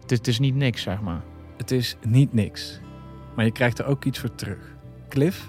Het 0.00 0.10
is, 0.10 0.18
het 0.18 0.26
is 0.26 0.38
niet 0.38 0.54
niks, 0.54 0.82
zeg 0.82 1.00
maar. 1.00 1.20
Het 1.56 1.70
is 1.70 1.96
niet 2.06 2.32
niks. 2.32 2.80
Maar 3.36 3.44
je 3.44 3.50
krijgt 3.50 3.78
er 3.78 3.86
ook 3.86 4.04
iets 4.04 4.18
voor 4.18 4.34
terug. 4.34 4.76
Cliff 5.08 5.48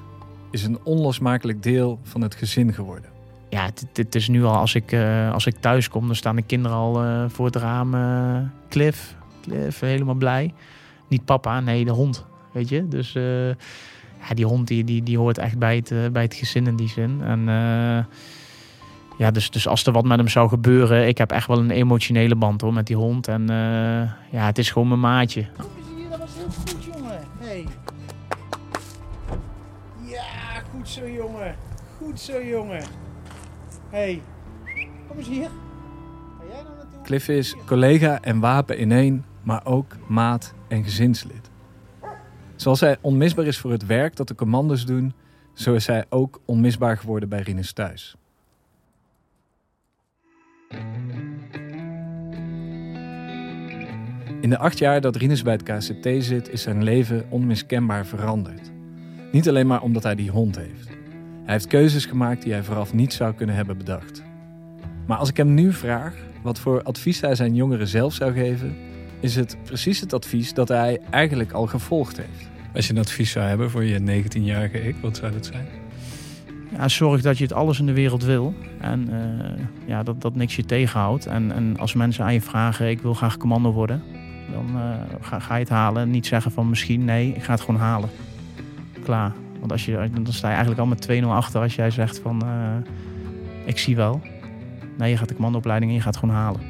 is 0.52 0.64
een 0.64 0.80
onlosmakelijk 0.84 1.64
deel 1.64 2.00
van 2.04 2.22
het 2.22 2.36
gezin 2.36 2.74
geworden. 2.74 3.10
Ja, 3.50 3.66
het, 3.66 3.86
het 3.94 4.16
is 4.16 4.28
nu 4.28 4.44
al 4.44 4.56
als 4.56 4.76
ik, 4.76 4.92
uh, 4.92 5.32
als 5.32 5.46
ik 5.46 5.56
thuis 5.60 5.90
kom, 5.90 6.06
dan 6.06 6.16
staan 6.16 6.36
de 6.36 6.42
kinderen 6.42 6.78
al 6.78 7.04
uh, 7.04 7.26
voor 7.28 7.46
het 7.46 7.56
raam. 7.56 7.94
Uh, 7.94 8.38
Cliff, 8.70 9.16
Cliff, 9.42 9.80
helemaal 9.80 10.16
blij. 10.16 10.54
Niet 11.08 11.26
papa, 11.26 11.60
nee, 11.60 11.86
de 11.86 11.92
hond. 11.92 12.30
Weet 12.52 12.70
je? 12.70 12.88
Dus 12.88 13.16
uh, 13.16 13.48
ja, 13.48 14.34
die 14.34 14.46
hond 14.46 14.68
die, 14.68 14.84
die, 14.84 15.04
die 15.04 15.18
hoort 15.18 15.38
echt 15.38 15.58
bij 15.58 15.76
het, 15.76 15.92
uh, 15.92 16.08
bij 16.08 16.22
het 16.22 16.34
gezin 16.34 16.68
in 16.68 16.76
die 16.76 16.90
zin. 16.90 17.22
En 17.24 17.40
uh, 17.40 18.04
ja, 19.18 19.32
dus, 19.32 19.50
dus 19.50 19.68
als 19.68 19.86
er 19.86 19.94
wat 19.94 20.06
met 20.06 20.18
hem 20.18 20.28
zou 20.28 20.50
gebeuren, 20.50 21.08
ik 21.08 21.18
heb 21.18 21.32
echt 21.32 21.48
wel 21.48 21.60
een 21.60 21.72
emotionele 21.72 22.36
band 22.36 22.62
hoor 22.62 22.74
met 22.74 22.88
die 22.88 22.96
hond. 22.96 23.28
En 23.28 23.46
ja, 24.32 24.46
het 24.46 24.58
is 24.58 24.72
gewoon 24.72 24.88
mijn 24.88 25.00
maatje. 25.00 25.48
Kom 25.58 25.66
eens 25.78 25.88
hier, 25.96 26.10
dat 26.10 26.20
was 26.20 26.30
heel 26.36 26.50
goed 26.50 26.84
jongen. 26.84 27.20
Hey. 27.40 27.66
Ja, 30.06 30.62
goed 30.72 30.90
zo 30.90 31.10
jongen. 31.10 31.56
Goed 31.98 32.20
zo 32.20 32.44
jongen. 32.44 32.84
Hey, 33.90 34.22
kom 35.08 35.18
eens 35.18 35.28
hier. 35.28 35.50
Ga 36.40 36.44
jij 36.50 36.64
nou 36.64 36.76
naartoe? 36.76 37.02
Cliff 37.04 37.28
is 37.28 37.56
collega 37.66 38.22
en 38.22 38.40
wapen 38.40 38.78
in 38.78 38.92
één, 38.92 39.26
maar 39.44 39.62
ook 39.66 39.96
maat 40.08 40.54
en 40.68 40.84
gezinslid. 40.84 41.41
Zoals 42.62 42.80
hij 42.80 42.98
onmisbaar 43.02 43.46
is 43.46 43.58
voor 43.58 43.72
het 43.72 43.86
werk 43.86 44.16
dat 44.16 44.28
de 44.28 44.36
commando's 44.36 44.86
doen, 44.86 45.14
zo 45.54 45.74
is 45.74 45.88
hij 45.88 46.06
ook 46.10 46.42
onmisbaar 46.46 46.98
geworden 46.98 47.30
bij 47.30 47.42
Rinus 47.42 47.74
thuis. 47.74 48.16
In 54.42 54.50
de 54.50 54.58
acht 54.58 54.78
jaar 54.78 55.02
dat 55.02 55.16
Rinus 55.16 55.42
bij 55.42 55.54
het 55.54 55.64
KCT 55.64 56.24
zit, 56.24 56.50
is 56.50 56.62
zijn 56.62 56.84
leven 56.84 57.26
onmiskenbaar 57.30 58.06
veranderd. 58.06 58.72
Niet 59.32 59.50
alleen 59.50 59.68
maar 59.68 59.82
omdat 59.82 60.04
hij 60.04 60.16
die 60.16 60.32
hond 60.32 60.56
heeft. 60.56 60.88
Hij 61.44 61.54
heeft 61.54 61.68
keuzes 61.68 62.06
gemaakt 62.06 62.42
die 62.42 62.54
hij 62.54 62.64
vooraf 62.64 62.94
niet 62.94 63.14
zou 63.14 63.34
kunnen 63.34 63.56
hebben 63.56 63.78
bedacht. 63.78 64.24
Maar 65.08 65.18
als 65.18 65.30
ik 65.30 65.38
hem 65.38 65.54
nu 65.54 65.74
vraag 65.74 66.16
wat 66.44 66.60
voor 66.60 66.84
advies 66.84 67.22
hij 67.22 67.36
zijn 67.36 67.56
jongeren 67.56 67.88
zelf 67.88 68.14
zou 68.14 68.34
geven, 68.34 68.76
is 69.20 69.36
het 69.36 69.58
precies 69.64 70.00
het 70.00 70.14
advies 70.14 70.54
dat 70.54 70.68
hij 70.68 71.00
eigenlijk 71.10 71.52
al 71.52 71.68
gevolgd 71.68 72.18
heeft. 72.18 72.51
Als 72.76 72.88
je 72.88 72.94
een 72.94 73.00
advies 73.00 73.32
zou 73.32 73.46
hebben 73.46 73.70
voor 73.70 73.84
je 73.84 74.24
19-jarige 74.24 74.88
ik, 74.88 74.96
wat 75.02 75.18
zou 75.18 75.32
dat 75.32 75.46
zijn? 75.46 75.68
Ja, 76.78 76.88
zorg 76.88 77.22
dat 77.22 77.38
je 77.38 77.44
het 77.44 77.54
alles 77.54 77.80
in 77.80 77.86
de 77.86 77.94
wereld 77.94 78.24
wil. 78.24 78.54
En 78.80 79.10
uh, 79.10 79.66
ja, 79.86 80.04
dat, 80.04 80.22
dat 80.22 80.36
niks 80.36 80.56
je 80.56 80.66
tegenhoudt. 80.66 81.26
En, 81.26 81.52
en 81.52 81.78
als 81.78 81.94
mensen 81.94 82.24
aan 82.24 82.34
je 82.34 82.42
vragen, 82.42 82.90
ik 82.90 83.02
wil 83.02 83.14
graag 83.14 83.38
commando 83.38 83.72
worden. 83.72 84.04
Dan 84.52 84.66
uh, 84.76 84.82
ga, 85.22 85.40
ga, 85.40 85.56
je 85.56 85.60
het 85.60 85.70
halen. 85.70 86.12
Niet 86.12 86.26
zeggen 86.26 86.52
van 86.52 86.70
misschien, 86.70 87.06
nee, 87.06 87.34
ik 87.34 87.44
ga 87.44 87.52
het 87.52 87.62
gewoon 87.62 87.80
halen. 87.80 88.10
Klaar. 89.04 89.32
Want 89.60 89.72
als 89.72 89.86
je, 89.86 90.10
dan 90.14 90.34
sta 90.34 90.48
je 90.48 90.56
eigenlijk 90.56 90.82
al 90.82 90.88
met 90.88 91.24
2-0 91.24 91.26
achter 91.26 91.62
als 91.62 91.76
jij 91.76 91.90
zegt 91.90 92.20
van, 92.20 92.42
uh, 92.46 92.76
ik 93.66 93.78
zie 93.78 93.96
wel. 93.96 94.22
Nee, 94.98 95.10
je 95.10 95.18
gaat 95.18 95.28
de 95.28 95.36
commandoopleiding 95.36 95.92
en 95.92 95.98
je 95.98 96.04
gaat 96.04 96.14
het 96.14 96.24
gewoon 96.24 96.36
halen. 96.36 96.62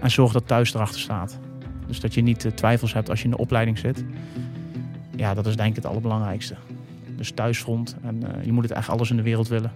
En 0.00 0.10
zorg 0.10 0.32
dat 0.32 0.46
thuis 0.46 0.74
erachter 0.74 1.00
staat. 1.00 1.38
Dus 1.86 2.00
dat 2.00 2.14
je 2.14 2.22
niet 2.22 2.50
twijfels 2.54 2.92
hebt 2.92 3.10
als 3.10 3.18
je 3.18 3.24
in 3.24 3.30
de 3.30 3.36
opleiding 3.36 3.78
zit 3.78 4.04
ja, 5.16 5.34
dat 5.34 5.46
is 5.46 5.56
denk 5.56 5.70
ik 5.70 5.76
het 5.76 5.86
allerbelangrijkste. 5.86 6.54
Dus 7.16 7.30
thuisfront 7.30 7.96
en 8.02 8.22
uh, 8.22 8.44
je 8.44 8.52
moet 8.52 8.62
het 8.62 8.72
echt 8.72 8.88
alles 8.88 9.10
in 9.10 9.16
de 9.16 9.22
wereld 9.22 9.48
willen. 9.48 9.72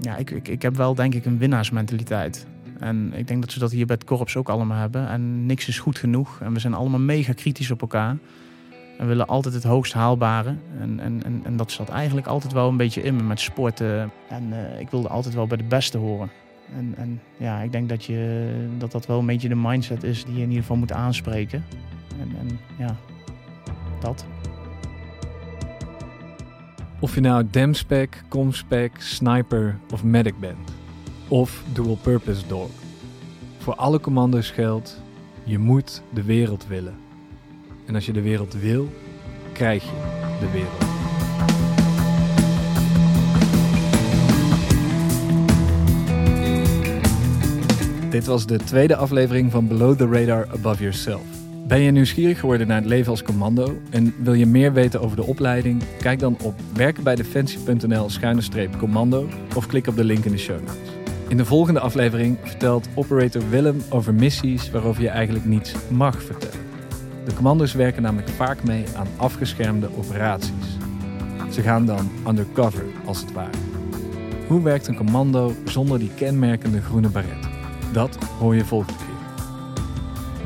Ja, 0.00 0.16
ik, 0.16 0.30
ik, 0.30 0.48
ik 0.48 0.62
heb 0.62 0.76
wel 0.76 0.94
denk 0.94 1.14
ik 1.14 1.24
een 1.24 1.38
winnaarsmentaliteit. 1.38 2.46
En 2.78 3.12
ik 3.14 3.26
denk 3.26 3.40
dat 3.40 3.52
ze 3.52 3.58
dat 3.58 3.70
hier 3.70 3.86
bij 3.86 3.94
het 3.94 4.04
korps 4.04 4.36
ook 4.36 4.48
allemaal 4.48 4.78
hebben. 4.78 5.08
En 5.08 5.46
niks 5.46 5.68
is 5.68 5.78
goed 5.78 5.98
genoeg. 5.98 6.40
En 6.40 6.52
we 6.52 6.60
zijn 6.60 6.74
allemaal 6.74 7.00
mega 7.00 7.32
kritisch 7.32 7.70
op 7.70 7.80
elkaar. 7.80 8.16
En 8.98 9.06
willen 9.06 9.26
altijd 9.26 9.54
het 9.54 9.62
hoogst 9.64 9.92
haalbare. 9.92 10.54
En, 10.80 11.00
en, 11.00 11.22
en, 11.24 11.40
en 11.44 11.56
dat 11.56 11.72
zat 11.72 11.88
eigenlijk 11.88 12.26
altijd 12.26 12.52
wel 12.52 12.68
een 12.68 12.76
beetje 12.76 13.02
in 13.02 13.16
me 13.16 13.22
met 13.22 13.40
sporten. 13.40 14.10
En 14.28 14.48
uh, 14.50 14.80
ik 14.80 14.90
wilde 14.90 15.08
altijd 15.08 15.34
wel 15.34 15.46
bij 15.46 15.56
de 15.56 15.64
beste 15.64 15.98
horen. 15.98 16.30
En, 16.76 16.94
en 16.96 17.20
ja, 17.36 17.60
ik 17.60 17.72
denk 17.72 17.88
dat, 17.88 18.04
je, 18.04 18.50
dat 18.78 18.92
dat 18.92 19.06
wel 19.06 19.18
een 19.18 19.26
beetje 19.26 19.48
de 19.48 19.56
mindset 19.56 20.02
is 20.02 20.24
die 20.24 20.34
je 20.34 20.40
in 20.40 20.48
ieder 20.48 20.60
geval 20.60 20.76
moet 20.76 20.92
aanspreken. 20.92 21.64
En, 22.20 22.36
en 22.38 22.58
ja, 22.78 22.96
dat. 24.00 24.26
Of 27.00 27.14
je 27.14 27.20
nou 27.20 27.44
Demspec, 27.50 28.22
Comspec, 28.28 28.92
Sniper 28.98 29.78
of 29.92 30.04
Medic 30.04 30.38
bent. 30.40 30.70
Of 31.28 31.62
Dual 31.72 31.98
Purpose 32.02 32.46
Dog. 32.46 32.70
Voor 33.58 33.74
alle 33.74 34.00
commando's 34.00 34.50
geldt, 34.50 35.00
je 35.44 35.58
moet 35.58 36.02
de 36.10 36.22
wereld 36.22 36.66
willen. 36.66 36.94
En 37.86 37.94
als 37.94 38.06
je 38.06 38.12
de 38.12 38.22
wereld 38.22 38.54
wil, 38.54 38.88
krijg 39.52 39.84
je 39.84 39.90
de 40.40 40.50
wereld. 40.50 40.86
Dit 48.10 48.26
was 48.26 48.46
de 48.46 48.56
tweede 48.56 48.96
aflevering 48.96 49.50
van 49.50 49.68
Below 49.68 49.96
the 49.96 50.06
Radar 50.06 50.48
Above 50.52 50.82
Yourself. 50.82 51.37
Ben 51.66 51.80
je 51.80 51.90
nieuwsgierig 51.90 52.40
geworden 52.40 52.66
naar 52.66 52.76
het 52.76 52.86
leven 52.86 53.10
als 53.10 53.22
commando 53.22 53.80
en 53.90 54.14
wil 54.22 54.32
je 54.32 54.46
meer 54.46 54.72
weten 54.72 55.00
over 55.00 55.16
de 55.16 55.24
opleiding? 55.24 55.82
Kijk 56.00 56.18
dan 56.18 56.36
op 56.42 56.54
werkenbijdefensie.nl-commando 56.74 59.28
of 59.54 59.66
klik 59.66 59.86
op 59.86 59.96
de 59.96 60.04
link 60.04 60.24
in 60.24 60.32
de 60.32 60.38
show 60.38 60.60
notes. 60.60 60.92
In 61.28 61.36
de 61.36 61.44
volgende 61.44 61.80
aflevering 61.80 62.38
vertelt 62.42 62.88
operator 62.94 63.50
Willem 63.50 63.82
over 63.88 64.14
missies 64.14 64.70
waarover 64.70 65.02
je 65.02 65.08
eigenlijk 65.08 65.44
niets 65.44 65.74
mag 65.88 66.22
vertellen. 66.22 66.66
De 67.24 67.34
commando's 67.34 67.72
werken 67.72 68.02
namelijk 68.02 68.28
vaak 68.28 68.64
mee 68.64 68.84
aan 68.96 69.06
afgeschermde 69.16 69.88
operaties. 69.96 70.78
Ze 71.50 71.62
gaan 71.62 71.86
dan 71.86 72.10
undercover, 72.28 72.84
als 73.04 73.20
het 73.20 73.32
ware. 73.32 73.56
Hoe 74.46 74.62
werkt 74.62 74.86
een 74.86 74.96
commando 74.96 75.52
zonder 75.64 75.98
die 75.98 76.10
kenmerkende 76.14 76.80
groene 76.80 77.08
baret? 77.08 77.48
Dat 77.92 78.18
hoor 78.38 78.54
je 78.54 78.64
volgende. 78.64 79.07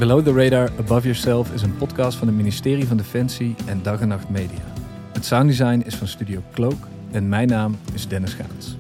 Below 0.03 0.25
the 0.25 0.33
Radar 0.33 0.71
Above 0.79 1.03
Yourself 1.03 1.53
is 1.53 1.63
een 1.63 1.77
podcast 1.77 2.19
van 2.19 2.27
het 2.27 2.37
ministerie 2.37 2.87
van 2.87 2.97
Defensie 2.97 3.55
en 3.67 3.83
Dag 3.83 4.01
en 4.01 4.09
Nacht 4.09 4.29
Media. 4.29 4.65
Het 5.13 5.25
sounddesign 5.25 5.83
is 5.87 5.95
van 5.95 6.07
Studio 6.07 6.43
Cloak 6.53 6.89
en 7.11 7.29
mijn 7.29 7.49
naam 7.49 7.77
is 7.95 8.09
Dennis 8.09 8.33
Gaans. 8.33 8.77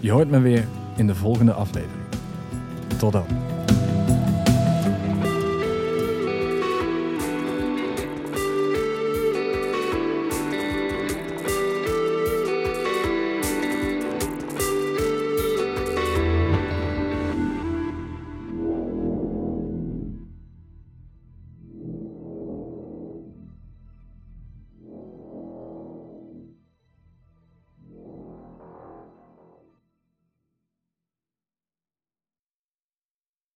Je 0.00 0.10
hoort 0.10 0.30
me 0.30 0.40
weer 0.40 0.64
in 0.96 1.06
de 1.06 1.14
volgende 1.14 1.52
aflevering. 1.52 2.04
Tot 2.98 3.12
dan. 3.12 3.55